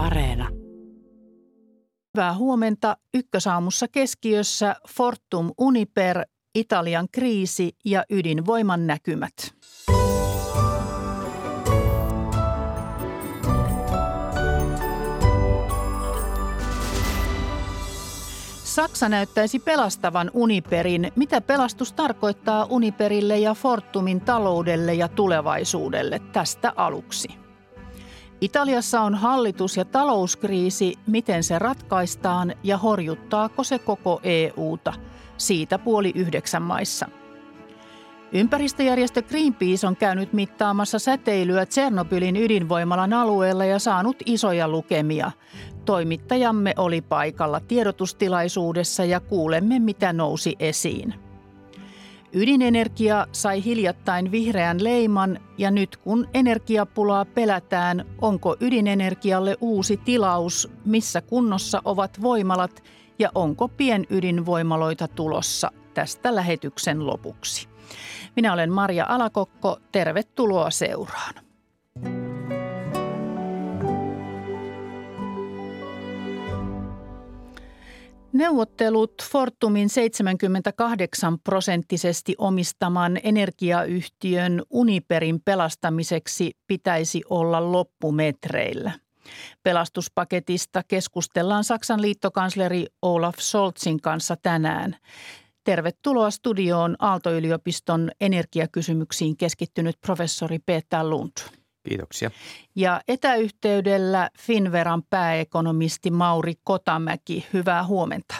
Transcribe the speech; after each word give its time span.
Areena. 0.00 0.48
Hyvää 2.14 2.34
huomenta. 2.34 2.96
Ykkösaamussa 3.14 3.88
keskiössä 3.88 4.76
Fortum 4.88 5.50
Uniper, 5.58 6.24
Italian 6.54 7.08
kriisi 7.12 7.72
ja 7.84 8.04
ydinvoiman 8.10 8.86
näkymät. 8.86 9.32
Saksa 18.64 19.08
näyttäisi 19.08 19.58
pelastavan 19.58 20.30
Uniperin. 20.34 21.12
Mitä 21.16 21.40
pelastus 21.40 21.92
tarkoittaa 21.92 22.66
Uniperille 22.70 23.38
ja 23.38 23.54
Fortumin 23.54 24.20
taloudelle 24.20 24.94
ja 24.94 25.08
tulevaisuudelle 25.08 26.18
tästä 26.32 26.72
aluksi? 26.76 27.49
Italiassa 28.40 29.00
on 29.00 29.14
hallitus- 29.14 29.76
ja 29.76 29.84
talouskriisi, 29.84 30.94
miten 31.06 31.44
se 31.44 31.58
ratkaistaan 31.58 32.54
ja 32.62 32.78
horjuttaako 32.78 33.64
se 33.64 33.78
koko 33.78 34.20
EUta. 34.22 34.92
Siitä 35.36 35.78
puoli 35.78 36.12
yhdeksän 36.14 36.62
maissa. 36.62 37.06
Ympäristöjärjestö 38.32 39.22
Greenpeace 39.22 39.86
on 39.86 39.96
käynyt 39.96 40.32
mittaamassa 40.32 40.98
säteilyä 40.98 41.66
Tsernobylin 41.66 42.36
ydinvoimalan 42.36 43.12
alueella 43.12 43.64
ja 43.64 43.78
saanut 43.78 44.16
isoja 44.26 44.68
lukemia. 44.68 45.30
Toimittajamme 45.84 46.74
oli 46.76 47.00
paikalla 47.00 47.60
tiedotustilaisuudessa 47.60 49.04
ja 49.04 49.20
kuulemme, 49.20 49.78
mitä 49.78 50.12
nousi 50.12 50.56
esiin. 50.58 51.29
Ydinenergia 52.32 53.26
sai 53.32 53.64
hiljattain 53.64 54.30
vihreän 54.30 54.84
leiman 54.84 55.38
ja 55.58 55.70
nyt 55.70 55.96
kun 55.96 56.28
energiapulaa 56.34 57.24
pelätään, 57.24 58.04
onko 58.20 58.56
ydinenergialle 58.60 59.56
uusi 59.60 59.96
tilaus, 59.96 60.68
missä 60.84 61.20
kunnossa 61.20 61.82
ovat 61.84 62.22
voimalat 62.22 62.82
ja 63.18 63.30
onko 63.34 63.68
pienydinvoimaloita 63.68 65.08
tulossa 65.08 65.72
tästä 65.94 66.34
lähetyksen 66.34 67.06
lopuksi. 67.06 67.68
Minä 68.36 68.52
olen 68.52 68.72
Maria 68.72 69.06
Alakokko, 69.08 69.78
tervetuloa 69.92 70.70
seuraan. 70.70 71.34
Neuvottelut 78.32 79.14
Fortumin 79.22 79.88
78 79.88 81.38
prosenttisesti 81.38 82.34
omistaman 82.38 83.18
energiayhtiön 83.22 84.62
Uniperin 84.70 85.40
pelastamiseksi 85.44 86.50
pitäisi 86.66 87.22
olla 87.30 87.72
loppumetreillä. 87.72 88.92
Pelastuspaketista 89.62 90.82
keskustellaan 90.88 91.64
Saksan 91.64 92.02
liittokansleri 92.02 92.86
Olaf 93.02 93.38
Scholzin 93.38 94.00
kanssa 94.00 94.36
tänään. 94.42 94.96
Tervetuloa 95.64 96.30
studioon 96.30 96.96
Aalto-yliopiston 96.98 98.10
energiakysymyksiin 98.20 99.36
keskittynyt 99.36 99.96
professori 100.00 100.58
Peter 100.58 101.04
Lund. 101.04 101.59
Kiitoksia. 101.82 102.30
Ja 102.74 103.00
etäyhteydellä 103.08 104.30
Finveran 104.38 105.02
pääekonomisti 105.10 106.10
Mauri 106.10 106.54
Kotamäki. 106.64 107.46
Hyvää 107.52 107.86
huomenta. 107.86 108.34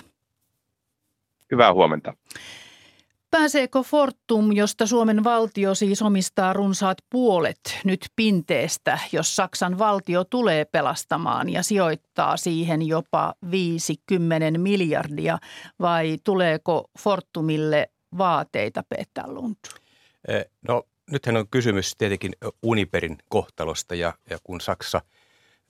Hyvää 1.51 1.73
huomenta. 1.73 2.15
Pääseekö 3.31 3.83
Fortum, 3.83 4.53
josta 4.53 4.87
Suomen 4.87 5.25
valtio 5.25 5.75
siis 5.75 6.03
omistaa 6.03 6.53
runsaat 6.53 6.99
puolet 7.11 7.61
nyt 7.85 8.07
pinteestä, 8.17 8.99
jos 9.13 9.37
Saksan 9.37 9.79
valtio 9.79 10.25
tulee 10.25 10.65
pelastamaan 10.65 11.49
ja 11.49 11.63
sijoittaa 11.63 12.37
siihen 12.37 12.83
jopa 12.83 13.35
50 13.51 14.59
miljardia, 14.59 15.39
vai 15.81 16.19
tuleeko 16.25 16.91
Fortumille 16.99 17.91
vaateita, 18.19 18.85
Peter 18.89 19.25
Lund? 19.27 19.57
Eh, 20.29 20.45
no 20.69 20.83
nythän 21.11 21.37
on 21.37 21.49
kysymys 21.51 21.97
tietenkin 21.99 22.33
Uniperin 22.63 23.19
kohtalosta 23.29 23.95
ja, 23.95 24.15
ja 24.31 24.39
kun 24.45 24.61
Saksa 24.61 25.01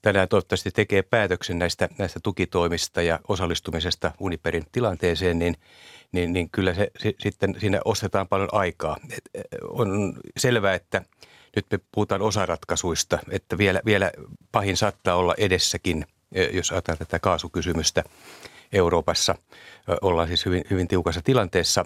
tänään 0.01 0.27
toivottavasti 0.27 0.71
tekee 0.71 1.01
päätöksen 1.01 1.59
näistä, 1.59 1.89
näistä 1.97 2.19
tukitoimista 2.23 3.01
ja 3.01 3.19
osallistumisesta 3.27 4.11
Uniperin 4.19 4.65
tilanteeseen, 4.71 5.39
niin, 5.39 5.55
niin, 6.11 6.33
niin 6.33 6.49
kyllä 6.51 6.73
se, 6.73 6.91
se, 6.99 7.13
sitten 7.19 7.55
siinä 7.59 7.81
ostetaan 7.85 8.27
paljon 8.27 8.49
aikaa. 8.51 8.97
Et, 9.09 9.21
e, 9.33 9.41
on 9.69 10.13
selvää, 10.37 10.73
että 10.73 11.01
nyt 11.55 11.65
me 11.71 11.79
puhutaan 11.91 12.21
osaratkaisuista, 12.21 13.19
että 13.31 13.57
vielä, 13.57 13.81
vielä 13.85 14.11
pahin 14.51 14.77
saattaa 14.77 15.15
olla 15.15 15.35
edessäkin, 15.37 16.05
e, 16.31 16.43
jos 16.43 16.71
ajatellaan 16.71 16.99
tätä 16.99 17.19
kaasukysymystä 17.19 18.03
Euroopassa. 18.73 19.35
Ollaan 20.01 20.27
siis 20.27 20.45
hyvin, 20.45 20.63
hyvin 20.69 20.87
tiukassa 20.87 21.21
tilanteessa 21.21 21.85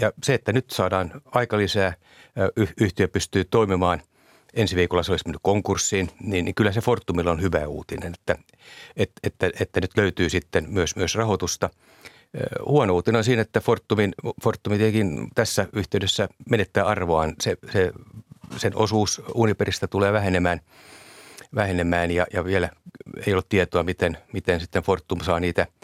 ja 0.00 0.12
se, 0.22 0.34
että 0.34 0.52
nyt 0.52 0.70
saadaan 0.70 1.22
aika 1.24 1.58
lisää, 1.58 1.94
yhtiö 2.80 3.08
pystyy 3.08 3.44
toimimaan 3.44 4.02
ensi 4.54 4.76
viikolla 4.76 5.02
se 5.02 5.12
olisi 5.12 5.24
mennyt 5.26 5.40
konkurssiin, 5.42 6.10
niin, 6.20 6.44
niin 6.44 6.54
kyllä 6.54 6.72
se 6.72 6.80
Fortumilla 6.80 7.30
on 7.30 7.42
hyvä 7.42 7.66
uutinen, 7.66 8.14
että, 8.14 8.36
että, 8.96 9.20
että, 9.22 9.50
että 9.60 9.80
nyt 9.80 9.96
löytyy 9.96 10.30
sitten 10.30 10.66
myös, 10.68 10.96
myös 10.96 11.14
rahoitusta. 11.14 11.70
Huono 12.66 12.94
uutinen 12.94 13.18
on 13.18 13.24
siinä, 13.24 13.42
että 13.42 13.60
Fortumin, 13.60 14.14
Fortumi 14.42 14.76
tietenkin 14.76 15.28
tässä 15.34 15.66
yhteydessä 15.72 16.28
menettää 16.50 16.86
arvoaan. 16.86 17.34
Se, 17.40 17.56
se, 17.72 17.92
sen 18.56 18.76
osuus 18.76 19.22
Uniperistä 19.34 19.86
tulee 19.86 20.12
vähenemään, 20.12 20.60
vähenemään 21.54 22.10
ja, 22.10 22.26
ja 22.32 22.44
vielä 22.44 22.70
ei 23.26 23.34
ole 23.34 23.42
tietoa, 23.48 23.82
miten, 23.82 24.18
miten 24.32 24.60
sitten 24.60 24.82
Fortum 24.82 25.20
saa 25.20 25.40
niitä– 25.40 25.66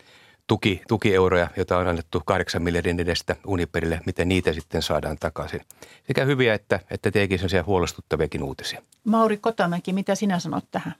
tuki, 0.48 0.82
tukieuroja, 0.88 1.48
joita 1.56 1.78
on 1.78 1.88
annettu 1.88 2.22
kahdeksan 2.24 2.62
miljardin 2.62 3.00
edestä 3.00 3.36
Uniperille, 3.46 4.00
miten 4.06 4.28
niitä 4.28 4.52
sitten 4.52 4.82
saadaan 4.82 5.16
takaisin. 5.20 5.60
Sekä 6.06 6.24
hyviä 6.24 6.54
että, 6.54 6.80
että 6.90 7.10
tietenkin 7.10 7.38
sellaisia 7.38 7.64
huolestuttaviakin 7.66 8.42
uutisia. 8.42 8.82
Mauri 9.04 9.36
Kotamäki, 9.36 9.92
mitä 9.92 10.14
sinä 10.14 10.38
sanot 10.38 10.64
tähän? 10.70 10.94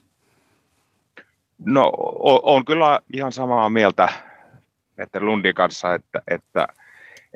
No 1.65 1.91
on 2.43 2.65
kyllä 2.65 2.99
ihan 3.13 3.31
samaa 3.31 3.69
mieltä 3.69 4.09
että 4.99 5.19
Lundin 5.19 5.55
kanssa, 5.55 5.93
että, 5.93 6.21
että, 6.27 6.67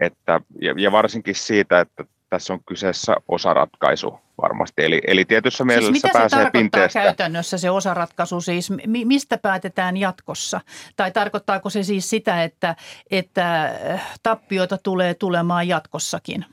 että 0.02 0.42
ja 0.78 0.92
varsinkin 0.92 1.36
siitä, 1.36 1.80
että 1.80 2.06
tässä 2.34 2.54
on 2.54 2.64
kyseessä 2.66 3.16
osaratkaisu 3.28 4.20
varmasti. 4.42 4.84
Eli, 4.86 5.02
eli 5.08 5.26
tietyssä 5.26 5.58
siis 5.58 5.68
mielessä 5.68 5.92
mitä 5.92 6.10
pääsee 6.14 6.44
se 6.44 6.52
pinteestä. 6.52 7.00
käytännössä 7.00 7.58
se 7.58 7.70
osaratkaisu 7.70 8.42
siis? 8.42 8.72
Mistä 8.88 9.38
päätetään 9.38 9.98
jatkossa? 9.98 10.62
Tai 10.96 11.12
tarkoittaako 11.12 11.70
se 11.70 11.84
siis 11.84 12.10
sitä, 12.10 12.44
että, 12.44 12.76
että 13.12 13.66
äh, 13.66 14.18
tappiota 14.24 14.78
tulee 14.78 15.14
tulemaan 15.14 15.68
jatkossakin? 15.68 16.46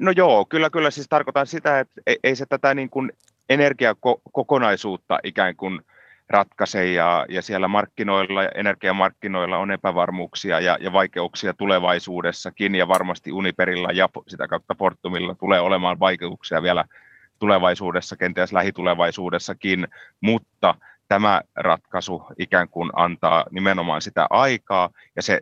No 0.00 0.10
joo, 0.10 0.44
kyllä, 0.44 0.70
kyllä 0.70 0.90
siis 0.90 1.08
tarkoitan 1.08 1.46
sitä, 1.46 1.80
että 1.80 2.00
ei 2.24 2.36
se 2.36 2.46
tätä 2.46 2.74
niin 2.74 2.90
kuin 2.90 3.12
energiakokonaisuutta 3.48 5.18
ikään 5.24 5.56
kuin– 5.56 5.80
ratkaise 6.28 6.92
ja, 6.92 7.26
ja 7.28 7.42
siellä 7.42 7.68
markkinoilla, 7.68 8.44
energiamarkkinoilla 8.44 9.58
on 9.58 9.70
epävarmuuksia 9.70 10.60
ja, 10.60 10.78
ja 10.80 10.92
vaikeuksia 10.92 11.54
tulevaisuudessakin 11.54 12.74
ja 12.74 12.88
varmasti 12.88 13.32
Uniperilla 13.32 13.92
ja 13.92 14.08
sitä 14.28 14.48
kautta 14.48 14.74
Fortumilla 14.78 15.34
tulee 15.34 15.60
olemaan 15.60 16.00
vaikeuksia 16.00 16.62
vielä 16.62 16.84
tulevaisuudessa, 17.38 18.16
kenties 18.16 18.52
lähitulevaisuudessakin, 18.52 19.88
mutta 20.20 20.74
tämä 21.08 21.40
ratkaisu 21.54 22.26
ikään 22.38 22.68
kuin 22.68 22.90
antaa 22.94 23.44
nimenomaan 23.50 24.02
sitä 24.02 24.26
aikaa 24.30 24.90
ja 25.16 25.22
se 25.22 25.40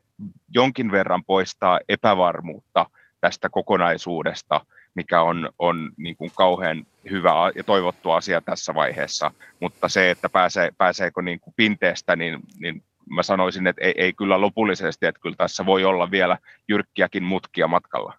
jonkin 0.55 0.93
verran 0.93 1.25
poistaa 1.25 1.81
epävarmuutta 1.89 2.87
tästä 3.21 3.49
kokonaisuudesta– 3.49 4.61
mikä 4.95 5.23
on, 5.23 5.51
on 5.59 5.93
niin 5.97 6.17
kuin 6.17 6.31
kauhean 6.35 6.87
hyvä 7.11 7.33
ja 7.55 7.65
toivottu 7.65 8.11
asia 8.11 8.41
tässä 8.41 8.75
vaiheessa, 8.75 9.31
mutta 9.61 9.89
se, 9.89 10.11
että 10.11 10.29
pääsee, 10.29 10.71
pääseekö 10.79 11.23
niin 11.23 11.41
kuin 11.41 11.55
pinteestä, 11.57 12.17
niin, 12.17 12.41
niin 12.59 12.83
mä 13.11 13.23
sanoisin, 13.23 13.67
että 13.67 13.85
ei, 13.85 13.95
ei 13.97 14.13
kyllä 14.13 14.41
lopullisesti, 14.41 15.07
että 15.07 15.21
kyllä 15.21 15.37
tässä 15.37 15.67
voi 15.67 15.85
olla 15.85 16.11
vielä 16.11 16.39
jyrkkiäkin 16.69 17.23
mutkia 17.23 17.69
matkalla. 17.69 18.15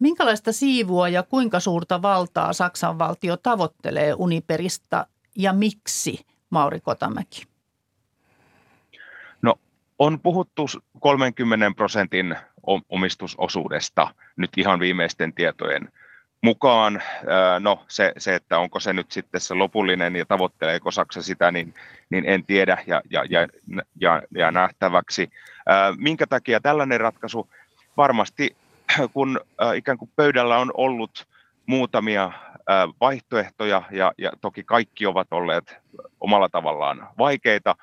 Minkälaista 0.00 0.52
siivua 0.52 1.08
ja 1.08 1.22
kuinka 1.22 1.60
suurta 1.60 2.02
valtaa 2.02 2.52
Saksan 2.52 2.98
valtio 2.98 3.36
tavoittelee 3.36 4.14
Uniperista 4.14 5.06
ja 5.36 5.52
miksi, 5.52 6.26
Mauri 6.50 6.80
Kotamäki? 6.80 7.46
No 9.42 9.54
on 9.98 10.20
puhuttu 10.20 10.66
30 11.00 11.72
prosentin 11.76 12.36
omistusosuudesta 12.88 14.14
nyt 14.36 14.50
ihan 14.56 14.80
viimeisten 14.80 15.32
tietojen 15.32 15.88
mukaan. 16.42 17.02
No 17.60 17.84
se, 17.88 18.12
se, 18.18 18.34
että 18.34 18.58
onko 18.58 18.80
se 18.80 18.92
nyt 18.92 19.12
sitten 19.12 19.40
se 19.40 19.54
lopullinen 19.54 20.16
ja 20.16 20.26
tavoitteleeko 20.26 20.90
Saksa 20.90 21.22
sitä, 21.22 21.50
niin, 21.50 21.74
niin 22.10 22.24
en 22.26 22.44
tiedä 22.44 22.78
ja, 22.86 23.02
ja, 23.10 23.24
ja, 23.30 23.48
ja, 24.00 24.22
ja 24.30 24.50
nähtäväksi. 24.50 25.30
Minkä 25.96 26.26
takia 26.26 26.60
tällainen 26.60 27.00
ratkaisu? 27.00 27.48
Varmasti 27.96 28.56
kun 29.14 29.40
ikään 29.74 29.98
kuin 29.98 30.10
pöydällä 30.16 30.58
on 30.58 30.70
ollut 30.74 31.26
muutamia 31.66 32.32
vaihtoehtoja 33.00 33.82
ja, 33.90 34.12
ja 34.18 34.32
toki 34.40 34.62
kaikki 34.62 35.06
ovat 35.06 35.28
olleet 35.30 35.76
omalla 36.20 36.48
tavallaan 36.48 37.08
vaikeita, 37.18 37.76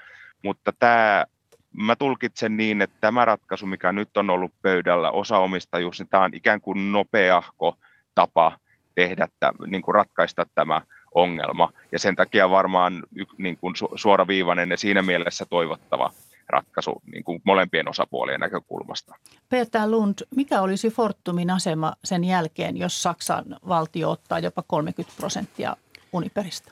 mutta 0.44 0.74
tämä 0.80 1.26
mä 1.74 1.96
tulkitsen 1.96 2.58
niin, 2.58 2.82
että 2.82 2.98
tämä 3.02 3.26
ratkaisu, 3.26 3.66
mikä 3.66 3.92
nyt 3.92 4.18
on 4.18 4.30
ollut 4.30 4.52
pöydällä, 4.62 5.12
osa 5.12 5.38
omistajuus, 5.38 6.00
niin 6.00 6.08
tämä 6.08 6.24
on 6.24 6.34
ikään 6.34 6.62
kuin 6.62 6.92
nopeahko 6.92 7.78
tapa 8.16 8.58
tehdä, 8.96 9.28
niin 9.68 9.82
kuin 9.82 9.96
ratkaista 9.96 10.46
tämä 10.56 10.82
ongelma. 11.16 11.72
Ja 11.92 12.00
sen 12.00 12.16
takia 12.16 12.50
varmaan 12.50 13.04
niin 13.38 13.58
kuin 13.58 13.76
suoraviivainen 13.96 14.70
ja 14.70 14.78
siinä 14.78 15.02
mielessä 15.02 15.46
toivottava 15.46 16.14
ratkaisu 16.48 17.02
niin 17.12 17.24
kuin 17.24 17.42
molempien 17.44 17.90
osapuolien 17.90 18.40
näkökulmasta. 18.40 19.16
Peter 19.50 19.90
Lund, 19.90 20.16
mikä 20.36 20.62
olisi 20.62 20.90
Fortumin 20.90 21.50
asema 21.50 21.94
sen 22.04 22.24
jälkeen, 22.24 22.78
jos 22.78 23.04
Saksan 23.04 23.46
valtio 23.68 24.12
ottaa 24.12 24.40
jopa 24.40 24.64
30 24.68 25.18
prosenttia 25.18 25.76
Uniperistä? 26.14 26.72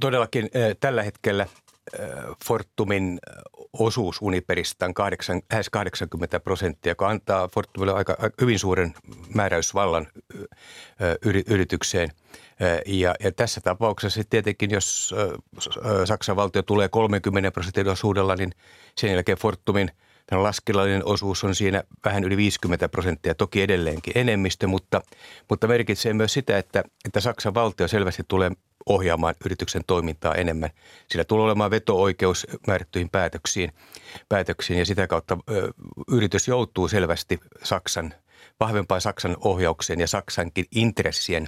Todellakin 0.00 0.50
tällä 0.80 1.02
hetkellä 1.02 1.46
Fortumin 2.44 3.18
osuus 3.72 4.22
Uniperistä 4.22 4.86
on 4.86 4.94
8, 4.94 5.42
lähes 5.52 5.70
80 5.70 6.40
prosenttia, 6.40 6.90
joka 6.90 7.08
antaa 7.08 7.48
Fortumille 7.48 7.92
aika 7.92 8.16
hyvin 8.40 8.58
suuren 8.58 8.94
määräysvallan 9.34 10.06
yritykseen. 11.46 12.10
Ja, 12.86 13.14
ja 13.20 13.32
tässä 13.32 13.60
tapauksessa 13.60 14.20
tietenkin, 14.30 14.70
jos 14.70 15.14
Saksan 16.04 16.36
valtio 16.36 16.62
tulee 16.62 16.88
30 16.88 17.50
prosentin 17.50 17.88
osuudella, 17.88 18.36
niin 18.36 18.52
sen 18.96 19.12
jälkeen 19.12 19.38
Fortumin– 19.38 19.90
Tämä 20.26 20.42
laskennallinen 20.42 21.04
osuus 21.04 21.44
on 21.44 21.54
siinä 21.54 21.82
vähän 22.04 22.24
yli 22.24 22.36
50 22.36 22.88
prosenttia, 22.88 23.34
toki 23.34 23.62
edelleenkin 23.62 24.12
enemmistö, 24.18 24.66
mutta, 24.66 25.00
mutta 25.50 25.66
merkitsee 25.66 26.14
myös 26.14 26.32
sitä, 26.32 26.58
että, 26.58 26.84
että 27.04 27.20
Saksan 27.20 27.54
valtio 27.54 27.88
selvästi 27.88 28.22
tulee 28.28 28.50
ohjaamaan 28.86 29.34
yrityksen 29.44 29.82
toimintaa 29.86 30.34
enemmän. 30.34 30.70
Sillä 31.08 31.24
tulee 31.24 31.44
olemaan 31.44 31.70
veto-oikeus 31.70 32.46
määrättyihin 32.66 33.10
päätöksiin, 33.10 33.72
päätöksiin 34.28 34.78
ja 34.78 34.86
sitä 34.86 35.06
kautta 35.06 35.38
ö, 35.50 35.72
yritys 36.12 36.48
joutuu 36.48 36.88
selvästi 36.88 37.40
Saksan, 37.62 38.14
vahvempaan 38.60 39.00
Saksan 39.00 39.36
ohjaukseen 39.40 40.00
ja 40.00 40.06
Saksankin 40.06 40.64
intressien 40.74 41.46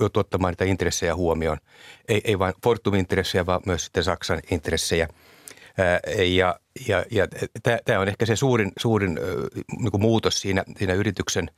joutuu 0.00 0.20
ottamaan 0.20 0.52
niitä 0.52 0.64
intressejä 0.64 1.16
huomioon. 1.16 1.58
Ei, 2.08 2.20
ei 2.24 2.38
vain 2.38 2.54
Fortumin 2.62 3.00
intressejä, 3.00 3.46
vaan 3.46 3.60
myös 3.66 3.84
sitten 3.84 4.04
Saksan 4.04 4.40
intressejä– 4.50 5.08
ja, 6.16 6.60
ja, 6.88 7.04
ja 7.10 7.26
tämä 7.84 8.00
on 8.00 8.08
ehkä 8.08 8.26
se 8.26 8.36
suurin, 8.36 8.72
suurin 8.78 9.18
niin 9.78 10.00
muutos 10.00 10.40
siinä, 10.40 10.64
siinä 10.76 10.94
yrityksen 10.94 11.50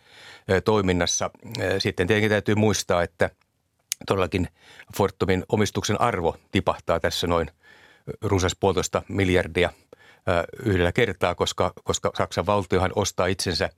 toiminnassa. 0.64 1.30
Sitten 1.78 2.06
tietenkin 2.06 2.30
täytyy 2.30 2.54
muistaa, 2.54 3.02
että 3.02 3.30
todellakin 4.06 4.48
Fortumin 4.96 5.44
omistuksen 5.48 6.00
arvo 6.00 6.36
tipahtaa 6.52 7.00
tässä 7.00 7.26
noin 7.26 7.50
runsas 8.22 8.56
puolitoista 8.60 9.02
miljardia 9.08 9.70
yhdellä 10.62 10.92
kertaa, 10.92 11.34
koska, 11.34 11.72
koska 11.84 12.10
Saksan 12.18 12.46
valtiohan 12.46 12.92
ostaa 12.94 13.26
itsensä 13.26 13.70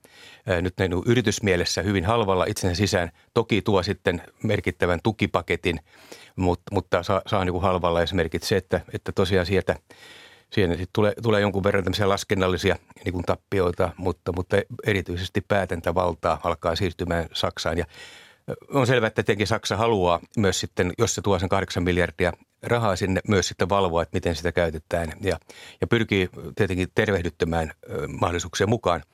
nyt 0.61 0.73
näin 0.77 0.91
yritysmielessä 1.05 1.81
hyvin 1.81 2.05
halvalla 2.05 2.45
itsensä 2.45 2.75
sisään. 2.75 3.11
Toki 3.33 3.61
tuo 3.61 3.83
sitten 3.83 4.21
merkittävän 4.43 4.99
tukipaketin, 5.03 5.79
mutta, 6.35 6.75
mutta 6.75 7.03
saa, 7.03 7.21
saa 7.27 7.45
niin 7.45 7.53
kuin 7.53 7.61
halvalla 7.61 8.01
esimerkiksi 8.01 8.47
se, 8.47 8.57
että, 8.57 8.81
että 8.93 9.11
tosiaan 9.11 9.45
sieltä 9.45 9.75
Siinä 10.53 10.73
sitten 10.73 10.89
tulee, 10.93 11.13
tulee 11.23 11.41
jonkun 11.41 11.63
verran 11.63 11.83
tämmöisiä 11.83 12.09
laskennallisia 12.09 12.75
niin 13.05 13.13
kuin 13.13 13.25
tappioita, 13.25 13.89
mutta, 13.97 14.31
mutta 14.31 14.57
erityisesti 14.87 15.41
päätäntävaltaa 15.41 16.39
alkaa 16.43 16.75
siirtymään 16.75 17.27
Saksaan. 17.33 17.77
Ja 17.77 17.85
on 18.73 18.87
selvää, 18.87 19.07
että 19.07 19.23
tietenkin 19.23 19.47
Saksa 19.47 19.77
haluaa 19.77 20.19
myös 20.37 20.59
sitten, 20.59 20.93
jos 20.97 21.15
se 21.15 21.21
tuo 21.21 21.39
sen 21.39 21.49
8 21.49 21.83
miljardia 21.83 22.33
rahaa 22.63 22.95
sinne, 22.95 23.21
myös 23.27 23.47
sitten 23.47 23.69
valvoa, 23.69 24.01
että 24.01 24.15
miten 24.15 24.35
sitä 24.35 24.51
käytetään. 24.51 25.13
Ja, 25.21 25.39
ja 25.81 25.87
pyrkii 25.87 26.29
tietenkin 26.55 26.87
tervehdyttämään 26.95 27.71
mahdollisuuksia 28.19 28.67
mukaan– 28.67 29.03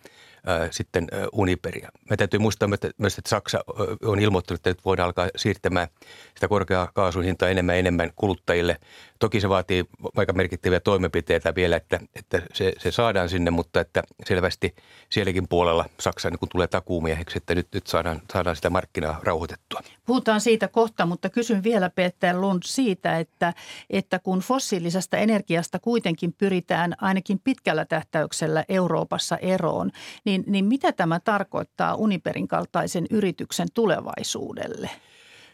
sitten 0.72 1.08
Uniperia. 1.34 1.90
Me 2.10 2.18
täytyy 2.18 2.40
muistaa 2.40 2.70
myös, 2.98 3.18
että 3.18 3.30
Saksa 3.30 3.64
on 4.06 4.20
ilmoittanut, 4.20 4.60
että 4.60 4.70
nyt 4.70 4.86
voidaan 4.86 5.06
alkaa 5.06 5.30
siirtämään 5.36 5.88
sitä 6.36 6.48
korkeaa 6.48 6.92
kaasun 6.94 7.24
hintaa 7.24 7.50
enemmän 7.50 7.76
enemmän 7.76 8.12
kuluttajille. 8.16 8.78
Toki 9.24 9.42
se 9.42 9.50
vaatii 9.50 9.86
aika 10.16 10.34
merkittäviä 10.34 10.80
toimenpiteitä 10.80 11.56
vielä, 11.56 11.76
että, 11.76 12.00
että 12.16 12.42
se, 12.54 12.74
se 12.78 12.92
saadaan 12.92 13.30
sinne, 13.30 13.52
mutta 13.52 13.82
että 13.82 14.04
selvästi 14.26 14.76
sielläkin 15.10 15.48
puolella 15.48 15.86
Saksa 16.00 16.30
niin 16.30 16.50
tulee 16.52 16.68
takuumieheksi, 16.68 17.38
että 17.38 17.56
nyt, 17.56 17.68
nyt 17.74 17.88
saadaan, 17.88 18.22
saadaan 18.34 18.56
sitä 18.56 18.70
markkinaa 18.70 19.20
rauhoitettua. 19.24 19.82
Puhutaan 20.06 20.42
siitä 20.42 20.68
kohta, 20.68 21.06
mutta 21.06 21.30
kysyn 21.30 21.64
vielä 21.64 21.90
Peter 21.90 22.42
Lund 22.42 22.64
siitä, 22.66 23.20
että, 23.20 23.54
että 23.90 24.20
kun 24.20 24.40
fossiilisesta 24.40 25.18
energiasta 25.18 25.80
kuitenkin 25.80 26.34
pyritään 26.34 26.96
ainakin 27.02 27.40
pitkällä 27.44 27.86
tähtäyksellä 27.86 28.66
Euroopassa 28.70 29.38
eroon, 29.38 29.92
niin, 30.26 30.44
niin 30.48 30.66
mitä 30.66 30.92
tämä 30.92 31.20
tarkoittaa 31.20 31.96
Uniperin 31.96 32.48
kaltaisen 32.48 33.06
yrityksen 33.10 33.68
tulevaisuudelle? 33.74 34.90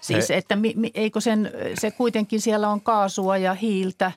Siis, 0.01 0.31
että 0.31 0.55
mi, 0.55 0.73
mi, 0.75 0.91
eikö 0.93 1.21
sen, 1.21 1.51
se 1.79 1.91
kuitenkin 1.91 2.41
siellä 2.41 2.69
on 2.69 2.81
kaasua 2.81 3.37
ja 3.37 3.53
hiiltä, 3.53 4.11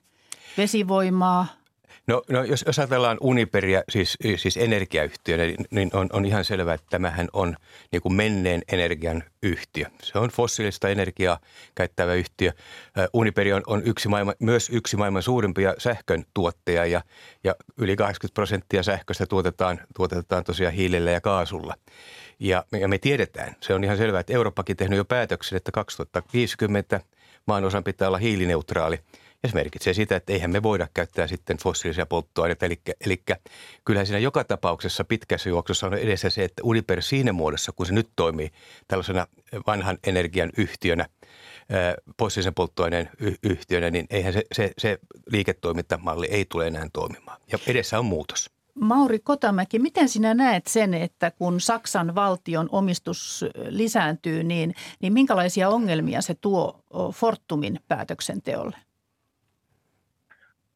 vesivoimaa– 0.58 1.46
No, 2.06 2.22
no 2.28 2.44
jos, 2.44 2.64
jos 2.66 2.78
ajatellaan 2.78 3.18
Uniperia, 3.20 3.82
siis, 3.88 4.18
siis 4.36 4.56
energiayhtiönä, 4.56 5.44
niin, 5.44 5.66
niin 5.70 5.90
on, 5.92 6.08
on 6.12 6.24
ihan 6.24 6.44
selvää, 6.44 6.74
että 6.74 6.86
tämähän 6.90 7.28
on 7.32 7.56
niin 7.92 8.02
kuin 8.02 8.14
menneen 8.14 8.62
energian 8.72 9.24
yhtiö. 9.42 9.86
Se 10.02 10.18
on 10.18 10.28
fossiilista 10.28 10.88
energiaa 10.88 11.38
käyttävä 11.74 12.14
yhtiö. 12.14 12.52
Uniperi 13.12 13.52
on, 13.52 13.62
on 13.66 13.82
yksi 13.84 14.08
maailman, 14.08 14.34
myös 14.38 14.70
yksi 14.72 14.96
maailman 14.96 15.22
suurimpia 15.22 15.74
sähkön 15.78 16.24
tuotteja 16.34 16.86
ja, 16.86 17.02
ja 17.44 17.54
yli 17.76 17.96
80 17.96 18.34
prosenttia 18.34 18.82
sähköstä 18.82 19.26
tuotetaan, 19.26 19.80
tuotetaan 19.96 20.44
tosiaan 20.44 20.74
hiilellä 20.74 21.10
ja 21.10 21.20
kaasulla. 21.20 21.74
Ja, 22.42 22.64
ja 22.80 22.88
me 22.88 22.98
tiedetään, 22.98 23.56
se 23.60 23.74
on 23.74 23.84
ihan 23.84 23.96
selvää, 23.96 24.20
että 24.20 24.32
Eurooppakin 24.32 24.76
tehnyt 24.76 24.96
jo 24.96 25.04
päätöksen, 25.04 25.56
että 25.56 25.72
2050 25.72 27.00
maan 27.46 27.64
osan 27.64 27.84
pitää 27.84 28.08
olla 28.08 28.18
hiilineutraali– 28.18 28.98
ja 29.42 29.48
se 29.48 29.54
merkitsee 29.54 29.94
sitä, 29.94 30.16
että 30.16 30.32
eihän 30.32 30.50
me 30.50 30.62
voida 30.62 30.88
käyttää 30.94 31.26
sitten 31.26 31.56
fossiilisia 31.56 32.06
polttoaineita. 32.06 32.66
Eli, 32.66 32.80
eli 33.06 33.22
kyllähän 33.84 34.06
siinä 34.06 34.18
joka 34.18 34.44
tapauksessa 34.44 35.04
pitkässä 35.04 35.48
juoksussa 35.48 35.86
on 35.86 35.94
edessä 35.94 36.30
se, 36.30 36.44
että 36.44 36.62
Uniper 36.64 37.02
siinä 37.02 37.32
muodossa, 37.32 37.72
kun 37.72 37.86
se 37.86 37.92
nyt 37.92 38.08
toimii 38.16 38.50
tällaisena 38.88 39.26
vanhan 39.66 39.98
energian 40.06 40.50
yhtiönä, 40.56 41.06
fossiilisen 42.18 42.54
polttoaineen 42.54 43.10
yhtiönä, 43.42 43.90
niin 43.90 44.06
eihän 44.10 44.32
se, 44.32 44.42
se, 44.52 44.72
se 44.78 44.98
liiketoimintamalli 45.26 46.26
ei 46.30 46.44
tule 46.44 46.66
enää 46.66 46.86
toimimaan. 46.92 47.40
Ja 47.52 47.58
edessä 47.66 47.98
on 47.98 48.04
muutos. 48.04 48.50
Mauri 48.74 49.18
Kotamäki, 49.18 49.78
miten 49.78 50.08
sinä 50.08 50.34
näet 50.34 50.66
sen, 50.66 50.94
että 50.94 51.30
kun 51.30 51.60
Saksan 51.60 52.14
valtion 52.14 52.68
omistus 52.72 53.44
lisääntyy, 53.68 54.42
niin, 54.44 54.74
niin 55.00 55.12
minkälaisia 55.12 55.68
ongelmia 55.68 56.20
se 56.20 56.34
tuo 56.34 56.80
Fortumin 57.14 57.80
päätöksenteolle? 57.88 58.76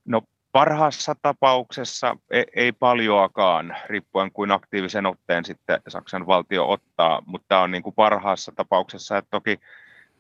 No 0.05 0.23
parhaassa 0.53 1.15
tapauksessa 1.23 2.17
ei, 2.31 2.45
ei 2.57 2.73
paljoakaan, 2.73 3.77
riippuen 3.87 4.33
kuin 4.33 4.51
aktiivisen 4.51 5.07
otteen 5.07 5.45
sitten 5.45 5.81
Saksan 5.89 6.27
valtio 6.27 6.71
ottaa, 6.71 7.23
mutta 7.27 7.45
tämä 7.49 7.61
on 7.61 7.71
niin 7.71 7.83
kuin 7.83 7.95
parhaassa 7.95 8.53
tapauksessa, 8.57 9.19
että 9.19 9.31
toki, 9.31 9.61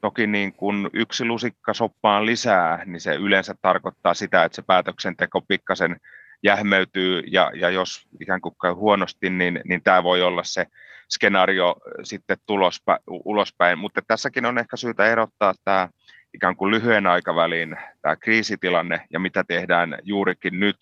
toki 0.00 0.26
niin 0.26 0.52
kuin 0.52 0.90
yksi 0.92 1.24
lusikka 1.24 1.74
soppaan 1.74 2.26
lisää, 2.26 2.84
niin 2.84 3.00
se 3.00 3.14
yleensä 3.14 3.54
tarkoittaa 3.62 4.14
sitä, 4.14 4.44
että 4.44 4.56
se 4.56 4.62
päätöksenteko 4.62 5.40
pikkasen 5.40 6.00
jähmeytyy 6.42 7.22
ja, 7.26 7.50
ja 7.54 7.70
jos 7.70 8.06
ikään 8.20 8.40
kuin 8.40 8.54
käy 8.62 8.72
huonosti, 8.72 9.30
niin, 9.30 9.60
niin 9.64 9.82
tämä 9.82 10.02
voi 10.02 10.22
olla 10.22 10.44
se 10.44 10.66
skenaario 11.10 11.76
sitten 12.02 12.36
tulospäin, 12.46 13.00
ulospäin, 13.06 13.78
mutta 13.78 14.02
tässäkin 14.06 14.46
on 14.46 14.58
ehkä 14.58 14.76
syytä 14.76 15.06
erottaa 15.06 15.54
tämä 15.64 15.88
ikään 16.34 16.56
kuin 16.56 16.70
lyhyen 16.70 17.06
aikavälin 17.06 17.76
tämä 18.02 18.16
kriisitilanne 18.16 19.06
ja 19.10 19.20
mitä 19.20 19.44
tehdään 19.44 19.98
juurikin 20.02 20.60
nyt. 20.60 20.76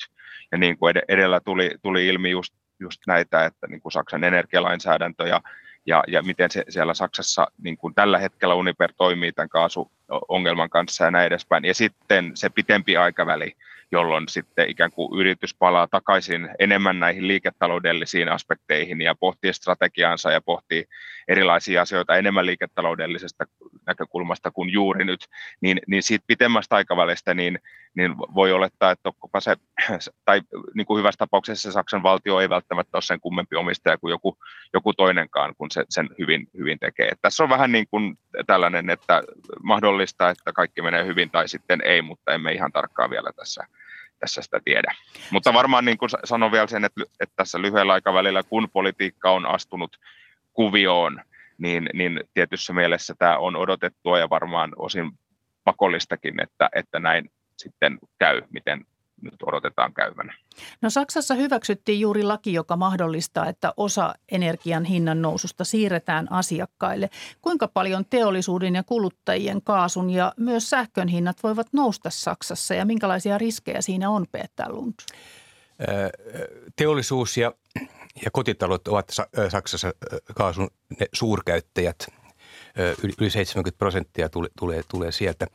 Ja 0.52 0.58
niin 0.58 0.78
kuin 0.78 0.94
edellä 1.08 1.40
tuli, 1.40 1.70
tuli 1.82 2.06
ilmi 2.06 2.30
just, 2.30 2.54
just 2.80 3.00
näitä, 3.06 3.44
että 3.44 3.66
niin 3.66 3.80
kuin 3.80 3.92
Saksan 3.92 4.24
energialainsäädäntö 4.24 5.26
ja, 5.26 5.40
ja, 5.86 6.04
ja 6.08 6.22
miten 6.22 6.50
se 6.50 6.64
siellä 6.68 6.94
Saksassa 6.94 7.46
niin 7.62 7.76
kuin 7.76 7.94
tällä 7.94 8.18
hetkellä 8.18 8.54
Uniper 8.54 8.92
toimii 8.96 9.32
tämän 9.32 9.48
kaasuongelman 9.48 10.70
kanssa 10.70 11.04
ja 11.04 11.10
näin 11.10 11.26
edespäin. 11.26 11.64
Ja 11.64 11.74
sitten 11.74 12.32
se 12.34 12.50
pitempi 12.50 12.96
aikaväli, 12.96 13.56
jolloin 13.92 14.28
sitten 14.28 14.70
ikään 14.70 14.90
kuin 14.90 15.20
yritys 15.20 15.54
palaa 15.58 15.86
takaisin 15.86 16.48
enemmän 16.58 17.00
näihin 17.00 17.28
liiketaloudellisiin 17.28 18.28
aspekteihin 18.28 19.00
ja 19.00 19.14
pohtii 19.14 19.52
strategiaansa 19.52 20.32
ja 20.32 20.40
pohtii 20.40 20.84
erilaisia 21.28 21.82
asioita 21.82 22.16
enemmän 22.16 22.46
liiketaloudellisesta 22.46 23.44
näkökulmasta 23.86 24.50
kuin 24.50 24.72
juuri 24.72 25.04
nyt, 25.04 25.28
niin, 25.60 25.80
niin 25.86 26.02
siitä 26.02 26.24
pitemmästä 26.26 26.76
aikavälistä 26.76 27.34
niin, 27.34 27.58
niin 27.94 28.18
voi 28.18 28.52
olettaa, 28.52 28.90
että 28.90 29.10
se, 29.38 29.56
tai 30.24 30.40
niin 30.74 30.86
kuin 30.86 30.98
hyvässä 30.98 31.18
tapauksessa 31.18 31.72
Saksan 31.72 32.02
valtio 32.02 32.40
ei 32.40 32.48
välttämättä 32.48 32.96
ole 32.96 33.02
sen 33.02 33.20
kummempi 33.20 33.56
omistaja 33.56 33.98
kuin 33.98 34.10
joku, 34.10 34.38
joku 34.72 34.92
toinenkaan, 34.92 35.54
kun 35.58 35.70
se 35.70 35.84
sen 35.88 36.08
hyvin, 36.18 36.48
hyvin 36.58 36.78
tekee. 36.78 37.08
Et 37.08 37.18
tässä 37.22 37.42
on 37.42 37.48
vähän 37.48 37.72
niin 37.72 37.86
kuin 37.90 38.18
tällainen, 38.46 38.90
että 38.90 39.22
mahdollista, 39.62 40.30
että 40.30 40.52
kaikki 40.52 40.82
menee 40.82 41.06
hyvin 41.06 41.30
tai 41.30 41.48
sitten 41.48 41.80
ei, 41.84 42.02
mutta 42.02 42.34
emme 42.34 42.52
ihan 42.52 42.72
tarkkaan 42.72 43.10
vielä 43.10 43.30
tässä 43.36 43.66
tässä 44.24 44.42
sitä 44.42 44.60
tiedä. 44.64 44.94
Mutta 45.30 45.54
varmaan 45.54 45.84
niin 45.84 45.98
kuin 45.98 46.10
sanon 46.24 46.52
vielä 46.52 46.66
sen, 46.66 46.84
että, 46.84 47.02
että 47.20 47.32
tässä 47.36 47.62
lyhyellä 47.62 47.92
aikavälillä, 47.92 48.42
kun 48.42 48.70
politiikka 48.72 49.30
on 49.30 49.46
astunut 49.46 49.96
kuvioon, 50.52 51.20
niin, 51.58 51.90
niin 51.94 52.20
tietyssä 52.34 52.72
mielessä 52.72 53.14
tämä 53.18 53.38
on 53.38 53.56
odotettua 53.56 54.18
ja 54.18 54.30
varmaan 54.30 54.72
osin 54.76 55.12
pakollistakin, 55.64 56.42
että, 56.42 56.68
että 56.74 56.98
näin 56.98 57.30
sitten 57.56 57.98
käy, 58.18 58.42
miten 58.50 58.84
nyt 59.22 59.42
odotetaan 59.46 59.94
käyvän. 59.94 60.34
No 60.82 60.90
Saksassa 60.90 61.34
hyväksyttiin 61.34 62.00
juuri 62.00 62.22
laki, 62.22 62.52
joka 62.52 62.76
mahdollistaa, 62.76 63.46
että 63.46 63.72
osa 63.76 64.14
energian 64.32 64.84
hinnan 64.84 65.22
noususta 65.22 65.64
siirretään 65.64 66.32
asiakkaille. 66.32 67.10
Kuinka 67.42 67.68
paljon 67.68 68.04
teollisuuden 68.10 68.74
ja 68.74 68.82
kuluttajien 68.82 69.62
kaasun 69.62 70.10
ja 70.10 70.32
myös 70.36 70.70
sähkön 70.70 71.08
hinnat 71.08 71.36
voivat 71.42 71.66
nousta 71.72 72.10
Saksassa 72.10 72.74
ja 72.74 72.84
minkälaisia 72.84 73.38
riskejä 73.38 73.80
siinä 73.80 74.10
on, 74.10 74.26
Peter 74.32 74.72
Lund? 74.72 74.94
Teollisuus 76.76 77.36
ja, 77.36 77.52
ja 78.24 78.30
kotitalot 78.30 78.88
ovat 78.88 79.12
Saksassa 79.48 79.94
kaasun 80.34 80.70
suurkäyttäjät– 81.12 82.06
yli 83.20 83.30
70 83.30 83.78
prosenttia 83.78 84.28
tule, 84.28 84.48
tulee, 84.58 84.82
tulee 84.90 85.12
sieltä. 85.12 85.46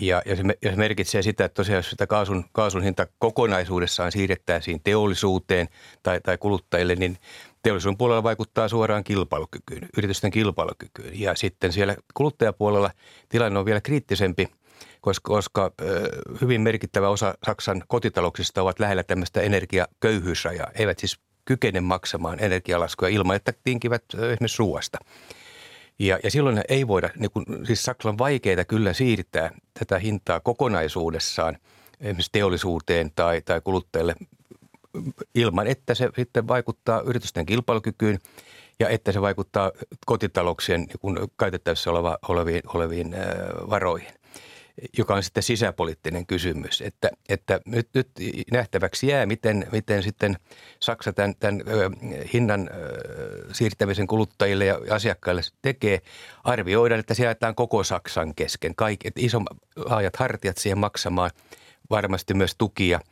Ja, 0.00 0.22
ja, 0.26 0.36
se, 0.36 0.42
ja 0.62 0.70
se 0.70 0.76
merkitsee 0.76 1.22
sitä, 1.22 1.44
että 1.44 1.54
tosiaan 1.54 1.78
jos 1.78 1.90
sitä 1.90 2.06
kaasun, 2.06 2.44
kaasun 2.52 2.82
hinta 2.82 3.06
kokonaisuudessaan 3.18 4.12
siirrettäisiin 4.12 4.80
teollisuuteen 4.84 5.68
tai, 6.02 6.20
tai 6.20 6.38
kuluttajille, 6.38 6.94
niin 6.94 7.18
teollisuuden 7.62 7.98
puolella 7.98 8.22
vaikuttaa 8.22 8.68
suoraan 8.68 9.04
kilpailukykyyn, 9.04 9.88
yritysten 9.96 10.30
kilpailukykyyn. 10.30 11.20
Ja 11.20 11.34
sitten 11.34 11.72
siellä 11.72 11.96
kuluttajapuolella 12.14 12.90
tilanne 13.28 13.58
on 13.58 13.64
vielä 13.64 13.80
kriittisempi, 13.80 14.48
koska, 15.00 15.28
koska 15.28 15.72
hyvin 16.40 16.60
merkittävä 16.60 17.08
osa 17.08 17.34
Saksan 17.46 17.82
kotitalouksista 17.88 18.62
ovat 18.62 18.80
lähellä 18.80 19.02
tämmöistä 19.02 19.40
energiaköyhyysrajaa. 19.40 20.70
Eivät 20.74 20.98
siis 20.98 21.20
kykene 21.44 21.80
maksamaan 21.80 22.40
energialaskuja 22.40 23.10
ilman, 23.10 23.36
että 23.36 23.52
tinkivät 23.64 24.04
esimerkiksi 24.14 24.58
ruoasta. 24.58 24.98
Ja, 25.98 26.18
ja 26.24 26.30
silloin 26.30 26.62
ei 26.68 26.88
voida, 26.88 27.10
niin 27.16 27.30
kun, 27.30 27.46
siis 27.64 27.82
Saksalla 27.82 28.12
on 28.12 28.18
vaikeaa 28.18 28.64
kyllä 28.64 28.92
siirtää 28.92 29.50
tätä 29.78 29.98
hintaa 29.98 30.40
kokonaisuudessaan 30.40 31.58
esimerkiksi 32.00 32.32
teollisuuteen 32.32 33.10
tai, 33.14 33.40
tai 33.40 33.60
kuluttajille 33.60 34.14
ilman, 35.34 35.66
että 35.66 35.94
se 35.94 36.08
sitten 36.16 36.48
vaikuttaa 36.48 37.00
yritysten 37.00 37.46
kilpailukykyyn 37.46 38.18
ja 38.80 38.88
että 38.88 39.12
se 39.12 39.20
vaikuttaa 39.20 39.72
kotitalouksien 40.06 40.80
niin 40.80 40.98
kun 41.00 41.28
käytettävissä 41.38 41.90
oleva, 41.90 42.18
oleviin, 42.28 42.62
oleviin 42.74 43.16
varoihin 43.70 44.12
joka 44.98 45.14
on 45.14 45.22
sitten 45.22 45.42
sisäpoliittinen 45.42 46.26
kysymys. 46.26 46.80
Että, 46.80 47.10
että 47.28 47.60
nyt, 47.66 47.88
nyt 47.94 48.08
nähtäväksi 48.52 49.06
jää, 49.06 49.26
miten, 49.26 49.66
miten 49.72 50.02
sitten 50.02 50.36
Saksa 50.80 51.12
tämän, 51.12 51.34
tämän 51.40 51.60
hinnan 52.32 52.70
siirtämisen 53.52 54.06
kuluttajille 54.06 54.64
ja 54.64 54.78
asiakkaille 54.90 55.42
tekee. 55.62 56.00
Arvioidaan, 56.44 57.00
että 57.00 57.14
se 57.14 57.24
jaetaan 57.24 57.54
koko 57.54 57.84
Saksan 57.84 58.34
kesken. 58.34 58.74
Kaikki, 58.74 59.08
että 59.08 59.20
iso, 59.24 59.42
laajat 59.76 60.16
hartiat 60.16 60.58
siihen 60.58 60.78
maksamaan, 60.78 61.30
varmasti 61.90 62.34
myös 62.34 62.54
tukia– 62.58 63.00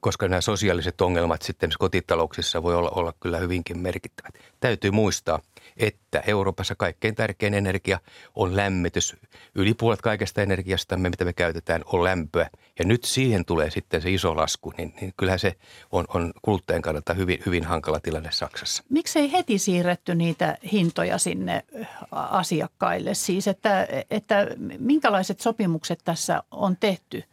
koska 0.00 0.28
nämä 0.28 0.40
sosiaaliset 0.40 1.00
ongelmat 1.00 1.42
sitten 1.42 1.70
kotitalouksissa 1.78 2.62
voi 2.62 2.74
olla, 2.74 2.90
olla 2.90 3.12
kyllä 3.20 3.38
hyvinkin 3.38 3.78
merkittävät. 3.78 4.34
Täytyy 4.60 4.90
muistaa, 4.90 5.40
että 5.76 6.22
Euroopassa 6.26 6.74
kaikkein 6.74 7.14
tärkein 7.14 7.54
energia 7.54 8.00
on 8.34 8.56
lämmitys. 8.56 9.16
Yli 9.54 9.74
puolet 9.74 10.02
kaikesta 10.02 10.42
energiasta, 10.42 10.96
mitä 10.96 11.24
me 11.24 11.32
käytetään, 11.32 11.82
on 11.86 12.04
lämpöä. 12.04 12.50
Ja 12.78 12.84
nyt 12.84 13.04
siihen 13.04 13.44
tulee 13.44 13.70
sitten 13.70 14.02
se 14.02 14.10
iso 14.10 14.36
lasku, 14.36 14.72
niin, 14.78 14.94
niin 15.00 15.12
kyllähän 15.16 15.38
se 15.38 15.54
on, 15.92 16.04
on 16.14 16.32
kuluttajan 16.42 16.82
kannalta 16.82 17.14
hyvin, 17.14 17.38
hyvin 17.46 17.64
hankala 17.64 18.00
tilanne 18.00 18.30
Saksassa. 18.32 18.82
Miksei 18.88 19.32
heti 19.32 19.58
siirretty 19.58 20.14
niitä 20.14 20.58
hintoja 20.72 21.18
sinne 21.18 21.64
asiakkaille? 22.10 23.14
Siis, 23.14 23.48
että, 23.48 23.88
että 24.10 24.46
minkälaiset 24.78 25.40
sopimukset 25.40 26.00
tässä 26.04 26.42
on 26.50 26.76
tehty– 26.76 27.22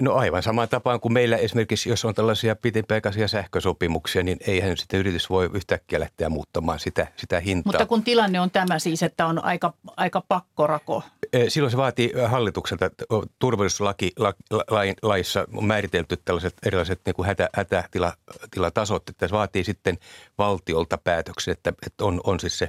No 0.00 0.14
aivan 0.14 0.42
samaan 0.42 0.68
tapaan 0.68 1.00
kuin 1.00 1.12
meillä 1.12 1.36
esimerkiksi, 1.36 1.88
jos 1.88 2.04
on 2.04 2.14
tällaisia 2.14 2.56
pitempiaikaisia 2.56 3.28
sähkösopimuksia, 3.28 4.22
niin 4.22 4.38
eihän 4.46 4.76
sitten 4.76 5.00
yritys 5.00 5.30
voi 5.30 5.50
yhtäkkiä 5.54 6.00
lähteä 6.00 6.28
muuttamaan 6.28 6.78
sitä, 6.78 7.06
sitä 7.16 7.40
hintaa. 7.40 7.72
Mutta 7.72 7.86
kun 7.86 8.02
tilanne 8.02 8.40
on 8.40 8.50
tämä 8.50 8.78
siis, 8.78 9.02
että 9.02 9.26
on 9.26 9.44
aika, 9.44 9.72
aika 9.96 10.22
pakkorako. 10.28 11.02
Silloin 11.48 11.70
se 11.70 11.76
vaatii 11.76 12.12
hallitukselta, 12.26 12.90
turvallisuuslaissa 13.38 15.46
on 15.54 15.64
määritelty 15.64 16.16
tällaiset 16.24 16.54
erilaiset 16.66 17.00
niin 17.06 17.14
kuin 17.14 17.26
hätä, 17.26 17.48
hätätilatasot, 17.54 19.08
että 19.08 19.28
se 19.28 19.34
vaatii 19.34 19.64
sitten 19.64 19.98
valtiolta 20.38 20.98
päätöksen, 20.98 21.52
että, 21.52 21.72
että 21.86 22.04
on, 22.04 22.20
on 22.24 22.40
siis 22.40 22.58
se 22.58 22.68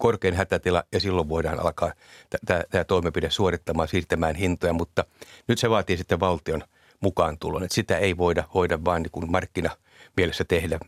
korkein 0.00 0.34
hätätila 0.34 0.84
ja 0.92 1.00
silloin 1.00 1.28
voidaan 1.28 1.60
alkaa 1.60 1.92
tämä 2.46 2.84
toimenpide 2.84 3.30
suorittamaan, 3.30 3.88
siirtämään 3.88 4.34
hintoja, 4.34 4.72
mutta 4.72 5.04
nyt 5.48 5.58
se 5.58 5.70
vaatii 5.70 5.96
sitten 5.96 6.20
valtion 6.20 6.62
mukaan 7.00 7.38
tulon, 7.38 7.62
että 7.62 7.74
sitä 7.74 7.98
ei 7.98 8.16
voida 8.16 8.44
hoida 8.54 8.84
vain 8.84 9.02
niin 9.02 9.10
kuin 9.10 9.30
markkina– 9.30 9.70
mielessä 10.16 10.44
tehdä. 10.44 10.78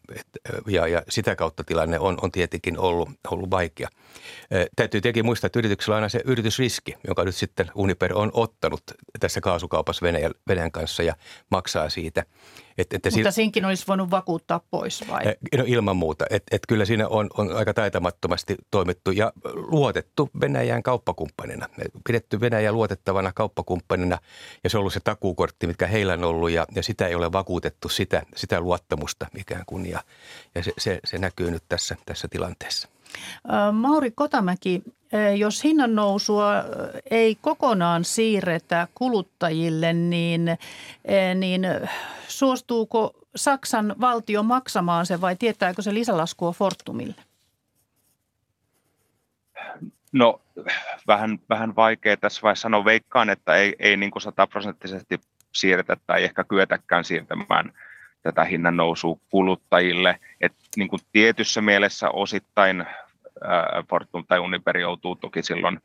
Ja, 0.66 0.86
ja 0.86 1.02
sitä 1.08 1.36
kautta 1.36 1.64
tilanne 1.64 1.98
on, 1.98 2.18
on 2.22 2.32
tietenkin 2.32 2.78
ollut, 2.78 3.08
ollut 3.30 3.50
vaikea. 3.50 3.88
Täytyy 4.76 5.00
tietenkin 5.00 5.24
muistaa, 5.24 5.46
että 5.46 5.58
yrityksellä 5.58 5.94
on 5.94 5.96
aina 5.96 6.08
se 6.08 6.20
yritysriski, 6.24 6.94
jonka 7.06 7.24
nyt 7.24 7.34
sitten 7.34 7.70
Uniper 7.74 8.14
on 8.14 8.30
ottanut 8.34 8.82
tässä 9.20 9.40
kaasukaupassa 9.40 10.06
Venäjän, 10.06 10.32
Venäjän 10.48 10.72
kanssa 10.72 11.02
ja 11.02 11.14
maksaa 11.50 11.88
siitä. 11.88 12.24
Et, 12.78 12.92
että 12.92 13.10
Mutta 13.12 13.30
siinkin 13.30 13.64
olisi 13.64 13.86
voinut 13.86 14.10
vakuuttaa 14.10 14.60
pois 14.70 15.04
vai? 15.08 15.24
No 15.58 15.64
ilman 15.66 15.96
muuta. 15.96 16.24
Että 16.30 16.56
et 16.56 16.62
kyllä 16.68 16.84
siinä 16.84 17.08
on, 17.08 17.30
on 17.36 17.56
aika 17.56 17.74
taitamattomasti 17.74 18.56
toimittu 18.70 19.10
ja 19.10 19.32
luotettu 19.54 20.30
Venäjän 20.40 20.82
kauppakumppanina. 20.82 21.68
Pidetty 22.06 22.40
Venäjä 22.40 22.72
luotettavana 22.72 23.32
kauppakumppanina 23.32 24.18
ja 24.64 24.70
se 24.70 24.76
on 24.76 24.80
ollut 24.80 24.92
se 24.92 25.00
takuukortti, 25.00 25.66
mitkä 25.66 25.86
heillä 25.86 26.12
on 26.12 26.24
ollut 26.24 26.50
ja, 26.50 26.66
ja 26.74 26.82
sitä 26.82 27.06
ei 27.06 27.14
ole 27.14 27.32
vakuutettu, 27.32 27.88
sitä, 27.88 28.22
sitä 28.36 28.60
luottamusta 28.60 29.26
ikään 29.36 29.62
kuin 29.66 29.86
ja, 29.86 30.00
ja 30.54 30.64
se, 30.64 30.72
se, 30.78 31.00
se 31.04 31.18
näkyy 31.18 31.50
nyt 31.50 31.62
tässä, 31.68 31.96
tässä 32.06 32.28
tilanteessa. 32.28 32.88
Mauri 33.72 34.10
Kotamäki, 34.10 34.82
jos 35.36 35.64
hinnan 35.64 35.94
nousua 35.94 36.52
ei 37.10 37.34
kokonaan 37.40 38.04
siirretä 38.04 38.88
kuluttajille, 38.94 39.92
niin, 39.92 40.58
niin 41.34 41.66
suostuuko 42.28 43.14
Saksan 43.36 43.94
valtio 44.00 44.42
maksamaan 44.42 45.06
se 45.06 45.20
vai 45.20 45.36
tietääkö 45.36 45.82
se 45.82 45.94
lisälaskua 45.94 46.52
Fortumille? 46.52 47.14
No 50.12 50.40
vähän, 51.06 51.38
vähän 51.48 51.76
vaikea 51.76 52.16
tässä 52.16 52.42
vaiheessa 52.42 52.62
sanoa. 52.62 52.84
Veikkaan, 52.84 53.30
että 53.30 53.54
ei, 53.54 53.76
ei 53.78 53.96
niin 53.96 54.10
kuin 54.10 54.22
sataprosenttisesti 54.22 55.20
siirretä 55.52 55.96
tai 56.06 56.24
ehkä 56.24 56.44
kyetäkään 56.44 57.04
siirtämään 57.04 57.72
tätä 58.22 58.44
hinnan 58.44 58.76
nousua 58.76 59.16
kuluttajille. 59.30 60.20
Et 60.40 60.52
niin 60.76 60.88
kuin 60.88 61.00
tietyssä 61.12 61.60
mielessä 61.60 62.10
osittain 62.10 62.86
Fortum 63.90 64.24
tai 64.28 64.38
Uniper 64.38 64.78
joutuu 64.78 65.16
toki 65.16 65.42
silloin 65.42 65.80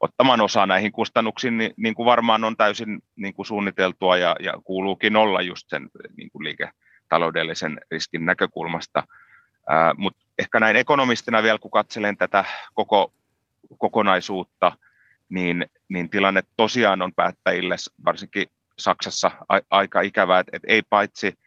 ottamaan 0.00 0.40
osaa 0.40 0.66
näihin 0.66 0.92
kustannuksiin, 0.92 1.58
niin, 1.58 1.74
niin 1.76 1.94
kuin 1.94 2.06
varmaan 2.06 2.44
on 2.44 2.56
täysin 2.56 3.02
niin 3.16 3.34
kuin 3.34 3.46
suunniteltua 3.46 4.16
ja, 4.16 4.36
ja 4.40 4.54
kuuluukin 4.64 5.16
olla 5.16 5.42
just 5.42 5.68
sen 5.68 5.88
niin 6.16 6.30
kuin 6.30 6.44
liiketaloudellisen 6.44 7.80
riskin 7.90 8.26
näkökulmasta. 8.26 9.02
Mutta 9.96 10.24
ehkä 10.38 10.60
näin 10.60 10.76
ekonomistina 10.76 11.42
vielä, 11.42 11.58
kun 11.58 11.70
katselen 11.70 12.16
tätä 12.16 12.44
koko 12.74 13.12
kokonaisuutta, 13.78 14.72
niin, 15.28 15.66
niin 15.88 16.10
tilanne 16.10 16.42
tosiaan 16.56 17.02
on 17.02 17.14
päättäjille, 17.14 17.76
varsinkin 18.04 18.46
Saksassa, 18.78 19.30
a, 19.48 19.58
aika 19.70 20.00
ikävää, 20.00 20.40
että 20.40 20.56
et 20.56 20.62
ei 20.66 20.82
paitsi 20.90 21.38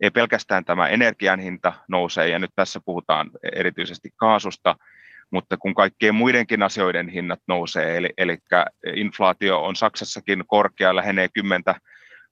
ei 0.00 0.10
pelkästään 0.10 0.64
tämä 0.64 0.88
energian 0.88 1.40
hinta 1.40 1.72
nousee, 1.88 2.28
ja 2.28 2.38
nyt 2.38 2.50
tässä 2.56 2.80
puhutaan 2.84 3.30
erityisesti 3.52 4.10
kaasusta, 4.16 4.76
mutta 5.30 5.56
kun 5.56 5.74
kaikkien 5.74 6.14
muidenkin 6.14 6.62
asioiden 6.62 7.08
hinnat 7.08 7.40
nousee, 7.48 7.96
eli, 7.96 8.10
eli 8.18 8.38
inflaatio 8.94 9.64
on 9.64 9.76
Saksassakin 9.76 10.44
korkea, 10.46 10.96
lähenee 10.96 11.28
10 11.28 11.62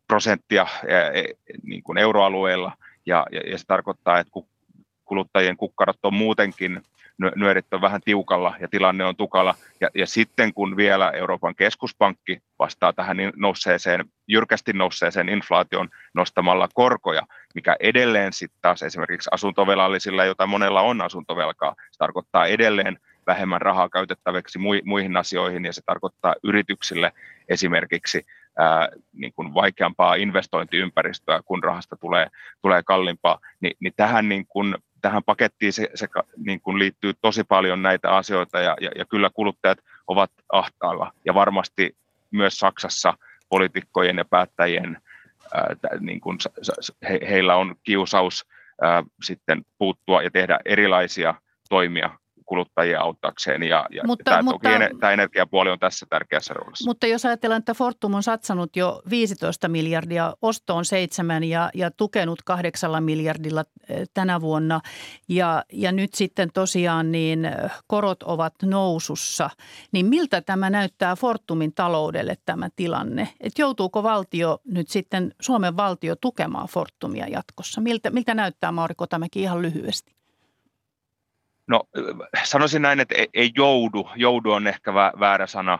prosenttia 0.06 0.66
e, 0.88 1.23
niin 1.62 1.82
kuin 1.82 1.99
euroalueella, 1.99 2.73
ja, 3.06 3.26
ja, 3.32 3.40
ja 3.40 3.58
se 3.58 3.64
tarkoittaa, 3.66 4.18
että 4.18 4.32
kuluttajien 5.04 5.56
kukkarat 5.56 5.99
on 6.02 6.14
muutenkin 6.14 6.82
nyörit 7.37 7.75
on 7.75 7.80
vähän 7.80 8.00
tiukalla 8.04 8.54
ja 8.61 8.68
tilanne 8.68 9.04
on 9.04 9.16
tukala. 9.16 9.54
Ja, 9.80 9.88
ja 9.94 10.06
sitten 10.06 10.54
kun 10.54 10.76
vielä 10.76 11.11
Euroopan 11.11 11.54
keskuspankki 11.54 12.38
vastaa 12.58 12.92
tähän 12.92 13.16
nousseeseen, 13.37 14.04
jyrkästi 14.28 14.73
nousseeseen 14.73 15.28
inflaation 15.28 15.88
nostamalla 16.14 16.68
korkoja, 16.75 17.23
mikä 17.54 17.76
edelleen 17.80 18.32
sitten 18.32 18.58
taas 18.62 18.82
esimerkiksi 18.82 19.30
asuntovelallisilla, 19.32 20.25
jota 20.25 20.46
monella 20.46 20.80
on 20.80 21.00
asuntovelkaa, 21.02 21.75
se 21.90 21.99
tarkoittaa 21.99 22.46
edelleen 22.46 22.99
vähemmän 23.26 23.61
rahaa 23.61 23.88
käytettäväksi 23.88 24.58
muihin 24.85 25.16
asioihin 25.16 25.64
ja 25.64 25.73
se 25.73 25.82
tarkoittaa 25.87 26.35
yrityksille 26.42 27.12
esimerkiksi 27.49 28.26
ää, 28.58 28.88
niin 29.12 29.32
kuin 29.32 29.54
vaikeampaa 29.54 30.14
investointiympäristöä, 30.14 31.40
kun 31.44 31.64
rahasta 31.64 31.96
tulee, 31.96 32.26
tulee 32.62 32.82
kalliimpaa, 32.82 33.38
niin, 33.61 33.76
niin 33.80 33.92
tähän, 33.96 34.28
niin 34.28 34.46
kuin, 34.46 34.76
tähän 35.06 35.25
pakettiin 35.25 35.72
se, 35.72 35.90
se 35.94 36.08
niin 36.36 36.60
kuin 36.60 36.78
liittyy 36.78 37.14
tosi 37.20 37.44
paljon 37.44 37.82
näitä 37.82 38.10
asioita 38.10 38.60
ja, 38.60 38.76
ja, 38.80 38.90
ja 38.98 39.04
kyllä 39.04 39.30
kuluttajat 39.34 39.78
ovat 40.06 40.30
ahtaalla. 40.52 41.12
Ja 41.25 41.34
varmasti 41.34 41.96
myös 42.30 42.58
Saksassa 42.58 43.14
poliitikkojen 43.48 44.16
ja 44.18 44.25
päättäjien 44.25 45.02
ää, 45.54 45.76
niin 46.00 46.20
kuin, 46.20 46.38
he, 47.08 47.18
heillä 47.28 47.56
on 47.56 47.75
kiusaus 47.82 48.46
ää, 48.82 49.02
sitten 49.22 49.62
puuttua 49.78 50.22
ja 50.22 50.30
tehdä 50.30 50.58
erilaisia 50.64 51.34
toimia 51.68 52.10
kuluttajia 52.46 53.00
auttaakseen 53.00 53.62
ja, 53.62 53.86
ja 53.90 54.02
mutta, 54.06 54.24
tämä, 54.24 54.42
mutta, 54.42 54.68
toki, 54.68 54.98
tämä 55.00 55.12
energiapuoli 55.12 55.70
on 55.70 55.78
tässä 55.78 56.06
tärkeässä 56.10 56.54
roolissa. 56.54 56.90
Mutta 56.90 57.06
jos 57.06 57.24
ajatellaan, 57.24 57.58
että 57.58 57.74
Fortum 57.74 58.14
on 58.14 58.22
satsannut 58.22 58.76
jo 58.76 59.02
15 59.10 59.68
miljardia, 59.68 60.34
ostoon 60.42 60.84
seitsemän 60.84 61.44
ja, 61.44 61.70
ja 61.74 61.90
tukenut 61.90 62.42
kahdeksalla 62.42 63.00
miljardilla 63.00 63.64
eh, 63.88 64.08
tänä 64.14 64.40
vuonna 64.40 64.80
ja, 65.28 65.64
ja 65.72 65.92
nyt 65.92 66.14
sitten 66.14 66.50
tosiaan 66.54 67.12
niin 67.12 67.44
eh, 67.44 67.54
korot 67.86 68.22
ovat 68.22 68.54
nousussa, 68.62 69.50
niin 69.92 70.06
miltä 70.06 70.40
tämä 70.40 70.70
näyttää 70.70 71.16
Fortumin 71.16 71.72
taloudelle 71.74 72.34
tämä 72.44 72.68
tilanne? 72.76 73.28
Et 73.40 73.58
joutuuko 73.58 74.02
valtio 74.02 74.58
nyt 74.64 74.88
sitten, 74.88 75.34
Suomen 75.40 75.76
valtio 75.76 76.16
tukemaan 76.16 76.68
Fortumia 76.68 77.26
jatkossa? 77.28 77.80
Miltä, 77.80 78.10
miltä 78.10 78.34
näyttää 78.34 78.72
Mauri 78.72 78.94
Kotamäki 78.94 79.40
ihan 79.42 79.62
lyhyesti? 79.62 80.15
No 81.68 81.82
sanoisin 82.44 82.82
näin, 82.82 83.00
että 83.00 83.14
ei, 83.35 83.50
joudu. 83.56 84.08
Joudu 84.16 84.52
on 84.52 84.66
ehkä 84.66 84.94
väärä 84.94 85.46
sana. 85.46 85.78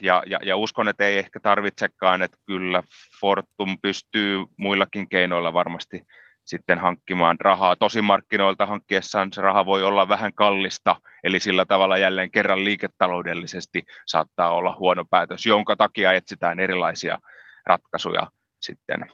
ja, 0.00 0.22
ja, 0.26 0.38
ja 0.42 0.56
uskon, 0.56 0.88
että 0.88 1.04
ei 1.04 1.18
ehkä 1.18 1.40
tarvitsekaan, 1.40 2.22
että 2.22 2.38
kyllä 2.46 2.82
Fortum 3.20 3.78
pystyy 3.82 4.44
muillakin 4.56 5.08
keinoilla 5.08 5.52
varmasti 5.52 6.02
sitten 6.44 6.78
hankkimaan 6.78 7.36
rahaa. 7.40 7.76
Tosi 7.76 8.02
markkinoilta 8.02 8.66
hankkiessaan 8.66 9.32
se 9.32 9.42
raha 9.42 9.66
voi 9.66 9.82
olla 9.82 10.08
vähän 10.08 10.34
kallista, 10.34 10.96
eli 11.24 11.40
sillä 11.40 11.64
tavalla 11.64 11.98
jälleen 11.98 12.30
kerran 12.30 12.64
liiketaloudellisesti 12.64 13.82
saattaa 14.06 14.54
olla 14.54 14.76
huono 14.78 15.04
päätös, 15.10 15.46
jonka 15.46 15.76
takia 15.76 16.12
etsitään 16.12 16.60
erilaisia 16.60 17.18
ratkaisuja 17.66 18.26
sitten 18.60 19.06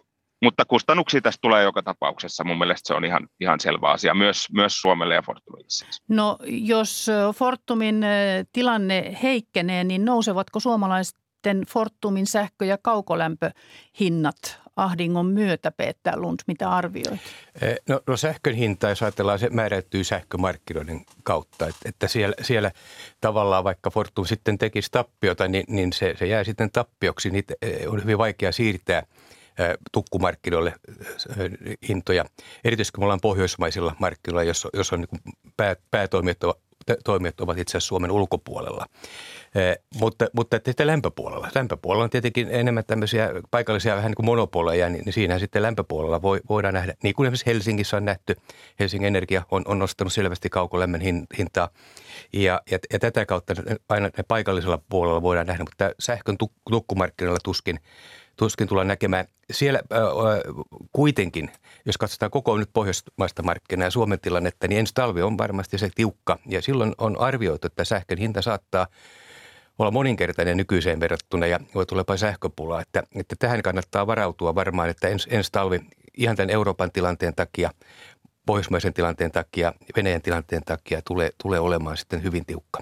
mutta 0.42 0.64
kustannuksia 0.64 1.20
tästä 1.20 1.38
tulee 1.42 1.62
joka 1.62 1.82
tapauksessa. 1.82 2.44
Mun 2.44 2.58
mielestä 2.58 2.86
se 2.86 2.94
on 2.94 3.04
ihan, 3.04 3.28
ihan 3.40 3.60
selvä 3.60 3.90
asia 3.90 4.14
myös, 4.14 4.46
myös 4.52 4.80
Suomelle 4.80 5.14
ja 5.14 5.22
Fortumille. 5.22 5.66
Siis. 5.68 6.02
No 6.08 6.38
jos 6.46 7.06
Fortumin 7.36 8.04
tilanne 8.52 9.18
heikkenee, 9.22 9.84
niin 9.84 10.04
nousevatko 10.04 10.60
suomalaisten 10.60 11.62
Fortumin 11.68 12.26
sähkö- 12.26 12.64
ja 12.64 12.78
kaukolämpöhinnat 12.82 14.60
ahdingon 14.76 15.26
myötä, 15.26 15.70
Peter 15.70 16.20
Lund, 16.20 16.38
mitä 16.46 16.70
arvioit? 16.70 17.20
No, 17.88 18.00
no 18.06 18.16
sähkön 18.16 18.54
hinta, 18.54 18.88
jos 18.88 19.02
ajatellaan, 19.02 19.38
se 19.38 19.50
määräytyy 19.50 20.04
sähkömarkkinoiden 20.04 21.04
kautta. 21.22 21.66
Että, 21.66 21.88
että 21.88 22.08
siellä, 22.08 22.34
siellä 22.42 22.70
tavallaan 23.20 23.64
vaikka 23.64 23.90
Fortum 23.90 24.24
sitten 24.24 24.58
tekisi 24.58 24.88
tappiota, 24.90 25.48
niin, 25.48 25.64
niin 25.68 25.92
se, 25.92 26.14
se 26.18 26.26
jää 26.26 26.44
sitten 26.44 26.70
tappioksi. 26.70 27.30
Niitä 27.30 27.54
on 27.88 28.02
hyvin 28.02 28.18
vaikea 28.18 28.52
siirtää– 28.52 29.02
tukkumarkkinoille 29.92 30.74
hintoja. 31.88 32.24
Erityisesti 32.64 32.94
kun 32.94 33.02
me 33.02 33.04
ollaan 33.04 33.20
pohjoismaisilla 33.20 33.96
markkinoilla, 33.98 34.42
jos, 34.42 34.68
jos 34.72 34.92
on 34.92 35.00
niin 35.00 35.34
pää, 35.56 35.76
päätoimijat 35.90 36.38
toimijat 37.04 37.40
ovat 37.40 37.58
itse 37.58 37.70
asiassa 37.70 37.88
Suomen 37.88 38.10
ulkopuolella. 38.10 38.86
Eh, 39.54 39.78
mutta, 39.94 40.26
mutta 40.32 40.60
sitten 40.64 40.86
lämpöpuolella. 40.86 41.48
Lämpöpuolella 41.54 42.04
on 42.04 42.10
tietenkin 42.10 42.48
enemmän 42.50 42.84
tämmöisiä 42.86 43.30
paikallisia 43.50 43.96
vähän 43.96 44.10
niin 44.10 44.16
kuin 44.16 44.26
monopoleja, 44.26 44.88
niin, 44.88 45.04
niin 45.04 45.12
siinä 45.12 45.38
sitten 45.38 45.62
lämpöpuolella 45.62 46.22
voi, 46.22 46.40
voidaan 46.48 46.74
nähdä, 46.74 46.94
niin 47.02 47.14
kuin 47.14 47.26
esimerkiksi 47.26 47.46
Helsingissä 47.46 47.96
on 47.96 48.04
nähty, 48.04 48.36
Helsingin 48.80 49.06
Energia 49.06 49.42
on, 49.50 49.62
on 49.66 49.78
nostanut 49.78 50.12
selvästi 50.12 50.50
kaukolämmön 50.50 51.00
hintaa. 51.38 51.68
Ja, 52.32 52.60
ja, 52.70 52.78
ja 52.92 52.98
tätä 52.98 53.26
kautta 53.26 53.54
aina 53.88 54.10
paikallisella 54.28 54.78
puolella 54.88 55.22
voidaan 55.22 55.46
nähdä, 55.46 55.64
mutta 55.64 55.90
sähkön 55.98 56.36
tukkumarkkinoilla 56.70 57.40
tuskin– 57.44 57.80
tuskin 58.36 58.68
tullaan 58.68 58.88
näkemään. 58.88 59.26
Siellä 59.52 59.78
äh, 59.78 60.02
kuitenkin, 60.92 61.50
jos 61.86 61.98
katsotaan 61.98 62.30
koko 62.30 62.56
nyt 62.56 62.70
pohjoismaista 62.72 63.42
markkinaa 63.42 63.86
ja 63.86 63.90
Suomen 63.90 64.20
tilannetta, 64.20 64.68
niin 64.68 64.78
ensi 64.78 64.94
talvi 64.94 65.22
on 65.22 65.38
varmasti 65.38 65.78
se 65.78 65.90
tiukka. 65.94 66.38
Ja 66.46 66.62
silloin 66.62 66.94
on 66.98 67.20
arvioitu, 67.20 67.66
että 67.66 67.84
sähkön 67.84 68.18
hinta 68.18 68.42
saattaa 68.42 68.86
olla 69.78 69.90
moninkertainen 69.90 70.56
nykyiseen 70.56 71.00
verrattuna 71.00 71.46
ja 71.46 71.60
voi 71.74 71.86
tulla 71.86 72.16
sähköpulaa. 72.16 72.80
Että, 72.80 73.02
että 73.14 73.36
tähän 73.38 73.62
kannattaa 73.62 74.06
varautua 74.06 74.54
varmaan, 74.54 74.88
että 74.88 75.08
ens, 75.08 75.28
ensi 75.30 75.52
talvi 75.52 75.80
ihan 76.16 76.36
tämän 76.36 76.50
Euroopan 76.50 76.92
tilanteen 76.92 77.34
takia, 77.34 77.70
pohjoismaisen 78.46 78.94
tilanteen 78.94 79.32
takia, 79.32 79.72
Venäjän 79.96 80.22
tilanteen 80.22 80.62
takia 80.64 81.02
tulee, 81.02 81.30
tulee 81.42 81.60
olemaan 81.60 81.96
sitten 81.96 82.22
hyvin 82.22 82.46
tiukka. 82.46 82.80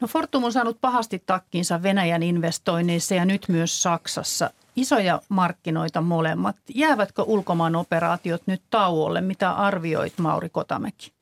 No 0.00 0.06
Fortum 0.06 0.44
on 0.44 0.52
saanut 0.52 0.80
pahasti 0.80 1.22
takkinsa 1.26 1.82
Venäjän 1.82 2.22
investoinneissa 2.22 3.14
ja 3.14 3.24
nyt 3.24 3.46
myös 3.48 3.82
Saksassa 3.82 4.50
isoja 4.76 5.20
markkinoita 5.28 6.00
molemmat. 6.00 6.56
Jäävätkö 6.74 7.22
ulkomaan 7.22 7.76
operaatiot 7.76 8.42
nyt 8.46 8.62
tauolle? 8.70 9.20
Mitä 9.20 9.52
arvioit 9.52 10.18
Mauri 10.18 10.48
Kotamäki? 10.48 11.12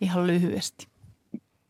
Ihan 0.00 0.26
lyhyesti. 0.26 0.86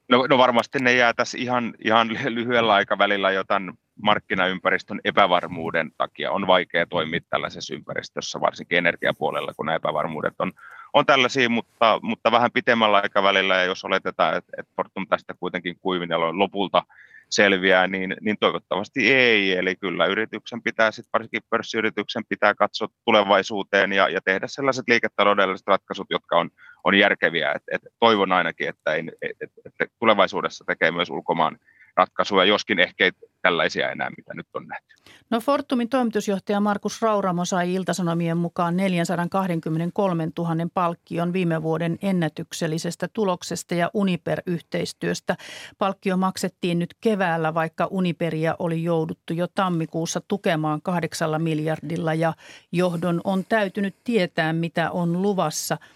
No, 0.08 0.26
no 0.26 0.38
varmasti 0.38 0.78
ne 0.78 0.92
jää 0.92 1.12
tässä 1.14 1.38
ihan, 1.38 1.74
ihan 1.84 2.08
lyhyellä 2.08 2.74
aikavälillä 2.74 3.30
jotain 3.30 3.72
markkinaympäristön 4.02 5.00
epävarmuuden 5.04 5.90
takia 5.98 6.30
on 6.30 6.46
vaikea 6.46 6.86
toimia 6.86 7.20
tällaisessa 7.30 7.74
ympäristössä, 7.74 8.40
varsinkin 8.40 8.78
energiapuolella, 8.78 9.52
kun 9.56 9.66
nämä 9.66 9.76
epävarmuudet 9.76 10.34
on, 10.38 10.52
on 10.92 11.06
tällaisia, 11.06 11.48
mutta, 11.48 12.00
mutta 12.02 12.32
vähän 12.32 12.52
pitemmällä 12.52 12.96
aikavälillä, 12.96 13.54
ja 13.54 13.64
jos 13.64 13.84
oletetaan, 13.84 14.36
että, 14.36 14.52
että 14.58 14.72
Fortum 14.76 15.06
tästä 15.08 15.34
kuitenkin 15.40 15.76
kuivinella 15.80 16.38
lopulta 16.38 16.82
selviää, 17.30 17.86
niin, 17.86 18.16
niin 18.20 18.36
toivottavasti 18.40 19.12
ei. 19.12 19.52
Eli 19.52 19.76
kyllä 19.76 20.06
yrityksen 20.06 20.62
pitää, 20.62 20.90
sit 20.90 21.06
varsinkin 21.12 21.42
pörssiyrityksen 21.50 22.22
pitää 22.28 22.54
katsoa 22.54 22.88
tulevaisuuteen 23.04 23.92
ja, 23.92 24.08
ja 24.08 24.20
tehdä 24.24 24.46
sellaiset 24.46 24.84
liiketaloudelliset 24.88 25.66
ratkaisut, 25.66 26.06
jotka 26.10 26.36
on, 26.38 26.50
on 26.84 26.94
järkeviä. 26.94 27.52
Et, 27.52 27.62
et 27.72 27.82
toivon 28.00 28.32
ainakin, 28.32 28.68
että, 28.68 28.94
ei, 28.94 29.04
et, 29.22 29.50
et 29.80 29.92
tulevaisuudessa 29.98 30.64
tekee 30.64 30.90
myös 30.90 31.10
ulkomaan 31.10 31.58
ratkaisuja, 31.96 32.44
joskin 32.44 32.78
ehkä 32.78 33.04
ei 33.04 33.12
tällaisia 33.42 33.90
enää, 33.90 34.10
mitä 34.16 34.34
nyt 34.34 34.46
on 34.54 34.66
nähty. 34.66 34.94
No 35.30 35.40
Fortumin 35.40 35.88
toimitusjohtaja 35.88 36.60
Markus 36.60 37.02
Rauramo 37.02 37.44
sai 37.44 37.74
iltasanomien 37.74 38.36
mukaan 38.36 38.76
423 38.76 40.28
000 40.38 40.54
palkkion 40.74 41.32
viime 41.32 41.62
vuoden 41.62 41.98
ennätyksellisestä 42.02 43.08
tuloksesta 43.12 43.74
ja 43.74 43.90
Uniper-yhteistyöstä. 43.94 45.36
Palkkio 45.78 46.16
maksettiin 46.16 46.78
nyt 46.78 46.94
keväällä, 47.00 47.54
vaikka 47.54 47.88
Uniperia 47.90 48.56
oli 48.58 48.82
jouduttu 48.82 49.32
jo 49.32 49.46
tammikuussa 49.54 50.20
tukemaan 50.28 50.82
kahdeksalla 50.82 51.38
miljardilla 51.38 52.14
ja 52.14 52.34
johdon 52.72 53.20
on 53.24 53.44
täytynyt 53.48 53.96
tietää, 54.04 54.52
mitä 54.52 54.90
on 54.90 55.22
luvassa– 55.22 55.78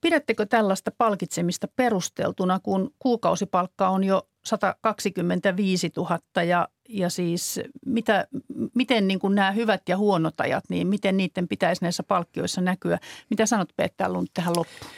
Pidättekö 0.00 0.46
tällaista 0.46 0.90
palkitsemista 0.98 1.68
perusteltuna, 1.76 2.60
kun 2.62 2.94
kuukausipalkka 2.98 3.88
on 3.88 4.04
jo 4.04 4.28
125 4.44 5.90
000 5.96 6.42
ja, 6.42 6.68
ja 6.88 7.10
siis 7.10 7.60
mitä, 7.86 8.26
miten 8.74 9.08
niin 9.08 9.18
kuin 9.18 9.34
nämä 9.34 9.52
hyvät 9.52 9.82
ja 9.88 9.96
huonot 9.96 10.40
ajat, 10.40 10.64
niin 10.68 10.86
miten 10.86 11.16
niiden 11.16 11.48
pitäisi 11.48 11.82
näissä 11.82 12.02
palkkioissa 12.02 12.60
näkyä? 12.60 12.98
Mitä 13.30 13.46
sanot 13.46 13.68
Peter 13.76 14.12
Lund 14.12 14.28
tähän 14.34 14.56
loppuun? 14.56 14.90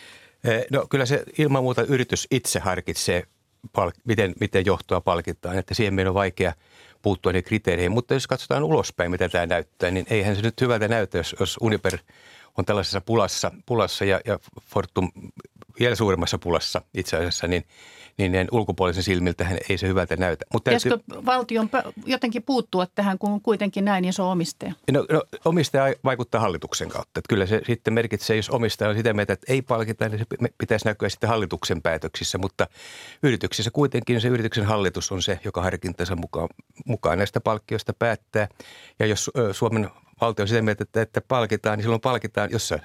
No 0.70 0.86
kyllä 0.90 1.06
se 1.06 1.24
ilman 1.38 1.62
muuta 1.62 1.82
yritys 1.82 2.26
itse 2.30 2.58
harkitsee, 2.58 3.22
miten, 4.04 4.34
miten 4.40 4.66
johtoa 4.66 5.00
palkitaan, 5.00 5.58
että 5.58 5.74
siihen 5.74 5.94
meidän 5.94 6.10
on 6.10 6.14
vaikea 6.14 6.52
puuttua 7.02 7.32
niihin 7.32 7.44
kriteereihin. 7.44 7.92
Mutta 7.92 8.14
jos 8.14 8.26
katsotaan 8.26 8.64
ulospäin, 8.64 9.10
mitä 9.10 9.28
tämä 9.28 9.46
näyttää, 9.46 9.90
niin 9.90 10.06
eihän 10.10 10.36
se 10.36 10.42
nyt 10.42 10.60
hyvältä 10.60 10.88
näytä, 10.88 11.18
jos, 11.18 11.36
jos 11.40 11.56
Uniper– 11.60 11.98
on 12.58 12.64
tällaisessa 12.64 13.00
pulassa, 13.00 13.52
pulassa 13.66 14.04
ja, 14.04 14.20
ja 14.24 14.38
Fortum 14.62 15.10
vielä 15.80 15.94
suuremmassa 15.94 16.38
pulassa 16.38 16.82
itse 16.94 17.16
asiassa, 17.16 17.46
niin, 17.46 17.64
niin 18.18 18.48
ulkopuolisen 18.52 19.02
silmiltähän 19.02 19.58
ei 19.68 19.78
se 19.78 19.88
hyvältä 19.88 20.16
näytä. 20.16 20.44
Mutta 20.52 20.70
täytyy... 20.70 20.92
valtion 21.26 21.70
jotenkin 22.06 22.42
puuttua 22.42 22.86
tähän, 22.86 23.18
kun 23.18 23.40
kuitenkin 23.40 23.84
näin 23.84 24.04
iso 24.04 24.30
omistaja? 24.30 24.72
No, 24.92 25.06
no 25.10 25.22
omistaja 25.44 25.94
vaikuttaa 26.04 26.40
hallituksen 26.40 26.88
kautta. 26.88 27.20
Että 27.20 27.28
kyllä 27.28 27.46
se 27.46 27.60
sitten 27.66 27.94
merkitsee, 27.94 28.36
jos 28.36 28.50
omistaja 28.50 28.90
on 28.90 28.96
sitä 28.96 29.12
mieltä, 29.12 29.32
että 29.32 29.52
ei 29.52 29.62
palkita, 29.62 30.08
niin 30.08 30.18
se 30.18 30.24
pitäisi 30.58 30.84
näkyä 30.84 31.08
sitten 31.08 31.28
hallituksen 31.30 31.82
päätöksissä. 31.82 32.38
Mutta 32.38 32.66
yrityksissä 33.22 33.70
kuitenkin 33.70 34.20
se 34.20 34.28
yrityksen 34.28 34.64
hallitus 34.64 35.12
on 35.12 35.22
se, 35.22 35.40
joka 35.44 35.62
harkintansa 35.62 36.16
mukaan, 36.16 36.48
mukaan 36.86 37.18
näistä 37.18 37.40
palkkioista 37.40 37.92
päättää. 37.98 38.48
Ja 38.98 39.06
jos 39.06 39.30
Suomen 39.52 39.90
valtio 40.20 40.42
on 40.42 40.48
sitä 40.48 40.62
mieltä, 40.62 40.82
että, 40.82 41.02
että 41.02 41.20
palkitaan, 41.20 41.78
niin 41.78 41.84
silloin 41.84 42.00
palkitaan. 42.00 42.50
Jos 42.52 42.68
se 42.68 42.80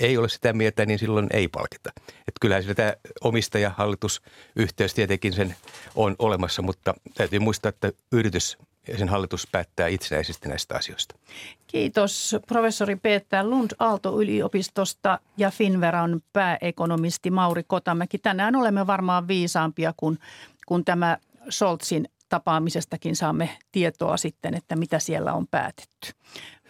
ei 0.00 0.18
ole 0.18 0.28
sitä 0.28 0.52
mieltä, 0.52 0.86
niin 0.86 0.98
silloin 0.98 1.26
ei 1.30 1.48
palkita. 1.48 1.90
Että 1.98 2.38
kyllähän 2.40 2.62
sillä 2.62 2.74
tämä 2.74 2.92
omistaja, 3.24 3.70
hallitus, 3.76 4.22
yhteys 4.56 4.94
tietenkin 4.94 5.32
sen 5.32 5.56
on 5.94 6.16
olemassa, 6.18 6.62
mutta 6.62 6.94
täytyy 7.14 7.38
muistaa, 7.38 7.68
että 7.68 7.92
yritys 8.12 8.58
ja 8.88 8.98
sen 8.98 9.08
hallitus 9.08 9.48
päättää 9.52 9.88
itsenäisesti 9.88 10.48
näistä 10.48 10.76
asioista. 10.76 11.14
Kiitos 11.66 12.36
professori 12.46 12.96
Peter 12.96 13.44
Lund 13.44 13.70
Aalto-yliopistosta 13.78 15.18
ja 15.36 15.50
Finveran 15.50 16.20
pääekonomisti 16.32 17.30
Mauri 17.30 17.62
Kotamäki. 17.66 18.18
Tänään 18.18 18.56
olemme 18.56 18.86
varmaan 18.86 19.28
viisaampia, 19.28 19.94
kun, 19.96 20.18
kun 20.66 20.84
tämä 20.84 21.18
Scholzin 21.50 22.08
tapaamisestakin 22.28 23.16
saamme 23.16 23.58
tietoa 23.72 24.16
sitten, 24.16 24.54
että 24.54 24.76
mitä 24.76 24.98
siellä 24.98 25.32
on 25.32 25.46
päätetty. 25.46 26.12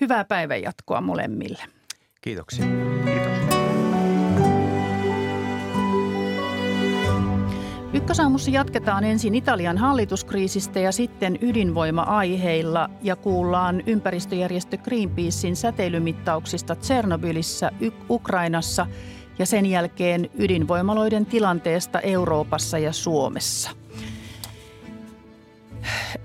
Hyvää 0.00 0.24
päivänjatkoa 0.24 1.00
molemmille. 1.00 1.62
Kiitoksia. 2.20 2.64
Kiitos. 3.04 3.38
Ykkösaamussa 7.92 8.50
jatketaan 8.50 9.04
ensin 9.04 9.34
Italian 9.34 9.78
hallituskriisistä 9.78 10.80
ja 10.80 10.92
sitten 10.92 11.38
ydinvoima-aiheilla 11.40 12.90
ja 13.02 13.16
kuullaan 13.16 13.82
ympäristöjärjestö 13.86 14.76
Greenpeacein 14.76 15.56
säteilymittauksista 15.56 16.74
Tsernobylissä 16.74 17.70
Ukrainassa 18.10 18.86
ja 19.38 19.46
sen 19.46 19.66
jälkeen 19.66 20.30
ydinvoimaloiden 20.38 21.26
tilanteesta 21.26 22.00
Euroopassa 22.00 22.78
ja 22.78 22.92
Suomessa. 22.92 23.70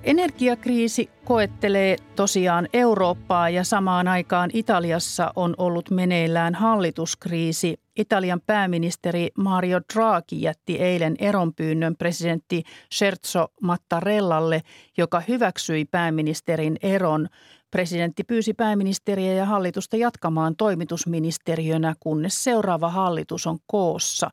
Energiakriisi 0.04 1.10
koettelee 1.26 1.96
tosiaan 2.16 2.68
Eurooppaa 2.74 3.50
ja 3.50 3.64
samaan 3.64 4.08
aikaan 4.08 4.50
Italiassa 4.54 5.34
on 5.36 5.56
ollut 5.58 5.90
meneillään 5.90 6.56
hallituskriisi. 6.56 7.80
Italian 7.96 8.42
pääministeri 8.46 9.30
Mario 9.38 9.80
Draghi 9.94 10.42
jätti 10.42 10.76
eilen 10.76 11.16
eronpyynnön 11.20 11.96
presidentti 11.96 12.64
Scherzo 12.94 13.48
Mattarellalle, 13.62 14.62
joka 14.98 15.22
hyväksyi 15.28 15.86
pääministerin 15.86 16.78
eron. 16.84 17.28
Presidentti 17.74 18.24
pyysi 18.24 18.54
pääministeriä 18.54 19.34
ja 19.34 19.46
hallitusta 19.46 19.98
jatkamaan 19.98 20.56
toimitusministeriönä, 20.56 21.94
kunnes 22.00 22.44
seuraava 22.44 22.90
hallitus 22.90 23.48
on 23.48 23.58
koossa. 23.68 24.30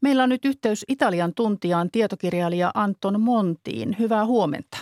Meillä 0.00 0.22
on 0.22 0.28
nyt 0.28 0.44
yhteys 0.44 0.84
Italian 0.88 1.34
tuntijaan 1.34 1.90
tietokirjailija 1.90 2.70
Anton 2.74 3.20
Montiin. 3.20 3.96
Hyvää 3.98 4.26
huomenta. 4.26 4.78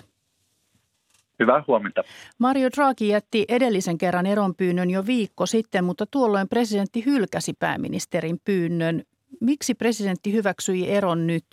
Hyvää 1.41 1.65
huomenta. 1.67 2.03
Mario 2.39 2.69
Draghi 2.77 3.09
jätti 3.09 3.45
edellisen 3.49 3.99
kerran 3.99 4.27
eronpyynnön 4.27 4.91
jo 4.91 5.07
viikko 5.07 5.47
sitten, 5.47 5.85
mutta 5.85 6.07
tuolloin 6.11 6.49
presidentti 6.49 7.05
hylkäsi 7.05 7.53
pääministerin 7.59 8.41
pyynnön. 8.45 9.03
Miksi 9.41 9.75
presidentti 9.75 10.33
hyväksyi 10.33 10.91
eron 10.91 11.27
nyt? 11.27 11.47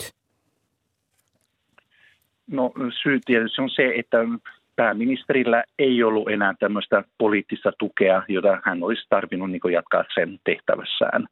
No 2.47 2.73
syy 3.03 3.19
tietysti 3.25 3.61
on 3.61 3.69
se, 3.69 3.93
että 3.97 4.17
pääministerillä 4.81 5.63
ei 5.79 6.03
ollut 6.03 6.29
enää 6.29 6.53
tämmöistä 6.59 7.03
poliittista 7.17 7.71
tukea, 7.79 8.23
jota 8.27 8.61
hän 8.65 8.83
olisi 8.83 9.07
tarvinnut 9.09 9.51
niin 9.51 9.73
jatkaa 9.73 10.03
sen 10.13 10.39
tehtävässään. 10.43 11.27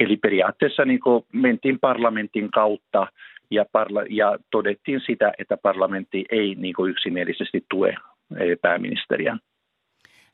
Eli 0.00 0.16
periaatteessa 0.16 0.84
niin 0.84 1.00
mentiin 1.32 1.78
parlamentin 1.80 2.50
kautta 2.50 3.06
ja, 3.50 3.64
parla- 3.72 4.06
ja 4.10 4.38
todettiin 4.50 5.00
sitä, 5.06 5.32
että 5.38 5.56
parlamentti 5.56 6.24
ei 6.30 6.54
niin 6.54 6.74
yksimielisesti 6.88 7.64
tue 7.70 7.88
eh, 7.88 8.58
pääministeriä. 8.62 9.36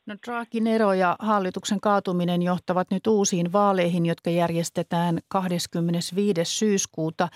No 0.05 0.15
Draghin 0.27 0.67
ero 0.67 0.93
ja 0.93 1.15
hallituksen 1.19 1.81
kaatuminen 1.81 2.41
johtavat 2.41 2.87
nyt 2.91 3.07
uusiin 3.07 3.53
vaaleihin, 3.53 4.05
jotka 4.05 4.29
järjestetään 4.29 5.19
25. 5.27 6.41
syyskuuta. 6.43 7.27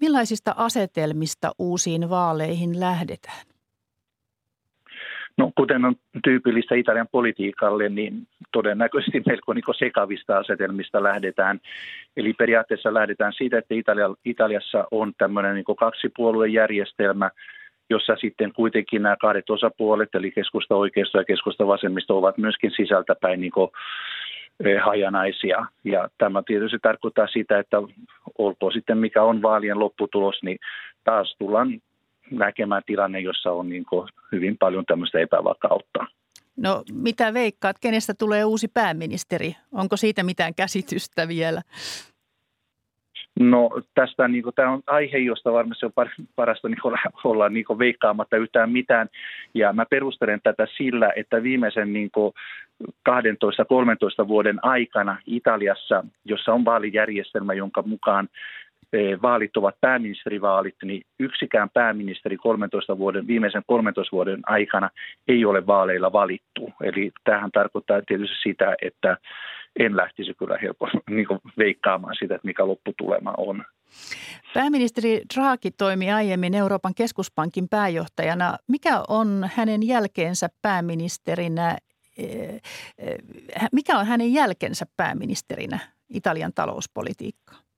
Millaisista 0.00 0.54
asetelmista 0.56 1.50
uusiin 1.58 2.10
vaaleihin 2.10 2.80
lähdetään? 2.80 3.49
No, 5.40 5.52
kuten 5.54 5.84
on 5.84 5.94
tyypillistä 6.24 6.74
Italian 6.74 7.08
politiikalle, 7.12 7.88
niin 7.88 8.26
todennäköisesti 8.52 9.22
melko 9.26 9.52
niin 9.52 9.64
sekavista 9.78 10.38
asetelmista 10.38 11.02
lähdetään. 11.02 11.60
Eli 12.16 12.32
periaatteessa 12.32 12.94
lähdetään 12.94 13.32
siitä, 13.32 13.58
että 13.58 13.74
Italia, 13.74 14.14
Italiassa 14.24 14.84
on 14.90 15.12
tämmöinen 15.18 15.54
niin 15.54 15.76
kaksipuoluejärjestelmä, 15.78 17.30
jossa 17.90 18.16
sitten 18.16 18.52
kuitenkin 18.52 19.02
nämä 19.02 19.16
kahdet 19.16 19.50
osapuolet, 19.50 20.14
eli 20.14 20.30
keskusta 20.30 20.74
oikeisto 20.74 21.18
ja 21.18 21.24
keskusta 21.24 21.66
vasemmisto, 21.66 22.18
ovat 22.18 22.38
myöskin 22.38 22.70
sisältäpäin 22.76 23.40
niin 23.40 23.52
eh, 24.64 24.82
hajanaisia. 24.82 25.66
Ja 25.84 26.08
tämä 26.18 26.42
tietysti 26.46 26.78
tarkoittaa 26.82 27.26
sitä, 27.26 27.58
että 27.58 27.76
olkoon 28.38 28.72
sitten 28.72 28.98
mikä 28.98 29.22
on 29.22 29.42
vaalien 29.42 29.78
lopputulos, 29.78 30.42
niin 30.42 30.58
taas 31.04 31.36
tullaan 31.38 31.80
näkemään 32.30 32.82
tilanne, 32.86 33.20
jossa 33.20 33.52
on 33.52 33.68
niin 33.68 33.84
hyvin 34.32 34.58
paljon 34.58 34.84
tämmöistä 34.86 35.18
epävakautta. 35.18 36.06
No 36.56 36.82
mitä 36.92 37.34
veikkaat, 37.34 37.76
kenestä 37.80 38.14
tulee 38.14 38.44
uusi 38.44 38.68
pääministeri? 38.68 39.56
Onko 39.72 39.96
siitä 39.96 40.22
mitään 40.22 40.54
käsitystä 40.54 41.28
vielä? 41.28 41.62
No 43.40 43.70
tästä 43.94 44.28
niin 44.28 44.42
kuin, 44.42 44.54
tämä 44.54 44.70
on 44.70 44.82
aihe, 44.86 45.18
josta 45.18 45.52
varmasti 45.52 45.86
on 45.86 45.92
parasta 46.36 46.68
niin 46.68 46.80
kuin, 46.82 46.94
olla 47.24 47.48
niin 47.48 47.64
kuin, 47.64 47.78
veikkaamatta 47.78 48.36
yhtään 48.36 48.70
mitään. 48.70 49.08
Ja 49.54 49.72
mä 49.72 49.86
perustelen 49.86 50.40
tätä 50.42 50.66
sillä, 50.76 51.12
että 51.16 51.42
viimeisen 51.42 51.92
niin 51.92 52.10
kuin, 52.10 52.32
12-13 53.08 54.28
vuoden 54.28 54.64
aikana 54.64 55.16
Italiassa, 55.26 56.04
jossa 56.24 56.52
on 56.52 56.64
vaalijärjestelmä, 56.64 57.54
jonka 57.54 57.82
mukaan 57.82 58.28
vaalit 59.22 59.56
ovat 59.56 59.74
pääministerivaalit, 59.80 60.74
niin 60.82 61.02
yksikään 61.18 61.70
pääministeri 61.70 62.36
13 62.36 62.98
vuoden, 62.98 63.26
viimeisen 63.26 63.62
13 63.66 64.16
vuoden 64.16 64.40
aikana 64.46 64.90
ei 65.28 65.44
ole 65.44 65.66
vaaleilla 65.66 66.12
valittu. 66.12 66.72
Eli 66.82 67.10
tähän 67.24 67.50
tarkoittaa 67.52 68.02
tietysti 68.06 68.36
sitä, 68.42 68.76
että 68.82 69.16
en 69.78 69.96
lähtisi 69.96 70.34
kyllä 70.34 70.58
helposti 70.62 70.98
niin 71.10 71.26
veikkaamaan 71.58 72.16
sitä, 72.18 72.34
että 72.34 72.46
mikä 72.46 72.66
lopputulema 72.66 73.34
on. 73.36 73.64
Pääministeri 74.54 75.22
Draghi 75.34 75.70
toimi 75.70 76.12
aiemmin 76.12 76.54
Euroopan 76.54 76.94
keskuspankin 76.94 77.68
pääjohtajana. 77.68 78.56
Mikä 78.66 79.02
on 79.08 79.50
hänen 79.54 79.86
jälkeensä 79.86 80.48
pääministerinä? 80.62 81.76
Eh, 82.18 82.60
eh, 82.98 83.18
mikä 83.72 83.98
on 83.98 84.06
hänen 84.06 84.32
jälkensä 84.32 84.86
pääministerinä 84.96 85.78
Italian 86.10 86.52
talouspolitiikkaan? 86.54 87.69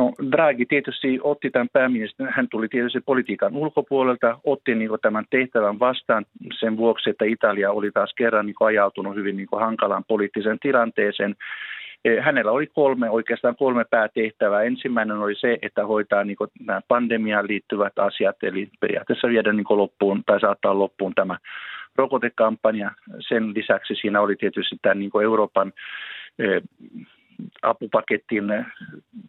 No 0.00 0.12
Draghi 0.32 0.66
tietysti 0.66 1.18
otti 1.22 1.50
tämän 1.50 1.68
pääministerin, 1.72 2.32
hän 2.36 2.48
tuli 2.48 2.68
tietysti 2.68 3.00
politiikan 3.00 3.56
ulkopuolelta, 3.56 4.38
otti 4.44 4.74
niin 4.74 4.90
tämän 5.02 5.24
tehtävän 5.30 5.78
vastaan 5.78 6.26
sen 6.60 6.76
vuoksi, 6.76 7.10
että 7.10 7.24
Italia 7.24 7.70
oli 7.70 7.90
taas 7.90 8.14
kerran 8.16 8.46
niin 8.46 8.56
ajautunut 8.60 9.14
hyvin 9.14 9.36
niin 9.36 9.48
hankalaan 9.52 10.04
poliittiseen 10.08 10.58
tilanteeseen. 10.58 11.36
Eh, 12.04 12.24
hänellä 12.24 12.50
oli 12.50 12.66
kolme, 12.66 13.10
oikeastaan 13.10 13.56
kolme 13.56 13.84
päätehtävää. 13.90 14.62
Ensimmäinen 14.62 15.16
oli 15.16 15.34
se, 15.34 15.58
että 15.62 15.86
hoitaa 15.86 16.24
niin 16.24 16.36
nämä 16.66 16.80
pandemiaan 16.88 17.48
liittyvät 17.48 17.98
asiat, 17.98 18.36
eli 18.42 18.68
periaatteessa 18.80 19.28
viedä 19.28 19.52
niin 19.52 19.66
loppuun 19.68 20.22
tai 20.26 20.40
saattaa 20.40 20.78
loppuun 20.78 21.14
tämä 21.14 21.38
rokotekampanja. 21.96 22.90
Sen 23.28 23.54
lisäksi 23.54 23.94
siinä 23.94 24.20
oli 24.20 24.36
tietysti 24.36 24.76
tämä 24.82 24.94
niin 24.94 25.22
Euroopan 25.22 25.72
eh, 26.38 26.62
apupaketin 27.62 28.50
eh, 28.50 28.64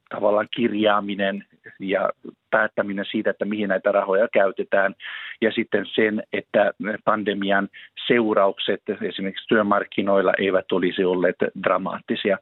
tavallaan 0.09 0.47
kirjaaminen 0.55 1.45
ja 1.79 2.09
päättäminen 2.51 3.05
siitä, 3.11 3.29
että 3.29 3.45
mihin 3.45 3.69
näitä 3.69 3.91
rahoja 3.91 4.27
käytetään. 4.33 4.95
Ja 5.41 5.51
sitten 5.51 5.85
sen, 5.95 6.23
että 6.33 6.73
pandemian 7.05 7.69
seuraukset 8.07 8.81
esimerkiksi 9.01 9.47
työmarkkinoilla 9.47 10.33
eivät 10.37 10.71
olisi 10.71 11.03
olleet 11.03 11.35
dramaattisia. 11.63 12.37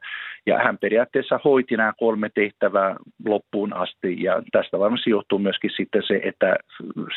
Ja 0.46 0.58
hän 0.58 0.78
periaatteessa 0.78 1.40
hoiti 1.44 1.76
nämä 1.76 1.92
kolme 1.98 2.30
tehtävää 2.34 2.96
loppuun 3.26 3.72
asti. 3.72 4.22
Ja 4.22 4.42
tästä 4.52 4.78
varmasti 4.78 5.10
johtuu 5.10 5.38
myöskin 5.38 5.70
sitten 5.76 6.02
se, 6.06 6.20
että 6.24 6.56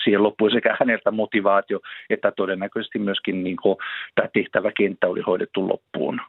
siihen 0.04 0.24
loppui 0.24 0.52
sekä 0.52 0.78
häneltä 0.80 1.12
motivaatio, 1.12 1.80
että 2.10 2.32
todennäköisesti 2.32 3.00
myöskin 3.00 3.44
niin 3.44 3.58
kuin, 3.58 3.78
tämä 4.16 4.28
tehtäväkenttä 4.34 5.08
oli 5.08 5.22
hoidettu 5.22 5.68
loppuun. 5.68 6.22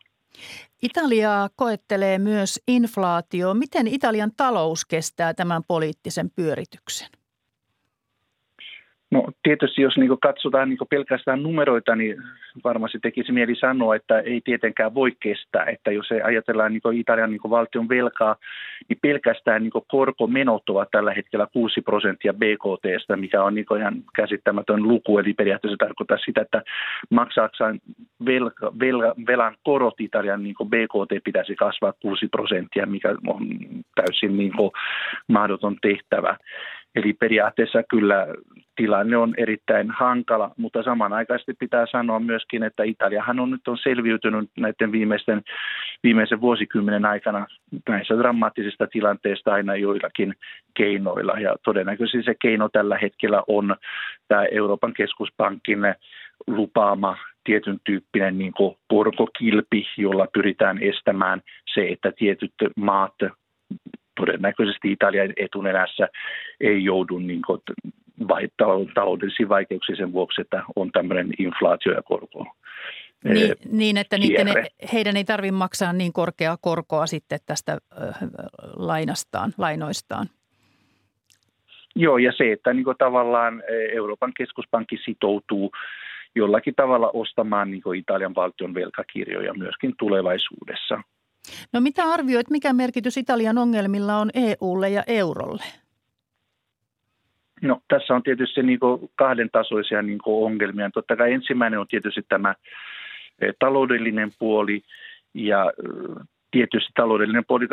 Italiaa 0.83 1.51
koettelee 1.57 2.19
myös 2.19 2.61
inflaatio. 2.69 3.55
Miten 3.55 3.87
Italian 3.87 4.33
talous 4.37 4.85
kestää 4.85 5.35
tämän 5.35 5.63
poliittisen 5.69 6.31
pyörityksen? 6.31 7.09
No 9.11 9.25
tietysti 9.43 9.83
jos 9.83 9.97
niin 9.97 10.19
katsotaan 10.23 10.69
niin 10.69 10.79
pelkästään 10.91 11.43
numeroita, 11.43 11.97
niin 11.97 12.17
varmasti 12.65 12.99
tekisi 13.03 13.33
mieli 13.33 13.55
sanoa, 13.55 13.97
että 13.97 14.21
ei 14.21 14.41
tietenkään 14.45 14.95
voi 14.95 15.13
kestää. 15.21 15.65
Että 15.65 15.93
jos 15.93 16.09
ajatellaan 16.25 16.73
niin 16.73 17.01
Italian 17.01 17.31
niin 17.31 17.51
valtion 17.51 17.89
velkaa, 17.89 18.37
niin 18.89 18.99
pelkästään 19.03 19.63
niin 19.63 19.73
korkomenot 19.89 20.71
ovat 20.71 20.91
tällä 20.91 21.15
hetkellä 21.15 21.47
6 21.53 21.81
prosenttia 21.81 22.33
BKTstä, 22.33 23.17
mikä 23.17 23.43
on 23.43 23.55
niin 23.55 23.67
ihan 23.79 23.95
käsittämätön 24.17 24.83
luku. 24.83 25.19
Eli 25.19 25.33
periaatteessa 25.33 25.87
tarkoittaa 25.87 26.19
sitä, 26.19 26.41
että 26.41 26.63
maksaaksaan 27.11 27.81
velka, 28.27 28.73
velka, 28.81 29.15
velan 29.27 29.57
korot 29.65 30.01
Italian 30.01 30.43
niin 30.43 30.55
BKT 30.65 31.25
pitäisi 31.25 31.55
kasvaa 31.55 31.93
6 32.03 32.29
prosenttia, 32.29 32.87
mikä 32.87 33.15
on 33.27 33.49
täysin 33.95 34.37
niin 34.37 34.53
mahdoton 35.29 35.77
tehtävä. 35.83 36.37
Eli 36.95 37.13
periaatteessa 37.13 37.83
kyllä 37.83 38.27
tilanne 38.77 39.17
on 39.17 39.35
erittäin 39.37 39.91
hankala, 39.91 40.51
mutta 40.57 40.83
samanaikaisesti 40.83 41.55
pitää 41.59 41.87
sanoa 41.93 42.21
myöskin, 42.21 42.63
että 42.63 42.83
Italiahan 42.83 43.41
on 43.41 43.51
nyt 43.51 43.69
on 43.69 43.79
selviytynyt 43.79 44.51
näiden 44.59 44.93
viimeisten, 44.93 45.43
viimeisen 46.03 46.41
vuosikymmenen 46.41 47.05
aikana 47.05 47.47
näissä 47.89 48.19
dramaattisista 48.19 48.87
tilanteista 48.87 49.53
aina 49.53 49.77
joillakin 49.77 50.35
keinoilla. 50.75 51.33
Ja 51.33 51.57
todennäköisesti 51.65 52.23
se 52.23 52.35
keino 52.43 52.69
tällä 52.69 52.99
hetkellä 52.99 53.43
on 53.49 53.77
tämä 54.29 54.45
Euroopan 54.45 54.93
keskuspankin 54.93 55.79
lupaama 56.47 57.17
tietyn 57.45 57.79
tyyppinen 57.85 58.39
niin 58.39 58.53
korkokilpi, 58.89 59.87
jolla 59.97 60.27
pyritään 60.33 60.83
estämään 60.83 61.43
se, 61.75 61.89
että 61.89 62.13
tietyt 62.13 62.53
maat 62.77 63.15
todennäköisesti 64.17 64.93
Italian 64.93 65.33
etunenässä 65.37 66.09
ei 66.61 66.85
joudu 66.85 67.19
niin 67.19 67.43
kuin, 67.47 67.61
vai, 68.29 68.49
taloudellisiin 68.95 69.49
vaikeuksiin 69.49 69.97
sen 69.97 70.13
vuoksi, 70.13 70.41
että 70.41 70.63
on 70.77 70.93
tämmöinen 70.93 71.31
inflaatio 71.39 71.93
ja 71.93 72.03
korko. 72.03 72.47
Niin, 73.25 73.55
niin 73.73 73.97
että 73.97 74.19
niiden, 74.19 74.49
heidän 74.93 75.17
ei 75.17 75.25
tarvitse 75.25 75.53
maksaa 75.53 75.93
niin 75.93 76.13
korkeaa 76.13 76.57
korkoa 76.61 77.07
sitten 77.07 77.41
tästä 77.47 77.73
äh, 77.73 78.15
lainastaan, 78.77 79.53
lainoistaan. 79.59 80.27
Joo, 81.97 82.19
ja 82.19 82.33
se, 82.37 82.53
että 82.53 82.73
niin 82.73 82.85
kuin 82.85 82.97
tavallaan 82.99 83.63
Euroopan 83.93 84.33
keskuspankki 84.37 84.97
sitoutuu 85.05 85.73
jollakin 86.35 86.75
tavalla 86.75 87.11
ostamaan 87.15 87.71
niin 87.71 87.95
Italian 87.97 88.35
valtion 88.35 88.75
velkakirjoja 88.75 89.55
myöskin 89.55 89.95
tulevaisuudessa– 89.99 91.01
No 91.73 91.81
mitä 91.81 92.05
arvioit, 92.05 92.51
mikä 92.51 92.73
merkitys 92.73 93.17
Italian 93.17 93.59
ongelmilla 93.59 94.17
on 94.17 94.31
EUlle 94.35 94.91
ja 94.91 95.03
eurolle? 95.07 95.65
No 97.63 97.81
tässä 97.89 98.15
on 98.15 98.23
tietysti 98.23 98.63
niin 98.63 98.79
kahden 99.15 99.51
tasoisia 99.53 100.03
niin 100.03 100.19
ongelmia. 100.27 100.91
Totta 100.91 101.17
kai 101.17 101.33
ensimmäinen 101.33 101.81
on 101.81 101.89
tietysti 101.89 102.23
tämä 102.29 102.55
eh, 103.41 103.55
taloudellinen 103.59 104.31
puoli 104.39 104.83
ja 105.35 105.73
eh, 105.79 106.27
tietysti 106.51 106.93
taloudellinen 106.95 107.45
puoli 107.49 107.67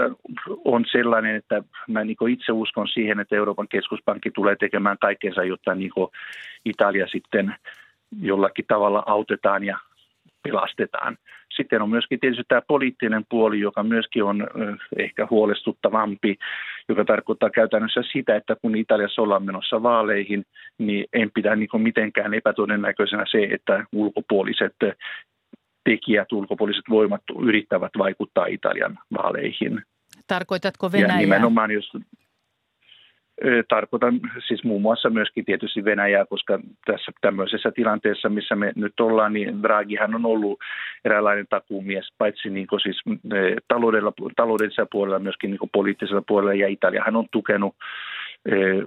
on 0.66 0.86
sellainen, 0.92 1.36
että 1.36 1.64
mä 1.88 2.04
niin 2.04 2.30
itse 2.30 2.52
uskon 2.52 2.88
siihen, 2.88 3.20
että 3.20 3.36
Euroopan 3.36 3.68
keskuspankki 3.68 4.32
tulee 4.32 4.56
tekemään 4.56 4.98
kaikkensa, 4.98 5.44
jotta 5.44 5.76
niin 5.76 5.92
Italia 6.66 7.08
sitten 7.08 7.56
jollakin 8.22 8.66
tavalla 8.68 9.04
autetaan 9.06 9.64
ja 9.64 9.78
pelastetaan. 10.44 11.18
Sitten 11.62 11.82
on 11.82 11.90
myöskin 11.90 12.20
tietysti 12.20 12.44
tämä 12.48 12.62
poliittinen 12.68 13.26
puoli, 13.30 13.60
joka 13.60 13.84
myöskin 13.84 14.24
on 14.24 14.48
ehkä 14.98 15.28
huolestuttavampi, 15.30 16.36
joka 16.90 17.06
tarkoittaa 17.06 17.50
käytännössä 17.50 18.02
sitä, 18.12 18.36
että 18.36 18.56
kun 18.62 18.76
Italiassa 18.76 19.22
ollaan 19.22 19.44
menossa 19.44 19.84
vaaleihin, 19.84 20.46
niin 20.78 21.06
en 21.14 21.32
pidä 21.34 21.56
niin 21.56 21.70
mitenkään 21.78 22.34
epätodennäköisenä 22.34 23.26
se, 23.32 23.44
että 23.44 23.86
ulkopuoliset 23.92 24.76
tekijät, 25.84 26.32
ulkopuoliset 26.32 26.84
voimat 26.90 27.22
yrittävät 27.44 27.92
vaikuttaa 27.98 28.46
Italian 28.46 29.00
vaaleihin. 29.18 29.82
Tarkoitatko 30.28 30.92
Venäjää? 30.92 31.16
Ja 31.16 31.18
nimenomaan, 31.18 31.72
jos 31.72 31.92
Tarkoitan 33.70 34.20
siis 34.48 34.64
muun 34.64 34.82
muassa 34.82 35.10
myöskin 35.10 35.46
tietysti 35.46 35.86
Venäjää, 35.86 36.26
koska 36.26 36.60
tässä 36.86 37.12
tämmöisessä 37.22 37.72
tilanteessa, 37.72 38.30
missä 38.30 38.56
me 38.56 38.72
nyt 38.76 39.00
ollaan, 39.00 39.34
niin 39.34 39.64
Draghihan 39.64 40.16
on 40.16 40.26
ollut 40.26 40.60
eräänlainen 41.06 41.46
takuumies, 41.50 42.14
paitsi 42.18 42.50
niin 42.50 42.68
siis 42.84 43.02
taloudella, 43.68 44.14
taloudellisella 44.36 44.88
puolella, 44.92 45.20
myöskin 45.20 45.50
niin 45.50 45.70
poliittisella 45.72 46.24
puolella, 46.28 46.54
ja 46.54 46.68
Italiahan 46.68 47.16
on 47.16 47.26
tukenut 47.32 47.76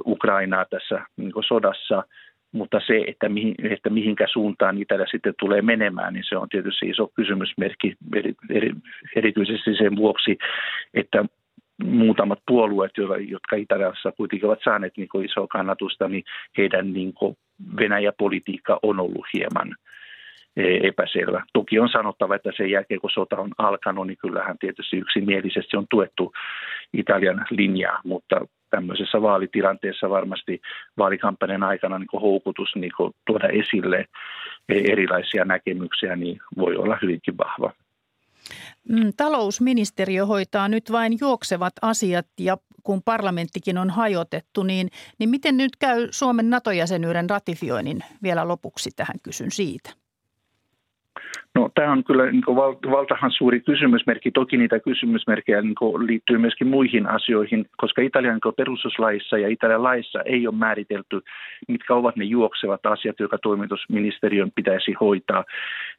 Ukrainaa 0.06 0.64
tässä 0.64 1.00
niin 1.16 1.32
sodassa, 1.48 2.04
mutta 2.52 2.80
se, 2.86 3.04
että, 3.06 3.28
mihin, 3.28 3.54
että 3.70 3.90
mihinkä 3.90 4.26
suuntaan 4.32 4.78
Italia 4.78 5.06
sitten 5.06 5.34
tulee 5.38 5.62
menemään, 5.62 6.14
niin 6.14 6.24
se 6.28 6.36
on 6.36 6.48
tietysti 6.48 6.88
iso 6.88 7.06
kysymysmerkki 7.06 7.96
erityisesti 9.16 9.76
sen 9.76 9.96
vuoksi, 9.96 10.38
että 10.94 11.24
muutamat 11.82 12.38
puolueet, 12.46 12.92
jotka 13.28 13.56
Italiassa 13.56 14.12
kuitenkin 14.12 14.46
ovat 14.46 14.58
saaneet 14.64 14.96
niin 14.96 15.24
isoa 15.24 15.46
kannatusta, 15.46 16.08
niin 16.08 16.24
heidän 16.58 16.92
niin 16.92 17.12
Venäjä-politiikka 17.76 18.78
on 18.82 19.00
ollut 19.00 19.26
hieman 19.34 19.76
e, 20.56 20.88
epäselvä. 20.88 21.42
Toki 21.52 21.78
on 21.78 21.88
sanottava, 21.88 22.34
että 22.34 22.50
sen 22.56 22.70
jälkeen 22.70 23.00
kun 23.00 23.10
sota 23.10 23.36
on 23.36 23.50
alkanut, 23.58 24.06
niin 24.06 24.18
kyllähän 24.18 24.58
tietysti 24.58 24.96
yksimielisesti 24.96 25.76
on 25.76 25.86
tuettu 25.90 26.32
Italian 26.92 27.46
linjaa, 27.50 28.00
mutta 28.04 28.46
tämmöisessä 28.70 29.22
vaalitilanteessa 29.22 30.10
varmasti 30.10 30.60
vaalikampanjan 30.98 31.62
aikana 31.62 31.98
niin 31.98 32.20
houkutus 32.20 32.76
niin 32.76 32.92
tuoda 33.26 33.48
esille 33.48 34.04
erilaisia 34.68 35.44
näkemyksiä 35.44 36.16
niin 36.16 36.40
voi 36.58 36.76
olla 36.76 36.98
hyvinkin 37.02 37.38
vahva. 37.38 37.72
Mm, 38.88 39.12
talousministeriö 39.16 40.26
hoitaa 40.26 40.68
nyt 40.68 40.92
vain 40.92 41.16
juoksevat 41.20 41.72
asiat 41.82 42.26
ja 42.40 42.58
kun 42.82 43.02
parlamenttikin 43.02 43.78
on 43.78 43.90
hajotettu, 43.90 44.62
niin, 44.62 44.90
niin 45.18 45.30
miten 45.30 45.56
nyt 45.56 45.76
käy 45.76 46.08
Suomen 46.10 46.50
NATO-jäsenyyden 46.50 47.30
ratifioinnin 47.30 48.04
vielä 48.22 48.48
lopuksi 48.48 48.90
tähän 48.96 49.20
kysyn 49.22 49.52
siitä? 49.52 49.90
No, 51.54 51.70
tämä 51.74 51.92
on 51.92 52.04
kyllä 52.04 52.30
niin 52.30 52.44
kuin 52.44 52.56
valtahan 52.90 53.30
suuri 53.30 53.60
kysymysmerkki. 53.60 54.30
Toki 54.30 54.56
niitä 54.56 54.80
kysymysmerkkejä 54.80 55.62
niin 55.62 55.74
kuin 55.74 56.06
liittyy 56.06 56.38
myöskin 56.38 56.66
muihin 56.66 57.06
asioihin, 57.06 57.66
koska 57.76 58.02
Italian 58.02 58.40
niin 58.44 58.54
perustuslaissa 58.56 59.38
ja 59.38 59.48
Italian 59.48 59.82
laissa 59.82 60.22
ei 60.22 60.46
ole 60.46 60.56
määritelty, 60.56 61.22
mitkä 61.68 61.94
ovat 61.94 62.16
ne 62.16 62.24
juoksevat 62.24 62.86
asiat, 62.86 63.20
jotka 63.20 63.38
toimitusministeriön 63.38 64.52
pitäisi 64.54 64.92
hoitaa. 65.00 65.44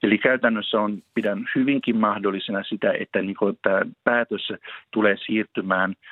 Eli 0.03 0.17
käytännössä 0.17 0.81
on, 0.81 0.97
pidän 1.13 1.45
hyvinkin 1.55 1.97
mahdollisena 1.97 2.63
sitä, 2.63 2.93
että 2.99 3.21
niin 3.21 3.35
kuin 3.35 3.57
tämä 3.61 3.81
päätös 4.03 4.53
tulee 4.91 5.15
siirtymään– 5.25 5.93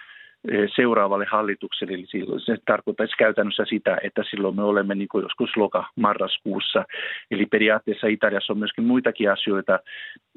seuraavalle 0.75 1.25
hallitukselle. 1.25 1.93
Eli 1.93 2.05
silloin 2.05 2.41
se 2.41 2.57
tarkoittaisi 2.65 3.17
käytännössä 3.17 3.65
sitä, 3.65 3.97
että 4.03 4.23
silloin 4.29 4.55
me 4.55 4.63
olemme 4.63 4.95
niin 4.95 5.07
kuin 5.07 5.21
joskus 5.21 5.57
loka-marraskuussa. 5.57 6.85
Eli 7.31 7.45
periaatteessa 7.45 8.07
Italiassa 8.07 8.53
on 8.53 8.59
myöskin 8.59 8.83
muitakin 8.83 9.31
asioita, 9.31 9.79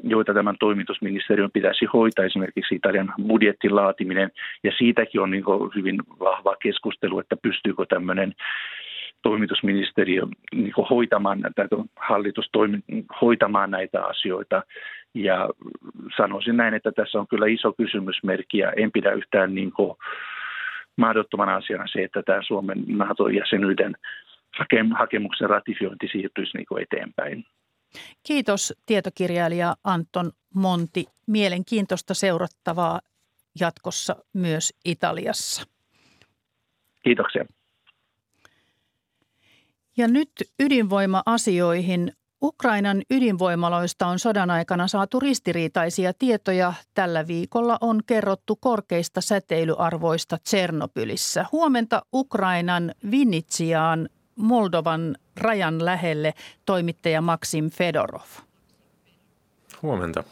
joita 0.03 0.35
tämän 0.35 0.57
toimitusministeriön 0.61 1.51
pitäisi 1.53 1.85
hoitaa, 1.85 2.25
esimerkiksi 2.25 2.75
Italian 2.75 3.15
budjetin 3.27 3.77
laatiminen. 3.77 4.31
Ja 4.65 4.73
siitäkin 4.79 5.21
on 5.21 5.31
niin 5.31 5.45
kuin 5.45 5.71
hyvin 5.75 6.03
vahva 6.21 6.57
keskustelu, 6.63 7.19
että 7.19 7.37
pystyykö 7.43 7.87
tämmöinen 7.89 8.33
toimitusministeriö 9.23 10.23
niin 10.55 10.73
hoitamaan, 10.91 11.41
tai 11.57 11.67
hallitus 11.97 12.49
toimi, 12.53 12.79
hoitamaan 13.21 13.71
näitä 13.71 14.05
asioita. 14.05 14.63
Ja 15.17 15.49
sanoisin 16.17 16.57
näin, 16.57 16.75
että 16.75 16.93
tässä 16.93 17.19
on 17.19 17.27
kyllä 17.27 17.47
iso 17.47 17.73
kysymysmerkki 17.73 18.59
ja 18.59 18.73
en 18.73 18.93
pidä 18.93 19.13
yhtään 19.13 19.55
niin 19.55 19.73
kuin 19.73 19.97
mahdottomana 20.97 21.57
asiana 21.57 21.85
se, 21.87 22.05
että 22.05 22.23
tämä 22.23 22.43
Suomen 22.47 22.85
NATO-jäsenyyden 22.89 23.97
hakemuksen 24.99 25.51
ratifiointi 25.51 26.09
siirtyisi 26.13 26.57
niin 26.57 26.67
kuin 26.67 26.83
eteenpäin. 26.83 27.45
Kiitos 28.23 28.75
tietokirjailija 28.87 29.75
Anton 29.85 30.33
Monti. 30.55 31.05
Mielenkiintoista 31.27 32.15
seurattavaa 32.15 33.01
jatkossa 33.61 34.17
myös 34.33 34.75
Italiassa. 34.85 35.67
Kiitoksia. 37.05 37.45
Ja 39.97 40.09
nyt 40.09 40.31
ydinvoima-asioihin. 40.61 42.13
Ukrainan 42.43 43.03
ydinvoimaloista 43.11 44.07
on 44.07 44.19
sodan 44.19 44.51
aikana 44.51 44.89
saatu 44.89 45.21
ristiriitaisia 45.21 46.13
tietoja. 46.15 46.73
Tällä 46.95 47.27
viikolla 47.27 47.79
on 47.81 48.01
kerrottu 48.07 48.57
korkeista 48.57 49.21
säteilyarvoista 49.21 50.39
Tsernobylissä. 50.39 51.47
Huomenta 51.53 52.03
Ukrainan 52.15 52.95
Vinnitsiaan 53.11 54.09
Moldovan 54.37 55.17
rajan 55.37 55.85
lähelle 55.85 56.35
toimittaja 56.65 57.21
Maxim 57.21 57.71
Fedorov. 57.71 58.27
Huomenta. 59.83 60.25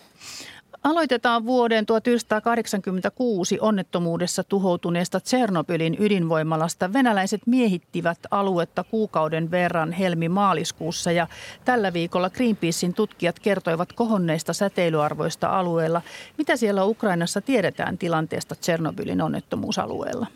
Aloitetaan 0.84 1.46
vuoden 1.46 1.86
1986 1.86 3.58
onnettomuudessa 3.60 4.44
tuhoutuneesta 4.44 5.20
Tsernobylin 5.20 5.96
ydinvoimalasta. 5.98 6.92
Venäläiset 6.92 7.40
miehittivät 7.46 8.18
aluetta 8.30 8.84
kuukauden 8.84 9.50
verran 9.50 9.92
helmi-maaliskuussa 9.92 11.12
ja 11.12 11.26
tällä 11.64 11.92
viikolla 11.92 12.30
Greenpeacein 12.30 12.94
tutkijat 12.94 13.38
kertoivat 13.38 13.92
kohonneista 13.92 14.52
säteilyarvoista 14.52 15.58
alueella. 15.58 16.02
Mitä 16.38 16.56
siellä 16.56 16.84
Ukrainassa 16.84 17.40
tiedetään 17.40 17.98
tilanteesta 17.98 18.54
Tsernobylin 18.54 19.22
onnettomuusalueella? 19.22 20.26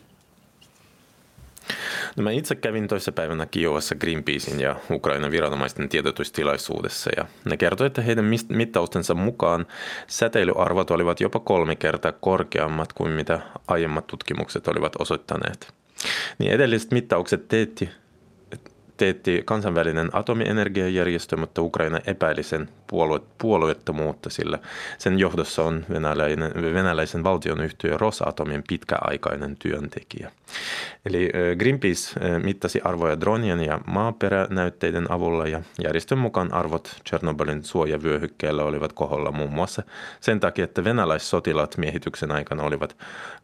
No 2.15 2.23
mä 2.23 2.31
itse 2.31 2.55
kävin 2.55 2.87
päivänä 3.15 3.45
Kiovassa 3.45 3.95
Greenpeacein 3.95 4.59
ja 4.59 4.75
Ukrainan 4.91 5.31
viranomaisten 5.31 5.89
tiedotustilaisuudessa 5.89 7.09
ja 7.17 7.25
ne 7.45 7.57
kertoivat, 7.57 7.91
että 7.91 8.01
heidän 8.01 8.25
mittaustensa 8.49 9.13
mukaan 9.13 9.65
säteilyarvot 10.07 10.91
olivat 10.91 11.21
jopa 11.21 11.39
kolme 11.39 11.75
kertaa 11.75 12.11
korkeammat 12.11 12.93
kuin 12.93 13.11
mitä 13.11 13.39
aiemmat 13.67 14.07
tutkimukset 14.07 14.67
olivat 14.67 14.93
osoittaneet. 14.99 15.73
Niin 16.39 16.51
edelliset 16.51 16.91
mittaukset 16.91 17.47
teetti 17.47 17.89
teetti 18.99 19.41
kansainvälinen 19.45 20.09
atomienergiajärjestö, 20.13 21.37
mutta 21.37 21.61
Ukraina 21.61 21.99
epäili 22.05 22.43
sen 22.43 22.69
puolue, 22.87 23.19
puolueettomuutta, 23.37 24.29
sillä 24.29 24.59
sen 24.97 25.19
johdossa 25.19 25.63
on 25.63 25.85
venäläinen, 25.89 26.51
venäläisen 26.55 27.23
valtionyhtiö 27.23 27.97
Rosatomin 27.97 28.63
pitkäaikainen 28.67 29.57
työntekijä. 29.57 30.31
Eli 31.05 31.31
Greenpeace 31.59 32.19
mittasi 32.43 32.81
arvoja 32.83 33.19
dronien 33.19 33.65
ja 33.65 33.79
maaperänäytteiden 33.87 35.11
avulla 35.11 35.47
ja 35.47 35.61
järjestön 35.83 36.17
mukaan 36.17 36.53
arvot 36.53 36.95
Chernobylin 37.07 37.63
suojavyöhykkeellä 37.63 38.63
olivat 38.63 38.93
koholla 38.93 39.31
muun 39.31 39.53
muassa 39.53 39.83
sen 40.19 40.39
takia, 40.39 40.63
että 40.65 40.83
venäläissotilaat 40.83 41.77
miehityksen 41.77 42.31
aikana 42.31 42.63
olivat 42.63 42.95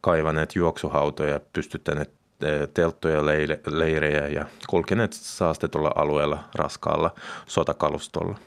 kaivaneet 0.02 0.56
juoksuhautoja 0.56 1.34
ja 1.34 1.40
pystyttäneet 1.54 2.25
telttoja, 2.74 3.26
leirejä 3.68 4.28
ja 4.28 4.46
kulkeneet 4.70 5.14
saastetulla 5.14 5.92
alueella 5.96 6.44
raskaalla 6.56 7.12
sotakalustolla. 7.48 8.38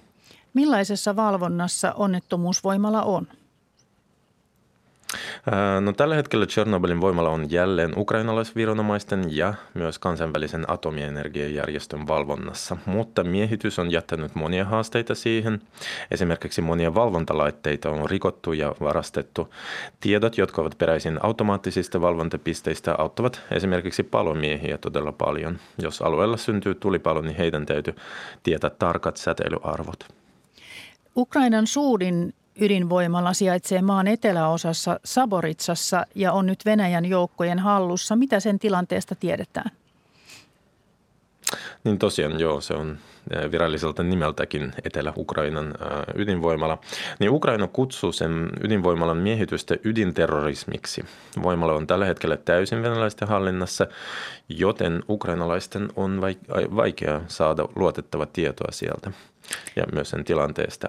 Millaisessa 0.55 1.17
valvonnassa 1.17 1.93
onnettomuusvoimala 1.93 3.03
on? 3.03 3.27
No, 5.81 5.93
tällä 5.93 6.15
hetkellä 6.15 6.47
Chernobylin 6.47 7.01
voimala 7.01 7.29
on 7.29 7.51
jälleen 7.51 7.93
ukrainalaisviranomaisten 7.97 9.37
ja 9.37 9.55
myös 9.75 9.99
kansainvälisen 9.99 10.71
atomienergiajärjestön 10.71 12.07
valvonnassa, 12.07 12.77
mutta 12.87 13.25
miehitys 13.25 13.79
on 13.79 13.91
jättänyt 13.91 14.35
monia 14.35 14.65
haasteita 14.65 15.15
siihen. 15.15 15.61
Esimerkiksi 16.11 16.63
monia 16.63 16.95
valvontalaitteita 16.95 17.91
on 17.91 18.11
rikottu 18.11 18.53
ja 18.53 18.75
varastettu. 18.81 19.55
Tiedot, 20.01 20.39
jotka 20.39 20.63
ovat 20.63 20.79
peräisin 20.79 21.25
automaattisista 21.25 22.01
valvontapisteistä, 22.01 22.95
auttavat 22.99 23.41
esimerkiksi 23.51 24.03
palomiehiä 24.03 24.79
todella 24.79 25.13
paljon. 25.13 25.59
Jos 25.79 26.03
alueella 26.03 26.37
syntyy 26.37 26.75
tulipalo, 26.75 27.21
niin 27.21 27.37
heidän 27.37 27.67
täytyy 27.67 27.95
tietää 28.43 28.71
tarkat 28.71 29.17
säteilyarvot. 29.17 30.05
Ukrainan 31.17 31.67
suurin 31.67 32.35
ydinvoimala 32.61 33.33
sijaitsee 33.33 33.83
maan 33.83 34.07
eteläosassa 34.07 35.01
Saboritsassa 35.05 36.07
ja 36.15 36.33
on 36.33 36.47
nyt 36.47 36.65
Venäjän 36.65 37.05
joukkojen 37.05 37.59
hallussa. 37.59 38.17
Mitä 38.17 38.41
sen 38.41 38.59
tilanteesta 38.59 39.15
tiedetään? 39.15 39.71
Niin 41.85 41.99
tosiaan 41.99 42.41
joo, 42.41 42.61
se 42.61 42.75
on 42.75 42.99
viralliselta 43.53 44.03
nimeltäkin 44.03 44.73
Etelä-Ukrainan 44.85 45.75
ydinvoimala. 46.15 46.79
Niin 47.21 47.31
Ukraina 47.31 47.67
kutsuu 47.67 48.13
sen 48.13 48.51
ydinvoimalan 48.65 49.17
miehitystä 49.17 49.77
ydinterrorismiksi. 49.85 51.05
Voimala 51.43 51.73
on 51.73 51.87
tällä 51.87 52.05
hetkellä 52.05 52.37
täysin 52.37 52.83
venäläisten 52.83 53.29
hallinnassa, 53.29 53.87
joten 54.49 55.03
ukrainalaisten 55.09 55.89
on 55.97 56.21
vaikea 56.77 57.21
saada 57.29 57.69
luotettava 57.77 58.27
tietoa 58.27 58.73
sieltä 58.73 59.13
ja 59.77 59.85
myös 59.93 60.11
sen 60.11 60.25
tilanteesta. 60.25 60.89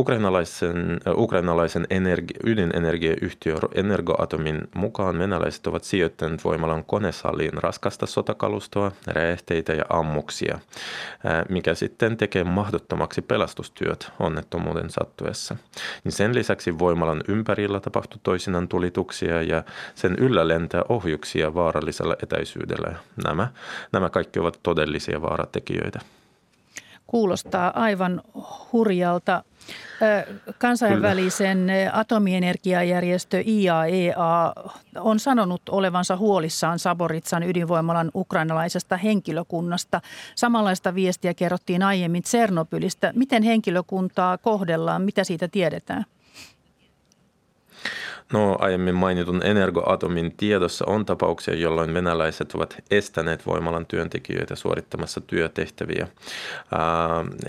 Ukrainalaisen, 0.00 1.00
ukrainalaisen 1.16 1.86
energi, 1.90 2.34
ydinenergiayhtiö 2.44 3.56
Energoatomin 3.74 4.68
mukaan 4.74 5.18
venäläiset 5.18 5.66
ovat 5.66 5.84
sijoittaneet 5.84 6.44
voimalan 6.44 6.84
konesaliin 6.84 7.52
raskasta 7.52 8.06
sotakalustoa, 8.06 8.92
räjähteitä 9.06 9.72
ja 9.72 9.84
ammuksia, 9.88 10.58
mikä 11.48 11.74
sitten 11.74 12.16
tekee 12.16 12.44
mahdottomaksi 12.44 13.22
pelastustyöt 13.22 14.12
onnettomuuden 14.18 14.90
sattuessa. 14.90 15.56
Niin 16.04 16.12
sen 16.12 16.34
lisäksi 16.34 16.78
voimalan 16.78 17.22
ympärillä 17.28 17.80
tapahtuu 17.80 18.20
toisinaan 18.22 18.68
tulituksia 18.68 19.42
ja 19.42 19.62
sen 19.94 20.16
yllä 20.18 20.48
lentää 20.48 20.82
ohjuksia 20.88 21.54
vaarallisella 21.54 22.16
etäisyydellä. 22.22 22.94
Nämä, 23.24 23.48
nämä 23.92 24.10
kaikki 24.10 24.38
ovat 24.38 24.60
todellisia 24.62 25.22
vaaratekijöitä. 25.22 26.00
Kuulostaa 27.06 27.72
aivan 27.80 28.22
hurjalta. 28.72 29.44
Kansainvälisen 30.58 31.70
atomienergiajärjestö 31.92 33.42
IAEA 33.46 34.52
e 34.56 35.00
on 35.00 35.20
sanonut 35.20 35.68
olevansa 35.68 36.16
huolissaan 36.16 36.78
Saboritsan 36.78 37.42
ydinvoimalan 37.42 38.10
ukrainalaisesta 38.14 38.96
henkilökunnasta. 38.96 40.00
Samanlaista 40.34 40.94
viestiä 40.94 41.34
kerrottiin 41.34 41.82
aiemmin 41.82 42.22
Tsernobylistä. 42.22 43.12
Miten 43.16 43.42
henkilökuntaa 43.42 44.38
kohdellaan? 44.38 45.02
Mitä 45.02 45.24
siitä 45.24 45.48
tiedetään? 45.48 46.04
No 48.32 48.56
aiemmin 48.58 48.94
mainitun 48.94 49.42
Energoatomin 49.44 50.36
tiedossa 50.36 50.84
on 50.88 51.06
tapauksia, 51.06 51.54
jolloin 51.54 51.94
venäläiset 51.94 52.54
ovat 52.54 52.76
estäneet 52.90 53.46
voimalan 53.46 53.86
työntekijöitä 53.86 54.56
suorittamassa 54.56 55.20
työtehtäviä. 55.20 56.08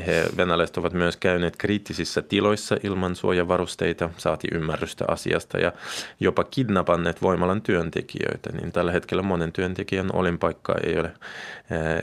He, 0.07 0.25
venäläiset 0.37 0.77
ovat 0.77 0.93
myös 0.93 1.17
käyneet 1.17 1.57
kriittisissä 1.57 2.21
tiloissa 2.21 2.77
ilman 2.83 3.15
suojavarusteita, 3.15 4.09
saati 4.17 4.47
ymmärrystä 4.51 5.05
asiasta 5.07 5.59
ja 5.59 5.71
jopa 6.19 6.43
kidnapanneet 6.43 7.21
voimalan 7.21 7.61
työntekijöitä. 7.61 8.49
Niin 8.53 8.71
tällä 8.71 8.91
hetkellä 8.91 9.23
monen 9.23 9.51
työntekijän 9.51 10.09
olinpaikkaa 10.13 10.75
ei, 10.83 10.99
ole, 10.99 11.11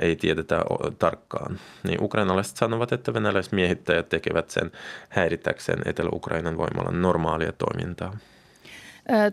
ei 0.01 0.17
tiedetä 0.17 0.65
tarkkaan. 0.99 1.61
Niin 1.83 2.03
ukrainalaiset 2.03 2.57
sanovat, 2.57 2.93
että 2.93 3.15
venäläismiehittäjät 3.15 4.09
tekevät 4.09 4.51
sen 4.51 4.73
häirittäkseen 5.09 5.79
Etelä-Ukrainan 5.85 6.57
voimalan 6.57 7.03
normaalia 7.03 7.53
toimintaa. 7.53 8.17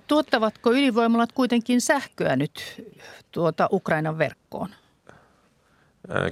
Tuottavatko 0.08 0.72
ydinvoimalat 0.72 1.32
kuitenkin 1.32 1.82
sähköä 1.82 2.36
nyt 2.36 2.84
tuota 3.32 3.70
Ukrainan 3.72 4.18
verkkoon? 4.18 4.70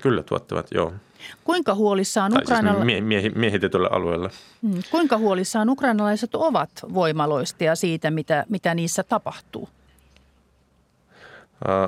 Kyllä 0.02 0.24
tuottavat, 0.24 0.68
joo. 0.72 0.94
Kuinka 1.44 1.76
huolissaan 1.76 2.32
tai 2.32 2.42
Ukrainalla... 2.44 2.86
Siis 2.86 3.04
mie- 3.04 3.30
miehitetyllä 3.36 3.88
alueella. 3.92 4.30
Hmm. 4.62 4.82
Kuinka 4.92 5.18
huolissaan 5.18 5.70
ukrainalaiset 5.70 6.36
ovat 6.36 6.70
voimaloista 6.94 7.64
ja 7.64 7.76
siitä, 7.76 8.12
mitä, 8.12 8.46
mitä 8.50 8.76
niissä 8.76 9.04
tapahtuu? 9.04 9.70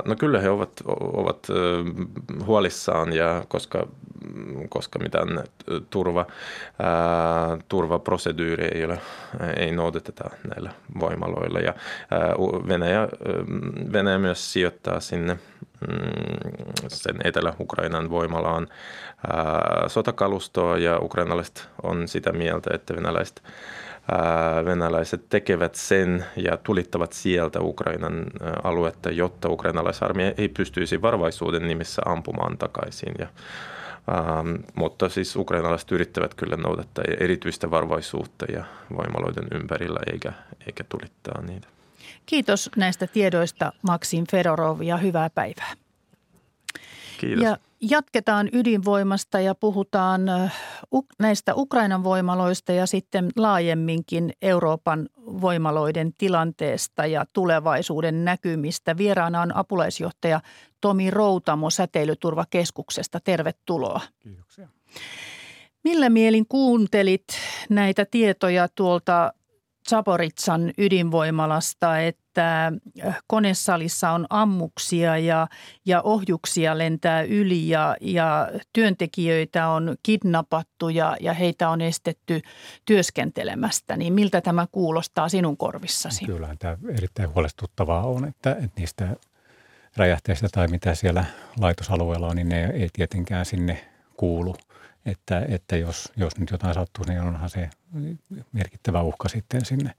No 0.05 0.15
kyllä 0.19 0.39
he 0.41 0.49
ovat, 0.49 0.71
ovat 0.99 1.47
huolissaan, 2.45 3.13
ja 3.13 3.45
koska, 3.47 3.87
koska 4.69 4.99
mitään 4.99 5.43
turva, 5.89 6.25
ää, 6.79 7.57
turvaproseduuri 7.69 8.67
ei, 8.73 8.85
ole, 8.85 8.99
ei 9.57 9.71
noudateta 9.71 10.29
näillä 10.49 10.71
voimaloilla. 10.99 11.59
Ja 11.59 11.73
Venäjä, 12.67 13.07
Venäjä 13.93 14.17
myös 14.17 14.53
sijoittaa 14.53 14.99
sinne 14.99 15.37
mm, 15.87 16.87
sen 16.87 17.15
Etelä-Ukrainan 17.23 18.09
voimalaan 18.09 18.67
sotakalustoa 19.87 20.77
ja 20.77 20.99
ukrainalaiset 20.99 21.69
on 21.83 22.07
sitä 22.07 22.31
mieltä, 22.31 22.69
että 22.73 22.95
venäläiset 22.95 23.43
venäläiset 24.65 25.29
tekevät 25.29 25.75
sen 25.75 26.25
ja 26.35 26.57
tulittavat 26.57 27.13
sieltä 27.13 27.59
Ukrainan 27.61 28.25
aluetta, 28.63 29.11
jotta 29.11 29.49
ukrainalaisarmeija 29.49 30.33
ei 30.37 30.49
pystyisi 30.49 31.01
varvaisuuden 31.01 31.67
nimissä 31.67 32.01
ampumaan 32.05 32.57
takaisin. 32.57 33.13
Ja, 33.19 33.27
ähm, 34.09 34.55
mutta 34.75 35.09
siis 35.09 35.35
ukrainalaiset 35.35 35.91
yrittävät 35.91 36.33
kyllä 36.33 36.57
noudattaa 36.57 37.03
erityistä 37.19 37.71
varvaisuutta 37.71 38.45
ja 38.51 38.65
voimaloiden 38.97 39.47
ympärillä 39.53 39.99
eikä, 40.13 40.33
eikä 40.67 40.83
tulittaa 40.83 41.41
niitä. 41.41 41.67
Kiitos 42.25 42.69
näistä 42.75 43.07
tiedoista 43.07 43.71
Maksim 43.81 44.25
Fedorov 44.31 44.81
ja 44.81 44.97
hyvää 44.97 45.29
päivää. 45.29 45.73
Kiitos. 47.17 47.43
Ja 47.43 47.57
jatketaan 47.81 48.49
ydinvoimasta 48.53 49.39
ja 49.39 49.55
puhutaan 49.55 50.21
näistä 51.19 51.55
Ukrainan 51.55 52.03
voimaloista 52.03 52.71
ja 52.71 52.85
sitten 52.85 53.29
laajemminkin 53.37 54.33
Euroopan 54.41 55.09
voimaloiden 55.17 56.13
tilanteesta 56.17 57.05
ja 57.05 57.25
tulevaisuuden 57.33 58.25
näkymistä. 58.25 58.97
Vieraana 58.97 59.41
on 59.41 59.55
apulaisjohtaja 59.55 60.41
Tomi 60.81 61.11
Routamo 61.11 61.69
Säteilyturvakeskuksesta. 61.69 63.19
Tervetuloa. 63.19 64.01
Kiitoksia. 64.19 64.67
Millä 65.83 66.09
mielin 66.09 66.45
kuuntelit 66.49 67.27
näitä 67.69 68.05
tietoja 68.05 68.67
tuolta 68.75 69.33
Zaporitsan 69.89 70.71
ydinvoimalasta, 70.77 71.99
että 71.99 72.71
konesalissa 73.27 74.11
on 74.11 74.25
ammuksia 74.29 75.17
ja, 75.17 75.47
ja 75.85 76.01
ohjuksia 76.01 76.77
lentää 76.77 77.21
yli 77.21 77.69
ja, 77.69 77.97
ja 78.01 78.49
työntekijöitä 78.73 79.67
on 79.67 79.95
kidnappattu 80.03 80.89
ja, 80.89 81.17
ja 81.19 81.33
heitä 81.33 81.69
on 81.69 81.81
estetty 81.81 82.41
työskentelemästä. 82.85 83.97
Niin 83.97 84.13
miltä 84.13 84.41
tämä 84.41 84.67
kuulostaa 84.71 85.29
sinun 85.29 85.57
korvissasi? 85.57 86.25
Kyllähän 86.25 86.57
tämä 86.57 86.77
erittäin 86.97 87.33
huolestuttavaa 87.33 88.03
on, 88.03 88.25
että, 88.27 88.51
että 88.51 88.79
niistä 88.79 89.15
räjähteistä 89.97 90.47
tai 90.51 90.67
mitä 90.67 90.95
siellä 90.95 91.25
laitosalueella 91.59 92.27
on, 92.27 92.35
niin 92.35 92.49
ne 92.49 92.65
ei 92.65 92.89
tietenkään 92.93 93.45
sinne 93.45 93.85
kuulu. 94.17 94.55
Että, 95.05 95.45
että 95.49 95.77
jos, 95.77 96.11
jos 96.17 96.37
nyt 96.37 96.51
jotain 96.51 96.73
sattuu, 96.73 97.05
niin 97.07 97.21
onhan 97.21 97.49
se 97.49 97.69
merkittävä 98.51 99.01
uhka 99.01 99.29
sitten 99.29 99.65
sinne, 99.65 99.91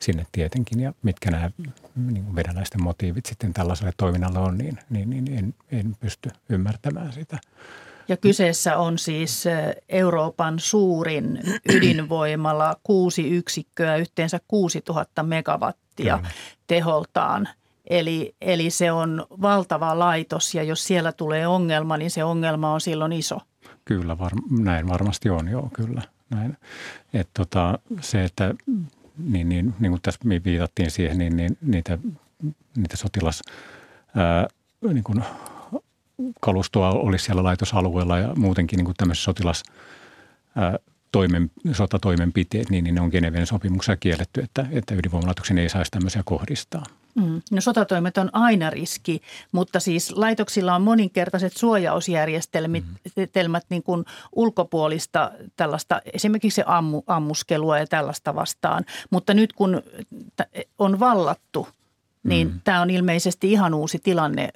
sinne 0.00 0.26
tietenkin. 0.32 0.80
Ja 0.80 0.92
mitkä 1.02 1.30
nämä 1.30 1.50
niin 1.94 2.34
venäläisten 2.36 2.82
motiivit 2.82 3.26
sitten 3.26 3.54
tällaiselle 3.54 3.92
toiminnalle 3.96 4.38
on, 4.38 4.58
niin, 4.58 4.78
niin, 4.90 5.10
niin 5.10 5.38
en, 5.38 5.54
en 5.72 5.96
pysty 6.00 6.30
ymmärtämään 6.48 7.12
sitä. 7.12 7.38
Ja 8.08 8.16
kyseessä 8.16 8.78
on 8.78 8.98
siis 8.98 9.44
Euroopan 9.88 10.58
suurin 10.58 11.40
ydinvoimala, 11.76 12.76
kuusi 12.82 13.30
yksikköä, 13.30 13.96
yhteensä 13.96 14.40
6000 14.48 15.22
megawattia 15.22 16.16
Kyllä. 16.16 16.30
teholtaan– 16.66 17.48
Eli, 17.90 18.34
eli 18.40 18.70
se 18.70 18.92
on 18.92 19.26
valtava 19.42 19.98
laitos 19.98 20.54
ja 20.54 20.62
jos 20.62 20.86
siellä 20.86 21.12
tulee 21.12 21.46
ongelma, 21.46 21.96
niin 21.96 22.10
se 22.10 22.24
ongelma 22.24 22.72
on 22.72 22.80
silloin 22.80 23.12
iso. 23.12 23.38
Kyllä, 23.84 24.18
var, 24.18 24.32
näin 24.50 24.88
varmasti 24.88 25.30
on, 25.30 25.48
joo, 25.48 25.70
kyllä. 25.72 26.02
Näin. 26.30 26.56
Et 27.12 27.28
tota, 27.34 27.78
se, 28.00 28.24
että 28.24 28.54
niin, 29.18 29.48
niin, 29.48 29.74
niin 29.80 29.92
kuin 29.92 30.02
tässä 30.02 30.20
viitattiin 30.44 30.90
siihen, 30.90 31.18
niin, 31.18 31.36
niin 31.36 31.58
niitä, 31.60 31.98
niitä 32.76 32.96
sotilas, 32.96 33.42
ää, 34.16 34.48
niin 34.92 35.04
kuin 35.04 35.24
kalustoa 36.40 36.90
olisi 36.90 37.24
siellä 37.24 37.42
laitosalueella 37.42 38.18
ja 38.18 38.34
muutenkin 38.36 38.76
niin 38.76 38.84
kuin 38.84 39.14
sotilas, 39.16 39.62
ää, 40.56 40.78
toimen, 41.12 41.50
sotatoimenpiteet, 41.72 42.70
niin, 42.70 42.84
niin 42.84 42.94
ne 42.94 43.00
on 43.00 43.10
Geneven 43.10 43.46
sopimuksessa 43.46 43.96
kielletty, 43.96 44.40
että, 44.40 44.66
että 44.70 44.94
ydinvoimalaitoksen 44.94 45.58
ei 45.58 45.68
saisi 45.68 45.90
tämmöisiä 45.90 46.22
kohdistaa. 46.24 46.84
Mm. 47.14 47.42
No 47.50 47.60
sotatoimet 47.60 48.18
on 48.18 48.30
aina 48.32 48.70
riski, 48.70 49.20
mutta 49.52 49.80
siis 49.80 50.12
laitoksilla 50.12 50.74
on 50.74 50.82
moninkertaiset 50.82 51.52
suojausjärjestelmät 51.56 52.84
mm. 53.64 53.66
niin 53.68 53.82
kuin 53.82 54.04
ulkopuolista 54.32 55.30
tällaista, 55.56 56.00
esimerkiksi 56.12 56.62
ammu, 56.66 57.02
ammuskelua 57.06 57.78
ja 57.78 57.86
tällaista 57.86 58.34
vastaan. 58.34 58.84
Mutta 59.10 59.34
nyt 59.34 59.52
kun 59.52 59.82
on 60.78 61.00
vallattu– 61.00 61.68
niin 62.24 62.48
mm. 62.48 62.60
tämä 62.64 62.80
on 62.80 62.90
ilmeisesti 62.90 63.52
ihan 63.52 63.74
uusi 63.74 63.98
tilanne, 63.98 64.48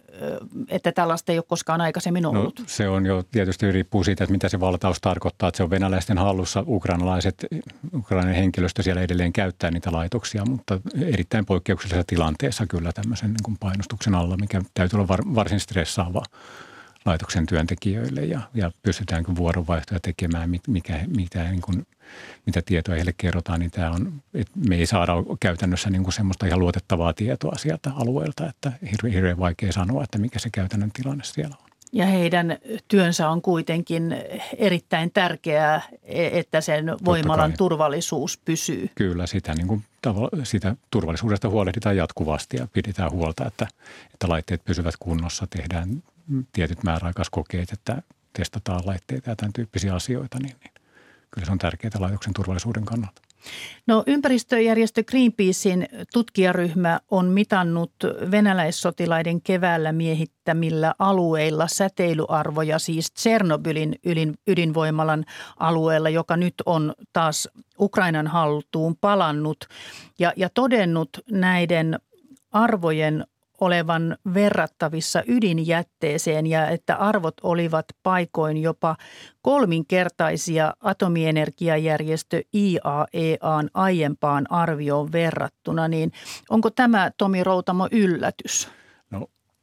että 0.69 0.93
tällaista 0.93 1.33
ei 1.33 1.39
ole 1.39 1.45
koskaan 1.49 1.81
aikaisemmin 1.81 2.23
no, 2.23 2.31
ollut. 2.31 2.59
No, 2.59 2.65
se 2.69 2.89
on 2.89 3.07
jo 3.07 3.23
tietysti 3.23 3.73
riippuu 3.73 4.05
siitä, 4.05 4.25
että 4.25 4.33
mitä 4.33 4.49
se 4.49 4.61
valtaus 4.61 5.01
tarkoittaa. 5.01 5.49
Että 5.49 5.57
se 5.57 5.63
on 5.63 5.71
venäläisten 5.71 6.19
hallussa, 6.19 6.65
ukrainalaiset, 6.67 7.47
ukrainainen 7.95 8.35
henkilöstö 8.35 8.83
siellä 8.83 9.03
edelleen 9.03 9.33
käyttää 9.33 9.71
niitä 9.71 9.93
laitoksia, 9.93 10.45
mutta 10.45 10.81
erittäin 11.01 11.47
poikkeuksellisessa 11.47 12.05
tilanteessa 12.07 12.67
kyllä 12.67 12.93
tämmöisen 12.93 13.31
niin 13.31 13.43
kuin 13.43 13.57
painostuksen 13.61 14.15
alla, 14.15 14.37
mikä 14.37 14.63
täytyy 14.75 14.97
olla 14.97 15.09
var, 15.09 15.21
varsin 15.35 15.61
stressaava 15.61 16.23
laitoksen 17.05 17.47
työntekijöille 17.47 18.21
ja, 18.21 18.41
ja 18.55 18.71
pystytäänkö 18.83 19.33
vuoronvaihtoja 19.37 20.01
tekemään, 20.01 20.51
mikä, 20.67 21.01
mitä, 21.17 21.43
niin 21.43 21.61
kuin, 21.61 21.87
mitä 22.47 22.63
tietoa 22.63 22.95
heille 22.95 23.15
kerrotaan, 23.17 23.61
niin 23.61 23.71
tämä 23.71 23.91
on, 23.91 24.23
että 24.35 24.53
me 24.69 24.77
ei 24.77 24.87
saada 24.87 25.13
käytännössä 25.41 25.91
niin 25.91 26.03
kuin 26.03 26.13
semmoista 26.13 26.47
ihan 26.47 26.59
luotettavaa 26.59 27.13
tietoa 27.13 27.57
sieltä 27.57 27.91
alueelta, 27.95 28.49
että 28.49 28.73
hirveän 29.13 29.39
vaikea 29.39 29.73
sanoa, 29.73 30.05
että 30.05 30.19
mikä 30.19 30.39
se 30.39 30.51
käytännön 30.51 30.91
tilanne 30.93 31.25
siellä 31.25 31.57
on. 31.63 31.68
Ja 31.93 32.07
heidän 32.07 32.59
työnsä 32.89 33.29
on 33.29 33.43
kuitenkin 33.43 34.17
erittäin 34.57 35.11
tärkeää, 35.11 35.83
että 36.03 36.61
sen 36.61 36.97
voimalan 37.05 37.53
turvallisuus 37.59 38.39
pysyy. 38.45 38.91
Kyllä, 38.95 39.27
sitä, 39.27 39.55
niin 39.55 39.67
kuin, 39.67 39.85
sitä 40.43 40.77
turvallisuudesta 40.91 41.49
huolehditaan 41.49 41.97
jatkuvasti 41.97 42.57
ja 42.57 42.69
pidetään 42.73 43.11
huolta, 43.11 43.47
että, 43.47 43.67
että 44.15 44.29
laitteet 44.29 44.65
pysyvät 44.65 44.95
kunnossa, 45.01 45.47
tehdään 45.51 46.03
tietyt 46.53 46.83
määräaikaiskokeet, 46.83 47.73
että 47.73 48.03
testataan 48.33 48.83
laitteita 48.87 49.31
ja 49.31 49.37
tämän 49.37 49.53
tyyppisiä 49.53 49.95
asioita, 49.95 50.39
niin, 50.39 50.57
niin 50.61 50.73
kyllä 51.31 51.45
se 51.45 51.53
on 51.53 51.59
tärkeää 51.59 51.93
laitoksen 51.99 52.35
turvallisuuden 52.35 52.85
kannalta. 52.85 53.23
No 53.87 54.05
ympäristöjärjestö 54.07 55.05
Greenpeacein 55.05 55.89
tutkijaryhmä 56.13 57.01
on 57.11 57.27
mitannut 57.27 57.93
venäläissotilaiden 58.31 59.43
keväällä 59.43 59.93
miehittämillä 59.93 60.95
alueilla 60.99 61.69
säteilyarvoja, 61.69 62.79
siis 62.79 63.11
Tsernobylin 63.11 63.95
ydinvoimalan 64.47 65.25
alueella, 65.59 66.09
joka 66.09 66.37
nyt 66.37 66.55
on 66.67 66.95
taas 67.13 67.49
Ukrainan 67.81 68.27
haltuun 68.27 68.97
palannut. 69.01 69.65
Ja, 70.19 70.33
ja 70.37 70.49
todennut 70.55 71.11
näiden 71.31 71.99
arvojen 72.53 73.25
olevan 73.61 74.17
verrattavissa 74.35 75.23
ydinjätteeseen 75.27 76.47
ja 76.47 76.69
että 76.69 76.97
arvot 76.97 77.35
olivat 77.43 77.87
paikoin 78.03 78.57
jopa 78.57 78.97
kolminkertaisia 79.43 80.75
atomienergiajärjestö 80.81 82.43
IAEAn 82.55 83.71
aiempaan 83.75 84.53
arvioon 84.53 85.13
verrattuna, 85.13 85.89
niin 85.89 86.13
onko 86.51 86.71
tämä 86.71 87.11
Tomi 87.19 87.45
Routamo 87.45 87.89
yllätys? 87.93 88.69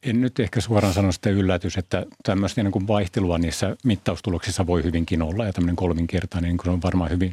En 0.06 0.20
nyt 0.20 0.40
ehkä 0.40 0.60
suoraan 0.60 0.94
sano 0.94 1.12
sitä 1.12 1.30
yllätys, 1.30 1.78
että 1.78 2.06
tämmöistä 2.22 2.62
niin 2.62 2.72
kuin 2.72 2.88
vaihtelua 2.88 3.38
niissä 3.38 3.76
mittaustuloksissa 3.84 4.66
voi 4.66 4.84
hyvinkin 4.84 5.22
olla 5.22 5.46
ja 5.46 5.52
tämmöinen 5.52 5.76
kolminkertainen 5.76 6.50
niin 6.50 6.72
on 6.72 6.82
varmaan 6.82 7.10
hyvin, 7.10 7.32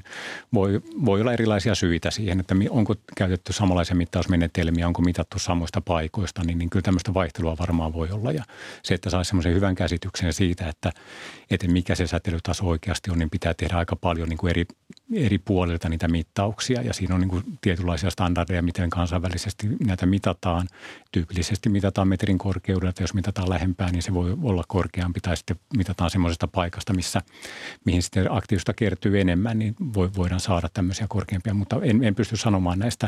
voi, 0.53 0.81
voi 1.05 1.21
olla 1.21 1.33
erilaisia 1.33 1.75
syitä 1.75 2.11
siihen, 2.11 2.39
että 2.39 2.55
onko 2.69 2.95
käytetty 3.17 3.53
samanlaisia 3.53 3.95
mittausmenetelmiä, 3.95 4.87
onko 4.87 5.01
mitattu 5.01 5.39
samoista 5.39 5.81
paikoista, 5.81 6.43
niin, 6.43 6.57
niin 6.57 6.69
kyllä 6.69 6.83
tämmöistä 6.83 7.13
vaihtelua 7.13 7.57
varmaan 7.59 7.93
voi 7.93 8.09
olla. 8.11 8.31
Ja 8.31 8.43
se, 8.83 8.93
että 8.93 9.09
saisi 9.09 9.29
semmoisen 9.29 9.53
hyvän 9.53 9.75
käsityksen 9.75 10.33
siitä, 10.33 10.69
että, 10.69 10.91
että 11.51 11.67
mikä 11.67 11.95
se 11.95 12.07
säteilytaso 12.07 12.65
oikeasti 12.65 13.11
on, 13.11 13.19
niin 13.19 13.29
pitää 13.29 13.53
tehdä 13.53 13.77
aika 13.77 13.95
paljon 13.95 14.29
niin 14.29 14.37
kuin 14.37 14.49
eri, 14.49 14.65
eri 15.15 15.37
puolilta 15.37 15.89
niitä 15.89 16.07
mittauksia 16.07 16.81
ja 16.81 16.93
siinä 16.93 17.15
on 17.15 17.21
niin 17.21 17.29
kuin 17.29 17.43
tietynlaisia 17.61 18.09
standardeja, 18.09 18.61
miten 18.61 18.89
kansainvälisesti 18.89 19.67
näitä 19.85 20.05
mitataan. 20.05 20.67
Tyypillisesti 21.11 21.69
mitataan 21.69 22.07
metrin 22.07 22.37
korkeudelta, 22.37 23.03
jos 23.03 23.13
mitataan 23.13 23.49
lähempää, 23.49 23.91
niin 23.91 24.03
se 24.03 24.13
voi 24.13 24.37
olla 24.43 24.63
korkeampi 24.67 25.19
tai 25.19 25.37
sitten 25.37 25.59
mitataan 25.77 26.09
semmoisesta 26.09 26.47
paikasta, 26.47 26.93
missä, 26.93 27.21
mihin 27.85 28.01
sitten 28.03 28.31
aktiivista 28.31 28.73
kertyy 28.73 29.21
enemmän, 29.21 29.59
niin 29.59 29.75
voi, 29.93 30.09
voidaan 30.17 30.39
saada 30.39 30.69
tämmöisiä 30.73 31.05
korkeampia, 31.09 31.53
mutta 31.53 31.79
en, 31.81 32.03
en 32.03 32.15
pysty 32.15 32.37
sanomaan 32.37 32.79
näistä 32.79 33.07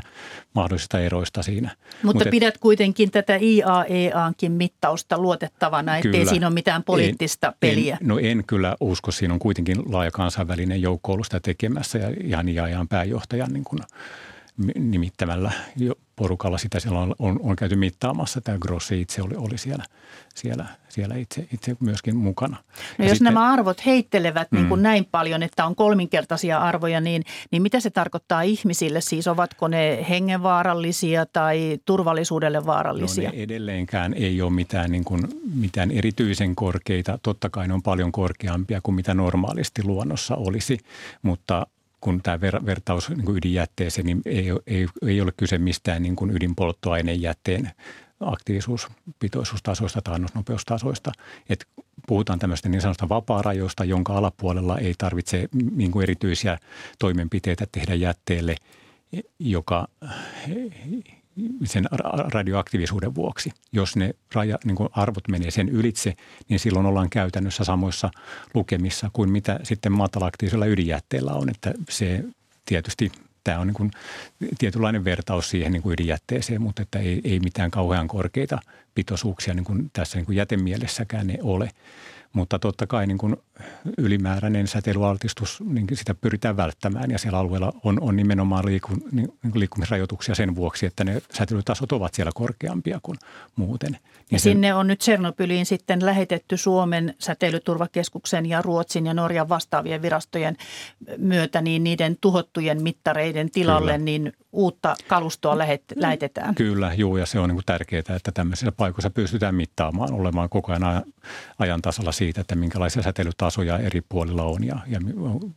mahdollisista 0.56 0.99
eroista 0.99 1.43
siinä. 1.43 1.70
Mutta, 2.03 2.03
mutta 2.03 2.26
pidät 2.32 2.58
kuitenkin 2.58 3.12
tätä 3.12 3.36
IAEAnkin 3.41 4.51
mittausta 4.51 5.18
luotettavana, 5.18 5.97
ettei 5.97 6.12
kyllä, 6.12 6.30
siinä 6.30 6.47
ole 6.47 6.53
mitään 6.53 6.84
poliittista 6.84 7.47
en, 7.47 7.53
peliä. 7.60 7.97
En, 8.01 8.08
no 8.08 8.20
en 8.20 8.43
kyllä 8.47 8.76
usko, 8.80 9.12
siinä 9.12 9.34
on 9.34 9.39
kuitenkin 9.39 9.78
laaja 9.91 10.12
kansainvälinen 10.12 10.82
joukko 10.82 11.14
ollut 11.14 11.26
sitä 11.26 11.39
tekemässä 11.39 11.95
ja 11.98 12.12
ihan 12.24 12.50
IAEAn 12.50 12.88
pääjohtajan 12.88 13.54
niin 13.54 13.64
kuin 13.64 13.80
nimittämällä 14.76 15.52
porukalla 16.16 16.58
sitä 16.58 16.80
siellä 16.80 17.00
on, 17.00 17.16
on, 17.20 17.39
on 17.43 17.56
käyty 17.56 17.76
mittaamassa. 17.76 18.41
Tämä 18.41 18.58
Grossi 18.58 19.02
itse 19.02 19.22
oli, 19.22 19.36
oli 19.38 19.58
siellä, 19.58 19.84
siellä, 20.36 20.66
siellä 20.89 21.16
itse, 21.16 21.48
itse 21.54 21.76
myöskin 21.80 22.18
mukana. 22.18 22.58
No 22.98 23.06
ja 23.06 23.10
jos 23.10 23.18
sitten, 23.18 23.34
nämä 23.34 23.54
arvot 23.54 23.86
heittelevät 23.86 24.52
mm. 24.52 24.58
niin 24.58 24.70
kuin 24.70 24.84
näin 24.84 25.06
paljon, 25.12 25.43
että 25.43 25.66
on 25.66 25.76
kolminkertaisia 25.76 26.60
arvoja, 26.60 27.02
niin, 27.02 27.24
niin 27.52 27.62
mitä 27.62 27.80
se 27.80 27.89
tarkoittaa 27.89 28.41
ihmisille? 28.41 29.02
Siis 29.02 29.28
ovatko 29.28 29.68
ne 29.68 30.06
hengenvaarallisia 30.10 31.26
tai 31.26 31.78
turvallisuudelle 31.86 32.66
vaarallisia? 32.66 33.30
No 33.30 33.36
edelleenkään 33.38 34.14
ei 34.14 34.41
ole 34.41 34.52
mitään, 34.52 34.91
niin 34.91 35.04
kuin, 35.04 35.22
mitään 35.56 35.91
erityisen 35.91 36.56
korkeita. 36.56 37.20
Totta 37.24 37.50
kai 37.50 37.68
ne 37.68 37.74
on 37.74 37.84
paljon 37.84 38.12
korkeampia 38.12 38.82
kuin 38.84 38.96
mitä 38.96 39.14
normaalisti 39.14 39.84
luonnossa 39.84 40.36
olisi, 40.36 40.78
mutta 41.22 41.68
kun 42.06 42.22
tämä 42.24 42.41
ver, 42.41 42.66
vertaus 42.66 43.10
niin 43.10 43.38
ydinjätteeseen, 43.38 44.06
niin 44.06 44.22
ei, 44.26 44.45
ei, 44.68 44.88
ei 45.08 45.22
ole 45.22 45.32
kyse 45.38 45.58
mistään 45.58 46.01
niin 46.01 46.16
kuin 46.16 46.32
ydinpolttoaineen 46.32 47.22
jätteen 47.22 47.72
aktiivisuuspitoisuustasoista 48.20 50.01
tai 50.01 50.16
annosnopeustasoista. 50.16 51.12
Et 51.49 51.68
puhutaan 52.08 52.39
tämmöistä 52.39 52.70
niin 52.70 52.82
sanotusta 52.82 53.10
vapaa-rajoista, 53.10 53.86
jonka 53.86 54.18
alapuolella 54.18 54.78
ei 54.78 54.93
tarvitse 54.97 55.49
niin 55.76 55.91
kuin 55.91 56.03
erityisiä 56.03 56.58
toimenpiteitä 56.99 57.68
tehdä 57.72 57.93
jätteelle, 57.93 58.56
joka 59.39 59.88
sen 61.64 61.86
radioaktiivisuuden 62.34 63.16
vuoksi. 63.16 63.52
Jos 63.72 63.96
ne 63.96 64.16
raja, 64.34 64.58
niin 64.64 64.76
kuin 64.76 64.90
arvot 64.92 65.28
menee 65.28 65.52
sen 65.52 65.70
ylitse, 65.70 66.14
niin 66.50 66.60
silloin 66.60 66.86
ollaan 66.86 67.10
käytännössä 67.10 67.64
samoissa 67.64 68.12
lukemissa 68.54 69.10
kuin 69.14 69.30
mitä 69.30 69.60
sitten 69.64 69.92
matalaktiivisella 69.92 70.66
ydinjätteellä 70.66 71.34
on. 71.34 71.50
Että 71.50 71.74
se 71.90 72.24
tietysti 72.66 73.12
tämä 73.44 73.60
on 73.60 73.68
niin 73.68 73.76
kuin 73.76 73.92
tietynlainen 74.58 75.06
vertaus 75.06 75.50
siihen 75.50 75.72
niin 75.72 75.82
kuin 75.82 75.94
ydinjätteeseen, 75.94 76.62
mutta 76.62 76.82
että 76.82 77.00
ei, 77.00 77.22
ei 77.24 77.40
mitään 77.40 77.72
kauhean 77.72 78.08
korkeita 78.08 78.60
pitoisuuksia 78.96 79.54
niin 79.54 79.66
kuin 79.66 79.90
tässä 79.94 80.18
niin 80.18 80.26
kuin 80.26 80.36
jätemielessäkään 80.36 81.28
ne 81.28 81.38
ole. 81.42 81.72
Mutta 82.36 82.60
totta 82.60 82.88
kai 82.88 83.08
niin 83.08 83.18
kuin 83.18 83.36
ylimääräinen 83.98 84.68
säteilyaltistus, 84.68 85.64
niin 85.66 85.88
sitä 85.94 86.16
pyritään 86.16 86.58
välttämään 86.58 87.12
ja 87.12 87.18
siellä 87.18 87.40
alueella 87.40 87.74
on, 87.84 88.02
on 88.02 88.16
nimenomaan 88.16 88.66
liiku, 88.66 88.92
niin, 89.12 89.34
niin 89.44 89.52
liikkumisrajoituksia 89.60 90.36
sen 90.36 90.56
vuoksi, 90.56 90.86
että 90.86 91.04
ne 91.04 91.22
säteilytasot 91.34 91.92
ovat 91.92 92.14
siellä 92.14 92.32
korkeampia 92.36 93.00
kuin 93.04 93.18
muuten. 93.56 93.92
Niin 93.92 94.02
ja 94.32 94.40
sen, 94.40 94.52
sinne 94.52 94.74
on 94.74 94.88
nyt 94.88 95.00
Tsernobyliin 95.00 95.66
sitten 95.66 96.06
lähetetty 96.06 96.58
Suomen 96.58 97.16
säteilyturvakeskuksen 97.20 98.46
ja 98.46 98.62
Ruotsin 98.62 99.06
ja 99.06 99.14
Norjan 99.14 99.50
vastaavien 99.50 100.02
virastojen 100.02 100.58
myötä 101.18 101.62
niin 101.62 101.84
niiden 101.84 102.18
tuhottujen 102.22 102.84
mittareiden 102.84 103.52
tilalle 103.52 103.92
kyllä. 103.92 104.06
niin 104.06 104.34
uutta 104.56 104.95
kalustoa 105.08 105.58
lähetetään. 105.95 106.56
Kyllä, 106.56 106.93
juu, 106.93 107.18
ja 107.18 107.26
se 107.26 107.39
on 107.39 107.49
niin 107.49 107.56
kuin 107.56 107.66
tärkeää, 107.66 108.16
että 108.16 108.32
tämmöisissä 108.34 108.72
paikoissa 108.72 109.10
pystytään 109.10 109.56
mittaamaan, 109.56 110.14
olemaan 110.14 110.49
koko 110.49 110.72
ajan 110.72 111.03
ajan 111.60 111.82
tasalla 111.82 112.12
siitä, 112.12 112.41
että 112.41 112.56
minkälaisia 112.56 113.03
säteilytasoja 113.03 113.78
eri 113.78 114.01
puolilla 114.10 114.43
on 114.43 114.64
ja, 114.64 114.80
ja 114.88 114.99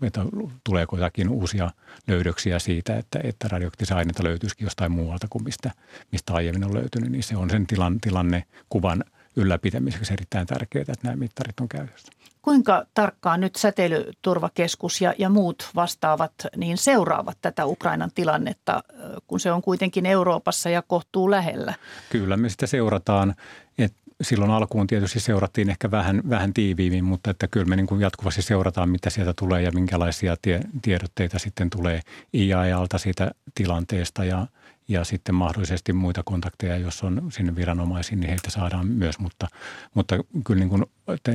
että 0.02 0.20
tuleeko 0.64 0.96
jotakin 0.96 1.28
uusia 1.28 1.70
löydöksiä 2.06 2.58
siitä, 2.58 2.96
että, 2.96 3.20
että 3.24 3.48
radioaktiivisia 3.48 3.96
aineita 3.96 4.24
löytyisikin 4.24 4.66
jostain 4.66 4.92
muualta 4.92 5.26
kuin 5.30 5.44
mistä, 5.44 5.70
mistä 6.12 6.34
aiemmin 6.34 6.64
on 6.64 6.74
löytynyt, 6.74 7.10
niin 7.10 7.22
se 7.22 7.36
on 7.36 7.50
sen 7.50 7.66
tilan, 7.66 8.00
tilannekuvan 8.00 9.04
ylläpitämiseksi 9.36 10.12
erittäin 10.12 10.46
tärkeää, 10.46 10.82
että 10.82 10.94
nämä 11.02 11.16
mittarit 11.16 11.60
on 11.60 11.68
käytössä. 11.68 12.12
Kuinka 12.42 12.84
tarkkaan 12.94 13.40
nyt 13.40 13.56
säteilyturvakeskus 13.56 15.00
ja, 15.00 15.14
ja 15.18 15.28
muut 15.28 15.70
vastaavat 15.74 16.32
niin 16.56 16.78
seuraavat 16.78 17.38
tätä 17.42 17.66
Ukrainan 17.66 18.10
tilannetta, 18.14 18.82
kun 19.26 19.40
se 19.40 19.52
on 19.52 19.62
kuitenkin 19.62 20.06
Euroopassa 20.06 20.70
ja 20.70 20.82
kohtuu 20.82 21.30
lähellä? 21.30 21.74
Kyllä 22.10 22.36
me 22.36 22.48
sitä 22.48 22.66
seurataan. 22.66 23.34
Et 23.78 23.94
silloin 24.22 24.50
alkuun 24.50 24.86
tietysti 24.86 25.20
seurattiin 25.20 25.70
ehkä 25.70 25.90
vähän, 25.90 26.22
vähän 26.30 26.54
tiiviimmin, 26.54 27.04
mutta 27.04 27.30
että 27.30 27.48
kyllä 27.48 27.66
me 27.66 27.76
niin 27.76 27.86
kuin 27.86 28.00
jatkuvasti 28.00 28.42
seurataan, 28.42 28.90
mitä 28.90 29.10
sieltä 29.10 29.34
tulee 29.38 29.62
ja 29.62 29.72
minkälaisia 29.72 30.36
tie, 30.42 30.60
tiedotteita 30.82 31.38
sitten 31.38 31.70
tulee 31.70 32.00
IAEalta 32.34 32.98
siitä 32.98 33.30
tilanteesta 33.54 34.24
ja, 34.24 34.46
ja 34.88 35.04
sitten 35.04 35.34
mahdollisesti 35.34 35.92
muita 35.92 36.22
kontakteja, 36.24 36.76
jos 36.76 37.02
on 37.02 37.28
sinne 37.32 37.56
viranomaisiin, 37.56 38.20
niin 38.20 38.30
heitä 38.30 38.50
saadaan 38.50 38.86
myös. 38.86 39.18
Mutta, 39.18 39.48
mutta 39.94 40.16
kyllä 40.44 40.60
niin 40.60 40.68
kuin 40.68 40.84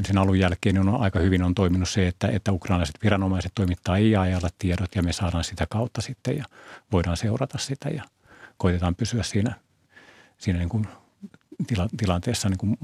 sen 0.06 0.18
alun 0.18 0.40
jälkeen 0.40 0.80
on 0.80 1.02
aika 1.02 1.20
hyvin 1.20 1.44
on 1.44 1.56
toiminut 1.56 1.90
se, 1.90 2.08
että, 2.08 2.28
että 2.28 2.52
ukrainalaiset 2.52 2.96
viranomaiset 3.04 3.52
toimittaa 3.56 3.96
IAEalle 3.96 4.50
tiedot 4.60 4.96
ja 4.96 5.04
me 5.04 5.14
saadaan 5.14 5.44
sitä 5.44 5.66
kautta 5.70 6.02
sitten 6.02 6.38
ja 6.38 6.46
voidaan 6.92 7.18
seurata 7.18 7.58
sitä 7.58 7.90
ja 7.90 8.04
koitetaan 8.58 8.96
pysyä 8.96 9.24
siinä, 9.24 9.56
siinä 10.38 10.60
niin 10.60 10.70
kuin 10.70 10.88
tila, 11.66 11.88
tilanteessa 11.98 12.50
niin 12.50 12.58
kuin 12.58 12.78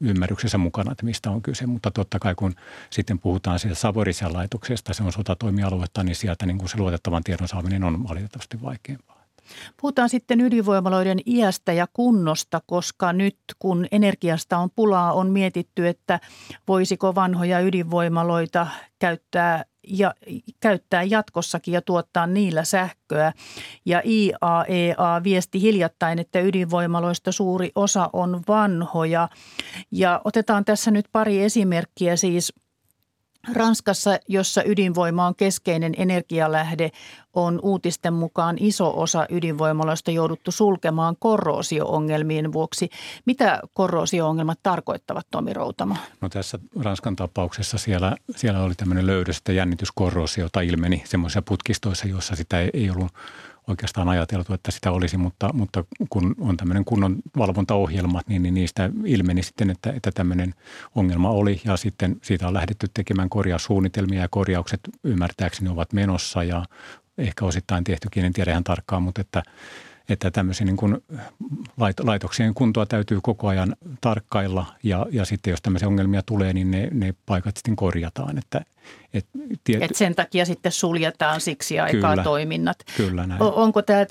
ymmärryksessä 0.00 0.58
mukana, 0.58 0.92
että 0.92 1.04
mistä 1.04 1.30
on 1.30 1.42
kyse. 1.42 1.66
Mutta 1.66 1.90
totta 1.90 2.18
kai 2.18 2.34
kun 2.34 2.54
sitten 2.90 3.18
puhutaan 3.18 3.58
siitä 3.58 3.74
Savorisian 3.74 4.32
laitoksesta, 4.32 4.94
se 4.94 5.02
on 5.02 5.12
sotatoimialuetta, 5.12 6.02
niin 6.02 6.16
sieltä 6.16 6.46
niin 6.46 6.58
kuin 6.58 6.68
se 6.68 6.78
luotettavan 6.78 7.24
tiedon 7.24 7.48
saaminen 7.48 7.84
on 7.84 8.08
valitettavasti 8.08 8.62
vaikeampaa. 8.62 9.20
Puhutaan 9.80 10.08
sitten 10.08 10.40
ydinvoimaloiden 10.40 11.18
iästä 11.26 11.72
ja 11.72 11.86
kunnosta, 11.92 12.60
koska 12.66 13.12
nyt 13.12 13.36
kun 13.58 13.86
energiasta 13.92 14.58
on 14.58 14.70
pulaa, 14.76 15.12
on 15.12 15.30
mietitty, 15.30 15.88
että 15.88 16.20
voisiko 16.68 17.14
vanhoja 17.14 17.60
ydinvoimaloita 17.60 18.66
käyttää 18.98 19.64
ja 19.88 20.14
käyttää 20.60 21.02
jatkossakin 21.02 21.74
ja 21.74 21.82
tuottaa 21.82 22.26
niillä 22.26 22.64
sähköä. 22.64 23.32
Ja 23.84 24.02
IAEA 24.04 25.20
viesti 25.24 25.60
hiljattain, 25.60 26.18
että 26.18 26.40
ydinvoimaloista 26.40 27.32
suuri 27.32 27.70
osa 27.74 28.10
on 28.12 28.42
vanhoja. 28.48 29.28
Ja 29.90 30.20
otetaan 30.24 30.64
tässä 30.64 30.90
nyt 30.90 31.06
pari 31.12 31.42
esimerkkiä 31.42 32.16
siis– 32.16 32.52
Ranskassa, 33.54 34.18
jossa 34.28 34.62
ydinvoima 34.64 35.26
on 35.26 35.34
keskeinen 35.34 35.94
energialähde, 35.96 36.90
on 37.34 37.60
uutisten 37.62 38.12
mukaan 38.12 38.56
iso 38.60 39.00
osa 39.00 39.26
ydinvoimaloista 39.30 40.10
jouduttu 40.10 40.52
sulkemaan 40.52 41.16
korroosio-ongelmien 41.18 42.52
vuoksi. 42.52 42.88
Mitä 43.24 43.60
korroosio-ongelmat 43.74 44.58
tarkoittavat, 44.62 45.26
Tomi 45.30 45.52
Routama? 45.52 45.96
No 46.20 46.28
tässä 46.28 46.58
Ranskan 46.82 47.16
tapauksessa 47.16 47.78
siellä, 47.78 48.16
siellä 48.36 48.62
oli 48.62 48.74
tämmöinen 48.74 49.06
löydös, 49.06 49.38
että 49.38 49.52
jännityskorroosiota 49.52 50.60
ilmeni 50.60 51.02
semmoisissa 51.04 51.42
putkistoissa, 51.42 52.08
joissa 52.08 52.36
sitä 52.36 52.60
ei 52.60 52.90
ollut 52.90 53.12
oikeastaan 53.70 54.08
ajateltu, 54.08 54.54
että 54.54 54.70
sitä 54.70 54.92
olisi, 54.92 55.16
mutta, 55.16 55.50
mutta 55.52 55.84
kun 56.10 56.34
on 56.40 56.56
tämmöinen 56.56 56.84
kunnon 56.84 57.16
valvontaohjelma, 57.36 58.20
niin, 58.26 58.42
niin 58.42 58.54
niistä 58.54 58.90
ilmeni 59.04 59.42
sitten, 59.42 59.70
että, 59.70 59.92
että 59.92 60.10
tämmöinen 60.12 60.54
ongelma 60.94 61.30
oli. 61.30 61.60
Ja 61.64 61.76
sitten 61.76 62.16
siitä 62.22 62.48
on 62.48 62.54
lähdetty 62.54 62.86
tekemään 62.94 63.28
korjaussuunnitelmia 63.28 64.20
ja 64.20 64.28
korjaukset 64.30 64.80
ymmärtääkseni 65.04 65.68
ovat 65.68 65.92
menossa 65.92 66.44
ja 66.44 66.64
ehkä 67.18 67.44
osittain 67.44 67.84
tehtykin, 67.84 68.24
en 68.24 68.32
tiedä 68.32 68.50
ihan 68.50 68.64
tarkkaan, 68.64 69.02
mutta 69.02 69.20
että 69.20 69.42
että 70.10 70.30
tämmöisiä 70.30 70.64
niin 70.64 70.76
kuin 70.76 70.98
laitoksien 72.02 72.54
kuntoa 72.54 72.86
täytyy 72.86 73.18
koko 73.22 73.48
ajan 73.48 73.76
tarkkailla 74.00 74.66
ja, 74.82 75.06
ja 75.10 75.24
sitten 75.24 75.50
jos 75.50 75.62
tämmöisiä 75.62 75.88
ongelmia 75.88 76.22
tulee, 76.22 76.52
niin 76.52 76.70
ne, 76.70 76.88
ne 76.92 77.14
paikat 77.26 77.56
sitten 77.56 77.76
korjataan. 77.76 78.38
Että, 78.38 78.64
et, 79.14 79.26
tiety... 79.64 79.84
et 79.84 79.94
sen 79.94 80.14
takia 80.14 80.44
sitten 80.44 80.72
suljetaan 80.72 81.40
siksi 81.40 81.80
aikaa 81.80 82.10
kyllä, 82.10 82.24
toiminnat. 82.24 82.78
Kyllä 82.96 83.26
näin. 83.26 83.42
Onko 83.42 83.82
tämä, 83.82 84.06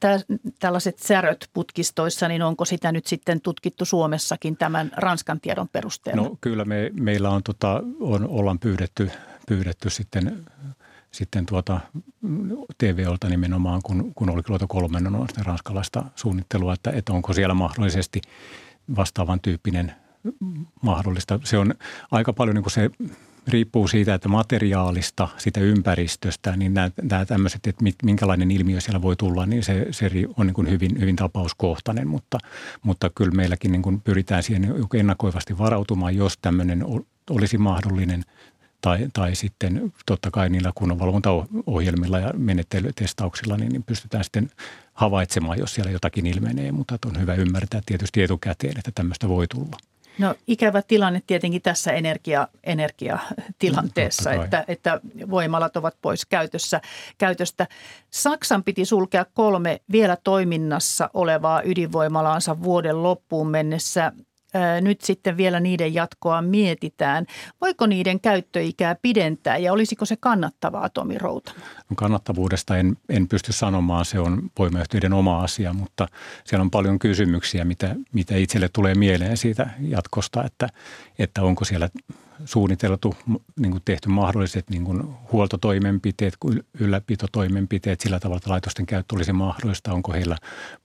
tämä, 0.00 0.20
tällaiset 0.58 0.98
säröt 0.98 1.48
putkistoissa, 1.52 2.28
niin 2.28 2.42
onko 2.42 2.64
sitä 2.64 2.92
nyt 2.92 3.06
sitten 3.06 3.40
tutkittu 3.40 3.84
Suomessakin 3.84 4.56
tämän 4.56 4.90
Ranskan 4.96 5.40
tiedon 5.40 5.68
perusteella? 5.68 6.22
No 6.22 6.38
kyllä 6.40 6.64
me, 6.64 6.90
meillä 6.92 7.30
on, 7.30 7.42
tota, 7.42 7.82
on, 8.00 8.28
ollaan 8.28 8.58
pyydetty, 8.58 9.10
pyydetty 9.46 9.90
sitten 9.90 10.44
sitten 11.10 11.46
tuota 11.46 11.80
TVOlta 12.78 13.28
nimenomaan, 13.28 13.80
kun, 13.84 14.12
kun 14.14 14.30
oli 14.30 14.42
Kloto 14.42 14.66
kolmen 14.68 15.06
on 15.06 15.26
ranskalaista 15.38 16.04
suunnittelua, 16.14 16.74
että, 16.74 16.90
että 16.90 17.12
onko 17.12 17.32
siellä 17.32 17.54
mahdollisesti 17.54 18.20
vastaavan 18.96 19.40
tyyppinen 19.40 19.92
mahdollista. 20.82 21.40
Se 21.44 21.58
on 21.58 21.74
aika 22.10 22.32
paljon 22.32 22.54
niin 22.54 22.62
kuin 22.62 22.72
se 22.72 22.90
riippuu 23.48 23.88
siitä, 23.88 24.14
että 24.14 24.28
materiaalista, 24.28 25.28
sitä 25.38 25.60
ympäristöstä, 25.60 26.56
niin 26.56 26.74
nämä, 26.74 26.90
nämä 27.02 27.26
tämmöiset, 27.26 27.66
että 27.66 27.84
minkälainen 28.02 28.50
ilmiö 28.50 28.80
siellä 28.80 29.02
voi 29.02 29.16
tulla, 29.16 29.46
niin 29.46 29.62
se, 29.62 29.86
se 29.90 30.10
on 30.36 30.46
niin 30.46 30.54
kuin 30.54 30.70
hyvin, 30.70 31.00
hyvin 31.00 31.16
tapauskohtainen, 31.16 32.08
mutta, 32.08 32.38
mutta 32.82 33.10
kyllä 33.14 33.32
meilläkin 33.32 33.72
niin 33.72 33.82
kuin 33.82 34.00
pyritään 34.00 34.42
siihen 34.42 34.74
ennakoivasti 34.94 35.58
varautumaan, 35.58 36.16
jos 36.16 36.38
tämmöinen 36.38 36.84
olisi 37.30 37.58
mahdollinen– 37.58 38.24
tai, 38.80 39.08
tai 39.12 39.34
sitten 39.34 39.92
totta 40.06 40.30
kai 40.30 40.48
niillä 40.48 40.72
kunnonvalvontaohjelmilla 40.74 42.18
ja 42.18 42.32
menettelytestauksilla 42.36 43.56
niin, 43.56 43.72
niin 43.72 43.82
pystytään 43.82 44.24
sitten 44.24 44.50
havaitsemaan, 44.92 45.58
jos 45.58 45.74
siellä 45.74 45.90
jotakin 45.90 46.26
ilmenee, 46.26 46.72
mutta 46.72 46.98
on 47.06 47.20
hyvä 47.20 47.34
ymmärtää 47.34 47.80
tietysti 47.86 48.22
etukäteen, 48.22 48.78
että 48.78 48.90
tämmöistä 48.94 49.28
voi 49.28 49.46
tulla. 49.46 49.76
No 50.18 50.34
ikävä 50.46 50.82
tilanne 50.82 51.22
tietenkin 51.26 51.62
tässä 51.62 51.92
energia, 51.92 52.48
energiatilanteessa, 52.64 54.34
no, 54.34 54.42
että, 54.42 54.64
että 54.68 55.00
voimalat 55.30 55.76
ovat 55.76 55.96
pois 56.02 56.26
käytössä, 56.26 56.80
käytöstä. 57.18 57.66
Saksan 58.10 58.64
piti 58.64 58.84
sulkea 58.84 59.26
kolme 59.34 59.80
vielä 59.92 60.16
toiminnassa 60.24 61.10
olevaa 61.14 61.62
ydinvoimalaansa 61.62 62.62
vuoden 62.62 63.02
loppuun 63.02 63.50
mennessä 63.50 64.12
nyt 64.80 65.00
sitten 65.00 65.36
vielä 65.36 65.60
niiden 65.60 65.94
jatkoa 65.94 66.42
mietitään. 66.42 67.26
Voiko 67.60 67.86
niiden 67.86 68.20
käyttöikää 68.20 68.96
pidentää 69.02 69.56
ja 69.56 69.72
olisiko 69.72 70.04
se 70.04 70.16
kannattavaa, 70.20 70.88
Tomi 70.88 71.18
Routa? 71.18 71.52
No 71.90 71.96
kannattavuudesta 71.96 72.76
en, 72.76 72.96
en 73.08 73.28
pysty 73.28 73.52
sanomaan, 73.52 74.04
se 74.04 74.20
on 74.20 74.50
voimayhtiöiden 74.58 75.12
oma 75.12 75.42
asia, 75.42 75.72
mutta 75.72 76.08
siellä 76.44 76.62
on 76.62 76.70
paljon 76.70 76.98
kysymyksiä, 76.98 77.64
mitä, 77.64 77.94
mitä 78.12 78.36
itselle 78.36 78.68
tulee 78.72 78.94
mieleen 78.94 79.36
siitä 79.36 79.70
jatkosta, 79.80 80.44
että, 80.44 80.68
että 81.18 81.42
onko 81.42 81.64
siellä 81.64 81.88
suunniteltu, 82.44 83.14
niin 83.60 83.70
kuin 83.70 83.82
tehty 83.84 84.08
mahdolliset 84.08 84.70
niin 84.70 84.84
kuin 84.84 85.02
huoltotoimenpiteet, 85.32 86.36
ylläpitotoimenpiteet 86.80 88.00
sillä 88.00 88.20
tavalla, 88.20 88.36
että 88.36 88.50
laitosten 88.50 88.86
käyttö 88.86 89.14
olisi 89.14 89.32
mahdollista, 89.32 89.92
onko 89.92 90.12
heillä 90.12 90.36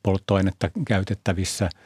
polttoainetta 0.04 0.70
käytettävissä– 0.86 1.70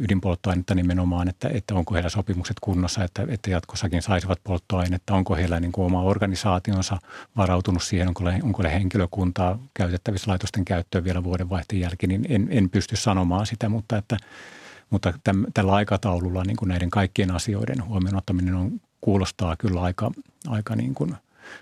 ydinpolttoainetta 0.00 0.74
nimenomaan, 0.74 1.28
että, 1.28 1.48
että 1.48 1.74
onko 1.74 1.94
heillä 1.94 2.08
sopimukset 2.10 2.56
kunnossa, 2.60 3.04
että, 3.04 3.26
että 3.28 3.50
jatkossakin 3.50 4.02
saisivat 4.02 4.40
polttoainetta, 4.44 5.14
onko 5.14 5.34
heillä 5.34 5.60
niin 5.60 5.72
kuin 5.72 5.86
oma 5.86 6.02
organisaationsa 6.02 6.98
varautunut 7.36 7.82
siihen, 7.82 8.08
onko, 8.08 8.24
onko 8.42 8.62
heillä 8.62 8.78
henkilökuntaa 8.78 9.58
käytettävissä 9.74 10.30
laitosten 10.30 10.64
käyttöön 10.64 11.04
vielä 11.04 11.24
vuodenvaihteen 11.24 11.80
jälkeen, 11.80 12.08
niin 12.08 12.26
en, 12.28 12.48
en 12.50 12.70
pysty 12.70 12.96
sanomaan 12.96 13.46
sitä, 13.46 13.68
mutta, 13.68 13.96
että, 13.96 14.16
mutta 14.90 15.12
täm, 15.24 15.44
tällä 15.54 15.72
aikataululla 15.72 16.44
niin 16.44 16.56
kuin 16.56 16.68
näiden 16.68 16.90
kaikkien 16.90 17.30
asioiden 17.30 17.84
huomioon 17.84 18.16
ottaminen 18.16 18.54
on, 18.54 18.80
kuulostaa 19.00 19.56
kyllä 19.56 19.82
aika, 19.82 20.10
aika 20.48 20.76
niin 20.76 20.94
kuin 20.94 21.14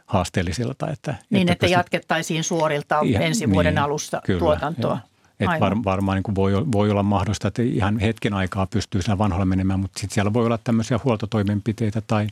haasteellisilta. 0.06 0.90
Että, 0.90 1.14
niin, 1.30 1.42
että, 1.42 1.52
että 1.52 1.60
pystyt... 1.60 1.76
jatkettaisiin 1.76 2.44
suorilta 2.44 3.00
ihan, 3.00 3.22
ensi 3.22 3.50
vuoden 3.50 3.74
niin, 3.74 3.82
alusta 3.82 4.20
kyllä, 4.24 4.38
tuotantoa. 4.38 4.90
Joo. 4.90 5.15
Et 5.40 5.60
var, 5.60 5.76
varmaan 5.84 6.22
niin 6.26 6.34
voi, 6.34 6.52
voi 6.72 6.90
olla 6.90 7.02
mahdollista, 7.02 7.48
että 7.48 7.62
ihan 7.62 7.98
hetken 7.98 8.34
aikaa 8.34 8.66
pystyy 8.66 9.02
siellä 9.02 9.18
vanhalla 9.18 9.44
menemään, 9.44 9.80
mutta 9.80 10.00
sitten 10.00 10.14
siellä 10.14 10.32
voi 10.32 10.46
olla 10.46 10.58
tämmöisiä 10.58 11.00
huoltotoimenpiteitä 11.04 12.00
tai 12.00 12.26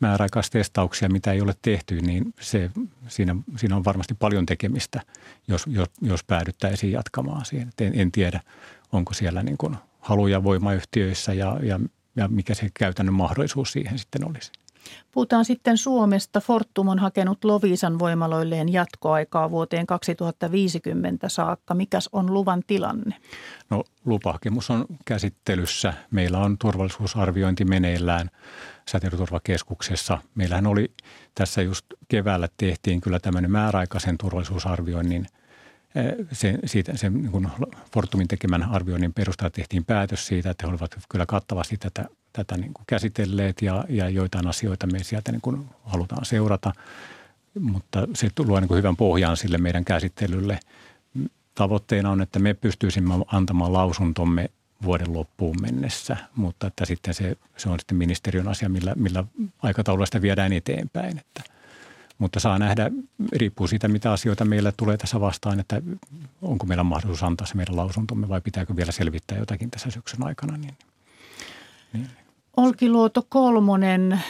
määräaikaistestauksia, 0.00 1.08
mitä 1.08 1.32
ei 1.32 1.40
ole 1.40 1.54
tehty, 1.62 2.00
niin 2.00 2.34
se, 2.40 2.70
siinä, 3.08 3.36
siinä 3.56 3.76
on 3.76 3.84
varmasti 3.84 4.14
paljon 4.14 4.46
tekemistä, 4.46 5.00
jos, 5.48 5.66
jos, 5.66 5.88
jos 6.02 6.24
päädyttäisiin 6.24 6.92
jatkamaan 6.92 7.44
siihen. 7.44 7.68
Et 7.68 7.80
en, 7.80 8.00
en 8.00 8.12
tiedä, 8.12 8.40
onko 8.92 9.14
siellä 9.14 9.42
niin 9.42 9.58
kuin 9.58 9.76
haluja 10.00 10.44
voimayhtiöissä 10.44 11.32
ja, 11.32 11.56
ja, 11.62 11.80
ja 12.16 12.28
mikä 12.28 12.54
se 12.54 12.70
käytännön 12.74 13.14
mahdollisuus 13.14 13.72
siihen 13.72 13.98
sitten 13.98 14.28
olisi. 14.28 14.52
Puhutaan 15.12 15.44
sitten 15.44 15.78
Suomesta. 15.78 16.40
Fortum 16.40 16.88
on 16.88 16.98
hakenut 16.98 17.44
Loviisan 17.44 17.98
voimaloilleen 17.98 18.72
jatkoaikaa 18.72 19.50
vuoteen 19.50 19.86
2050 19.86 21.28
saakka. 21.28 21.74
Mikäs 21.74 22.08
on 22.12 22.34
luvan 22.34 22.62
tilanne? 22.66 23.14
No 23.70 23.84
lupahakemus 24.04 24.70
on 24.70 24.86
käsittelyssä. 25.04 25.94
Meillä 26.10 26.38
on 26.38 26.58
turvallisuusarviointi 26.58 27.64
meneillään 27.64 28.30
säteilyturvakeskuksessa. 28.88 30.18
Meillähän 30.34 30.66
oli 30.66 30.92
tässä 31.34 31.62
just 31.62 31.86
keväällä 32.08 32.48
tehtiin 32.56 33.00
kyllä 33.00 33.18
tämmöinen 33.18 33.50
määräaikaisen 33.50 34.18
turvallisuusarvioinnin– 34.18 35.26
se, 36.32 36.58
siitä, 36.64 36.96
se 36.96 37.10
niin 37.10 37.48
Fortumin 37.92 38.28
tekemän 38.28 38.62
arvioinnin 38.62 39.12
perusteella 39.12 39.50
tehtiin 39.50 39.84
päätös 39.84 40.26
siitä, 40.26 40.50
että 40.50 40.66
he 40.66 40.70
olivat 40.70 40.98
kyllä 41.08 41.26
kattavasti 41.26 41.76
tätä, 41.76 42.04
tätä 42.32 42.56
niin 42.56 42.74
kuin 42.74 42.84
käsitelleet 42.86 43.62
ja, 43.62 43.84
ja 43.88 44.08
joitain 44.08 44.46
asioita 44.46 44.86
me 44.86 45.04
sieltä 45.04 45.32
niin 45.32 45.40
kuin 45.40 45.68
halutaan 45.84 46.24
seurata. 46.24 46.72
Mutta 47.60 48.08
se 48.14 48.30
luo 48.38 48.60
niin 48.60 48.68
kuin 48.68 48.78
hyvän 48.78 48.96
pohjan 48.96 49.36
sille 49.36 49.58
meidän 49.58 49.84
käsittelylle. 49.84 50.60
Tavoitteena 51.54 52.10
on, 52.10 52.22
että 52.22 52.38
me 52.38 52.54
pystyisimme 52.54 53.14
antamaan 53.26 53.72
lausuntomme 53.72 54.50
vuoden 54.82 55.12
loppuun 55.12 55.56
mennessä, 55.60 56.16
mutta 56.36 56.66
että 56.66 56.84
sitten 56.84 57.14
se, 57.14 57.36
se 57.56 57.68
on 57.68 57.78
sitten 57.78 57.98
ministeriön 57.98 58.48
asia, 58.48 58.68
millä, 58.68 58.92
millä 58.96 59.24
aikataululla 59.62 60.06
sitä 60.06 60.22
viedään 60.22 60.52
eteenpäin. 60.52 61.18
Että– 61.18 61.42
mutta 62.18 62.40
saa 62.40 62.58
nähdä, 62.58 62.90
riippuu 63.32 63.66
siitä, 63.66 63.88
mitä 63.88 64.12
asioita 64.12 64.44
meillä 64.44 64.72
tulee 64.76 64.96
tässä 64.96 65.20
vastaan, 65.20 65.60
että 65.60 65.82
onko 66.42 66.66
meillä 66.66 66.84
mahdollisuus 66.84 67.22
antaa 67.22 67.46
se 67.46 67.54
meidän 67.54 67.76
lausuntomme 67.76 68.28
vai 68.28 68.40
pitääkö 68.40 68.76
vielä 68.76 68.92
selvittää 68.92 69.38
jotakin 69.38 69.70
tässä 69.70 69.90
syksyn 69.90 70.26
aikana. 70.26 70.56
Niin. 70.56 70.74
Olkiluoto 72.56 73.26
kolmonen 73.28 74.20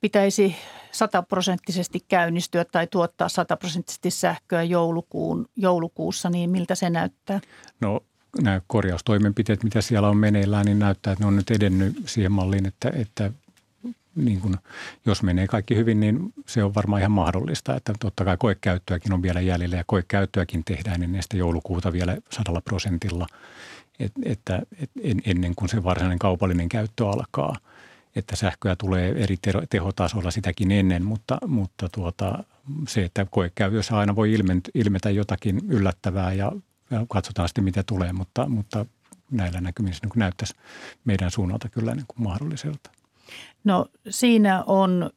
pitäisi 0.00 0.56
sataprosenttisesti 0.92 2.00
käynnistyä 2.08 2.64
tai 2.64 2.86
tuottaa 2.86 3.28
sataprosenttisesti 3.28 4.10
sähköä 4.10 4.62
joulukuun, 4.62 5.48
joulukuussa, 5.56 6.30
niin 6.30 6.50
miltä 6.50 6.74
se 6.74 6.90
näyttää? 6.90 7.40
No 7.80 8.00
nämä 8.42 8.60
korjaustoimenpiteet, 8.66 9.62
mitä 9.62 9.80
siellä 9.80 10.08
on 10.08 10.16
meneillään, 10.16 10.66
niin 10.66 10.78
näyttää, 10.78 11.12
että 11.12 11.24
ne 11.24 11.28
on 11.28 11.36
nyt 11.36 11.50
edennyt 11.50 12.02
siihen 12.06 12.32
malliin, 12.32 12.66
että, 12.66 12.90
että 12.94 13.30
niin 14.16 14.40
kuin, 14.40 14.56
jos 15.06 15.22
menee 15.22 15.46
kaikki 15.46 15.76
hyvin, 15.76 16.00
niin 16.00 16.32
se 16.46 16.64
on 16.64 16.74
varmaan 16.74 17.00
ihan 17.00 17.12
mahdollista, 17.12 17.76
että 17.76 17.92
totta 18.00 18.24
kai 18.24 18.36
koekäyttöäkin 18.36 19.12
on 19.12 19.22
vielä 19.22 19.40
jäljellä 19.40 19.76
ja 19.76 19.84
koekäyttöäkin 19.86 20.64
tehdään 20.64 21.02
ennen 21.02 21.22
sitä 21.22 21.36
joulukuuta 21.36 21.92
vielä 21.92 22.16
sadalla 22.30 22.60
prosentilla, 22.60 23.26
et, 23.98 24.12
että 24.24 24.62
et, 24.82 24.90
ennen 25.24 25.54
kuin 25.54 25.68
se 25.68 25.84
varsinainen 25.84 26.18
kaupallinen 26.18 26.68
käyttö 26.68 27.08
alkaa. 27.08 27.56
Että 28.16 28.36
sähköä 28.36 28.76
tulee 28.76 29.08
eri 29.22 29.36
tehotasolla 29.70 30.30
sitäkin 30.30 30.72
ennen, 30.72 31.04
mutta, 31.04 31.38
mutta 31.46 31.88
tuota, 31.88 32.44
se, 32.88 33.04
että 33.04 33.26
koekäytössä 33.30 33.98
aina 33.98 34.16
voi 34.16 34.34
ilmetä 34.74 35.10
jotakin 35.10 35.60
yllättävää 35.68 36.32
ja, 36.32 36.52
ja 36.90 37.06
katsotaan 37.08 37.48
sitten 37.48 37.64
mitä 37.64 37.82
tulee, 37.82 38.12
mutta, 38.12 38.48
mutta 38.48 38.86
näillä 39.30 39.60
näkymissä 39.60 40.06
niin 40.06 40.12
näyttäisi 40.18 40.54
meidän 41.04 41.30
suunnalta 41.30 41.68
kyllä 41.68 41.94
niin 41.94 42.06
kuin 42.08 42.22
mahdolliselta. 42.22 42.90
No 43.64 43.86
siinä 44.10 44.64
on 44.66 45.10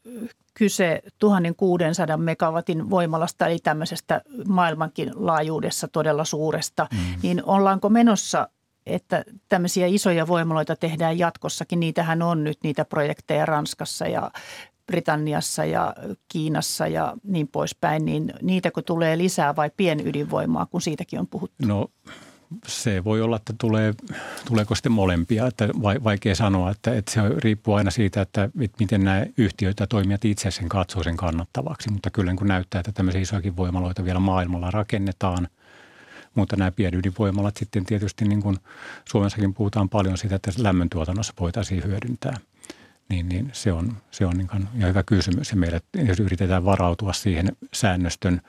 kyse 0.53 1.01
1600 1.19 2.17
megawatin 2.17 2.89
voimalasta, 2.89 3.47
eli 3.47 3.59
tämmöisestä 3.59 4.21
maailmankin 4.47 5.11
laajuudessa 5.15 5.87
todella 5.87 6.25
suuresta. 6.25 6.87
Mm. 6.91 6.97
Niin 7.23 7.43
ollaanko 7.43 7.89
menossa, 7.89 8.49
että 8.87 9.23
tämmöisiä 9.49 9.87
isoja 9.87 10.27
voimaloita 10.27 10.75
tehdään 10.75 11.19
jatkossakin? 11.19 11.79
Niitähän 11.79 12.21
on 12.21 12.43
nyt 12.43 12.57
niitä 12.63 12.85
projekteja 12.85 13.45
Ranskassa 13.45 14.07
ja 14.07 14.31
Britanniassa 14.87 15.65
ja 15.65 15.93
Kiinassa 16.27 16.87
ja 16.87 17.13
niin 17.23 17.47
poispäin, 17.47 18.05
niin 18.05 18.33
niitäkö 18.41 18.81
tulee 18.81 19.17
lisää 19.17 19.55
vai 19.55 19.71
pienydinvoimaa, 19.77 20.65
kun 20.65 20.81
siitäkin 20.81 21.19
on 21.19 21.27
puhuttu? 21.27 21.67
No 21.67 21.87
se 22.67 23.03
voi 23.03 23.21
olla, 23.21 23.35
että 23.35 23.53
tulee, 23.57 23.93
tuleeko 24.45 24.75
sitten 24.75 24.91
molempia, 24.91 25.47
että 25.47 25.67
vaikea 26.03 26.35
sanoa, 26.35 26.71
että, 26.71 26.95
että 26.95 27.11
se 27.11 27.21
riippuu 27.37 27.73
aina 27.73 27.91
siitä, 27.91 28.21
että, 28.21 28.43
että 28.43 28.77
miten 28.79 29.03
nämä 29.03 29.25
yhtiöt 29.37 29.79
ja 29.79 29.87
toimijat 29.87 30.25
itse 30.25 30.51
sen 30.51 30.69
katsoo 30.69 31.03
sen 31.03 31.17
kannattavaksi, 31.17 31.91
mutta 31.91 32.09
kyllä 32.09 32.33
kun 32.33 32.47
näyttää, 32.47 32.79
että 32.79 32.91
tämmöisiä 32.91 33.21
isoakin 33.21 33.57
voimaloita 33.57 34.05
vielä 34.05 34.19
maailmalla 34.19 34.71
rakennetaan, 34.71 35.47
mutta 36.37 36.55
nämä 36.55 36.71
pienydinvoimalat 36.71 37.57
sitten 37.57 37.85
tietysti 37.85 38.25
niin 38.25 38.41
kuin 38.41 38.57
Suomessakin 39.05 39.53
puhutaan 39.53 39.89
paljon 39.89 40.17
siitä, 40.17 40.35
että 40.35 40.51
lämmöntuotannossa 40.57 41.33
voitaisiin 41.39 41.83
hyödyntää. 41.83 42.33
Niin, 43.09 43.29
niin 43.29 43.49
se 43.53 43.71
on, 43.71 43.97
se 44.11 44.25
on 44.25 44.37
niin 44.37 44.49
ihan 44.53 44.89
hyvä 44.89 45.03
kysymys 45.03 45.51
ja 45.51 45.57
meillä 45.57 45.79
jos 46.05 46.19
yritetään 46.19 46.65
varautua 46.65 47.13
siihen 47.13 47.55
säännöstön 47.73 48.41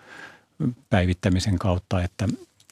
päivittämisen 0.91 1.59
kautta, 1.59 2.03
että, 2.03 2.29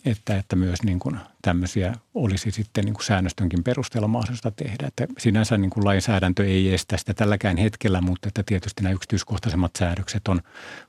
että, 0.07 0.37
että 0.37 0.57
myös 0.57 0.83
niin 0.83 0.99
kuin 0.99 1.19
tämmöisiä 1.43 1.95
olisi 2.15 2.51
sitten 2.51 2.85
niin 2.85 2.95
kuin 2.95 3.05
säännöstönkin 3.05 3.65
perusteella 3.65 4.09
mahdollista 4.09 4.51
tehdä. 4.51 4.87
Että 4.87 5.07
sinänsä 5.19 5.59
niin 5.59 5.71
kuin 5.71 5.85
lainsäädäntö 5.85 6.47
ei 6.47 6.75
estä 6.75 6.97
sitä 6.97 7.15
tälläkään 7.15 7.57
hetkellä, 7.57 8.01
mutta 8.01 8.29
että 8.29 8.43
tietysti 8.47 8.83
nämä 8.83 8.93
yksityiskohtaisemmat 8.93 9.77
säädökset 9.79 10.29
on, 10.29 10.41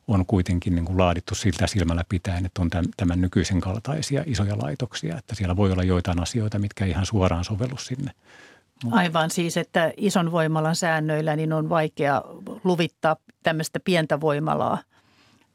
on 0.07 0.25
kuitenkin 0.25 0.75
niin 0.75 0.85
kuin 0.85 0.97
laadittu 0.97 1.35
siltä 1.35 1.67
silmällä 1.67 2.03
pitäen, 2.09 2.45
että 2.45 2.61
on 2.61 2.69
tämän 2.97 3.21
nykyisen 3.21 3.61
kaltaisia 3.61 4.23
isoja 4.25 4.57
laitoksia. 4.57 5.17
Että 5.17 5.35
siellä 5.35 5.55
voi 5.55 5.71
olla 5.71 5.83
joitain 5.83 6.21
asioita, 6.21 6.59
mitkä 6.59 6.85
ihan 6.85 7.05
suoraan 7.05 7.43
sovellu 7.43 7.77
sinne. 7.77 8.11
Aivan 8.91 9.29
siis, 9.29 9.57
että 9.57 9.93
ison 9.97 10.31
voimalan 10.31 10.75
säännöillä 10.75 11.35
niin 11.35 11.53
on 11.53 11.69
vaikea 11.69 12.21
luvittaa 12.63 13.15
tämmöistä 13.43 13.79
pientä 13.79 14.21
voimalaa– 14.21 14.77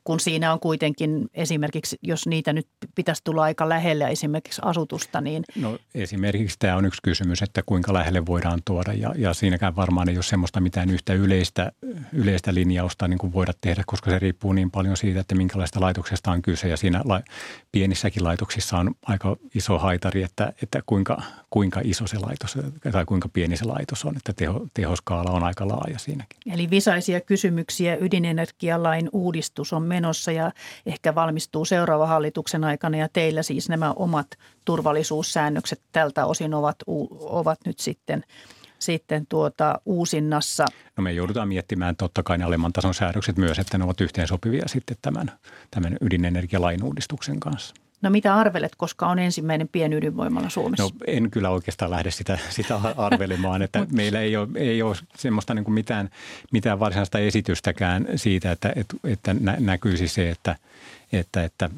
kun 0.04 0.20
siinä 0.20 0.52
on 0.52 0.60
kuitenkin 0.60 1.30
esimerkiksi, 1.34 1.98
jos 2.02 2.26
niitä 2.26 2.52
nyt 2.52 2.66
pitäisi 2.94 3.24
tulla 3.24 3.42
aika 3.42 3.68
lähelle 3.68 4.04
esimerkiksi 4.04 4.62
asutusta, 4.64 5.20
niin... 5.20 5.44
No 5.56 5.78
esimerkiksi 5.94 6.56
tämä 6.58 6.76
on 6.76 6.84
yksi 6.84 7.02
kysymys, 7.02 7.42
että 7.42 7.62
kuinka 7.66 7.92
lähelle 7.92 8.26
voidaan 8.26 8.60
tuoda 8.64 8.92
ja, 8.92 9.14
ja 9.18 9.34
siinäkään 9.34 9.76
varmaan 9.76 10.08
ei 10.08 10.16
ole 10.16 10.22
semmoista 10.22 10.60
mitään 10.60 10.90
yhtä 10.90 11.12
yleistä, 11.12 11.72
yleistä 12.12 12.54
linjausta 12.54 13.08
niin 13.08 13.18
kuin 13.18 13.32
voida 13.32 13.52
tehdä, 13.60 13.82
koska 13.86 14.10
se 14.10 14.18
riippuu 14.18 14.52
niin 14.52 14.70
paljon 14.70 14.96
siitä, 14.96 15.20
että 15.20 15.34
minkälaista 15.34 15.80
laitoksesta 15.80 16.30
on 16.30 16.42
kyse 16.42 16.68
ja 16.68 16.76
siinä 16.76 17.00
la, 17.04 17.22
pienissäkin 17.72 18.24
laitoksissa 18.24 18.78
on 18.78 18.94
aika 19.06 19.36
iso 19.54 19.78
haitari, 19.78 20.22
että, 20.22 20.52
että 20.62 20.82
kuinka, 20.86 21.22
kuinka 21.50 21.80
iso 21.84 22.06
se 22.06 22.18
laitos 22.18 22.58
tai 22.92 23.04
kuinka 23.04 23.28
pieni 23.28 23.56
se 23.56 23.64
laitos 23.64 24.04
on, 24.04 24.16
että 24.16 24.32
teho, 24.32 24.66
tehoskaala 24.74 25.30
on 25.30 25.42
aika 25.42 25.68
laaja 25.68 25.98
siinäkin. 25.98 26.40
Eli 26.52 26.70
visaisia 26.70 27.20
kysymyksiä 27.20 27.96
ydinenergialain 27.96 29.08
uudistus 29.12 29.72
on 29.72 29.82
menossa 29.92 30.32
ja 30.32 30.52
ehkä 30.86 31.14
valmistuu 31.14 31.64
seuraava 31.64 32.06
hallituksen 32.06 32.64
aikana 32.64 32.96
ja 32.96 33.08
teillä 33.08 33.42
siis 33.42 33.68
nämä 33.68 33.92
omat 33.92 34.26
turvallisuussäännökset 34.64 35.80
tältä 35.92 36.26
osin 36.26 36.54
ovat, 36.54 36.76
ovat 37.20 37.58
nyt 37.66 37.78
sitten 37.78 38.24
sitten 38.78 39.26
tuota 39.28 39.80
uusinnassa. 39.84 40.66
No 40.96 41.02
me 41.02 41.12
joudutaan 41.12 41.48
miettimään 41.48 41.96
totta 41.96 42.22
kai 42.22 42.38
ne 42.38 42.44
alemman 42.44 42.72
tason 42.72 42.94
säädökset 42.94 43.36
myös, 43.36 43.58
että 43.58 43.78
ne 43.78 43.84
ovat 43.84 44.00
yhteensopivia 44.00 44.68
sitten 44.68 44.96
tämän, 45.02 45.32
tämän 45.70 45.96
ydinenergialain 46.00 46.84
uudistuksen 46.84 47.40
kanssa. 47.40 47.74
No 48.02 48.10
mitä 48.10 48.34
arvelet, 48.34 48.76
koska 48.76 49.06
on 49.06 49.18
ensimmäinen 49.18 49.68
pienydinvoimala 49.68 50.48
Suomessa? 50.48 50.82
No 50.84 50.90
en 51.06 51.30
kyllä 51.30 51.50
oikeastaan 51.50 51.90
lähde 51.90 52.10
sitä, 52.10 52.38
sitä 52.50 52.80
arvelemaan, 52.96 53.62
että 53.62 53.86
meillä 53.92 54.20
ei 54.20 54.36
ole, 54.36 54.48
ei 54.54 54.82
ole 54.82 54.96
semmoista 55.16 55.54
niin 55.54 55.64
kuin 55.64 55.74
mitään, 55.74 56.10
mitään 56.52 56.80
varsinaista 56.80 57.18
esitystäkään 57.18 58.06
siitä, 58.16 58.52
että, 58.52 58.72
että, 58.76 58.96
että 59.04 59.34
näkyisi 59.60 60.08
se, 60.08 60.30
että, 60.30 60.56
että, 61.12 61.44
että 61.44 61.70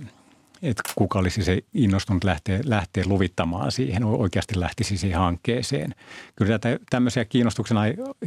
että 0.62 0.82
kuka 0.94 1.18
olisi 1.18 1.44
se 1.44 1.64
innostunut 1.74 2.24
lähteä, 2.24 2.60
lähteä 2.64 3.04
luvittamaan 3.06 3.72
siihen, 3.72 4.04
oikeasti 4.04 4.60
lähtisi 4.60 4.96
siihen 4.96 5.18
hankkeeseen. 5.18 5.94
Kyllä 6.36 6.58
tätä, 6.58 6.84
tämmöisiä 6.90 7.24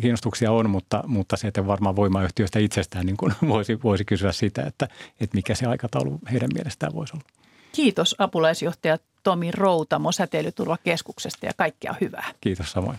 kiinnostuksia 0.02 0.52
on, 0.52 0.70
mutta, 0.70 1.04
mutta 1.08 1.38
se, 1.38 1.48
että 1.48 1.68
varmaan 1.68 1.95
voimayhtiöistä 1.95 2.60
itsestään 2.60 3.06
niin 3.06 3.18
kuin 3.18 3.34
voisi, 3.48 3.80
voisi 3.84 4.06
kysyä 4.06 4.32
sitä, 4.32 4.64
että, 4.64 4.88
että 5.20 5.36
mikä 5.36 5.56
se 5.56 5.66
aikataulu 5.66 6.20
heidän 6.32 6.50
mielestään 6.54 6.93
voisi 6.93 7.14
olla. 7.14 7.36
Kiitos 7.78 8.15
apulaisjohtaja 8.17 8.97
Tomi 9.23 9.51
Routamo 9.51 10.11
Säteilyturvakeskuksesta 10.11 11.45
ja 11.45 11.51
kaikkea 11.57 11.95
hyvää. 12.01 12.25
Kiitos 12.41 12.71
samoin. 12.71 12.97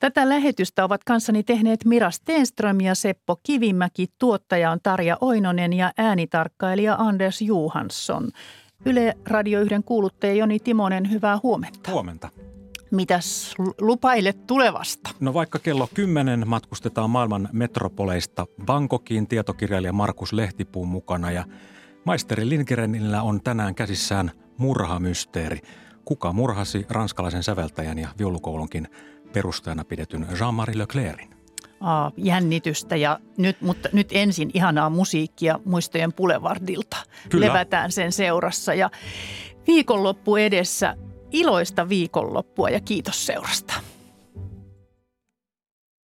Tätä 0.00 0.28
lähetystä 0.28 0.84
ovat 0.84 1.04
kanssani 1.04 1.42
tehneet 1.42 1.84
Mira 1.84 2.10
Stenström 2.10 2.80
ja 2.80 2.94
Seppo 2.94 3.36
Kivimäki. 3.42 4.06
Tuottaja 4.18 4.70
on 4.70 4.78
Tarja 4.82 5.16
Oinonen 5.20 5.72
ja 5.72 5.92
äänitarkkailija 5.96 6.94
Anders 6.98 7.42
Johansson. 7.42 8.30
Yle 8.84 9.14
Radio 9.26 9.60
1 9.60 9.74
kuuluttaja 9.84 10.34
Joni 10.34 10.58
Timonen, 10.58 11.10
hyvää 11.10 11.38
huomenta. 11.42 11.90
Huomenta. 11.90 12.28
Mitäs 12.90 13.54
lupailet 13.80 14.46
tulevasta? 14.46 15.10
No 15.20 15.34
vaikka 15.34 15.58
kello 15.58 15.88
10 15.94 16.48
matkustetaan 16.48 17.10
maailman 17.10 17.48
metropoleista 17.52 18.46
Bangkokiin 18.64 19.26
tietokirjailija 19.26 19.92
Markus 19.92 20.32
Lehtipuun 20.32 20.88
mukana 20.88 21.30
ja 21.30 21.44
maisteri 22.06 22.48
Lindgrenillä 22.48 23.22
on 23.22 23.40
tänään 23.40 23.74
käsissään 23.74 24.30
murhamysteeri. 24.58 25.60
Kuka 26.04 26.32
murhasi 26.32 26.86
ranskalaisen 26.90 27.42
säveltäjän 27.42 27.98
ja 27.98 28.08
viulukoulunkin 28.18 28.88
perustajana 29.32 29.84
pidetyn 29.84 30.26
Jean-Marie 30.38 30.78
Leclercin? 30.78 31.30
Aa, 31.80 32.12
jännitystä 32.16 32.96
ja 32.96 33.20
nyt, 33.38 33.60
mutta 33.60 33.88
nyt 33.92 34.08
ensin 34.12 34.50
ihanaa 34.54 34.90
musiikkia 34.90 35.60
muistojen 35.64 36.12
Boulevardilta. 36.12 36.96
Kyllä. 37.28 37.46
Levätään 37.46 37.92
sen 37.92 38.12
seurassa 38.12 38.74
ja 38.74 38.90
viikonloppu 39.66 40.36
edessä. 40.36 40.96
Iloista 41.30 41.88
viikonloppua 41.88 42.70
ja 42.70 42.80
kiitos 42.80 43.26
seurasta. 43.26 43.74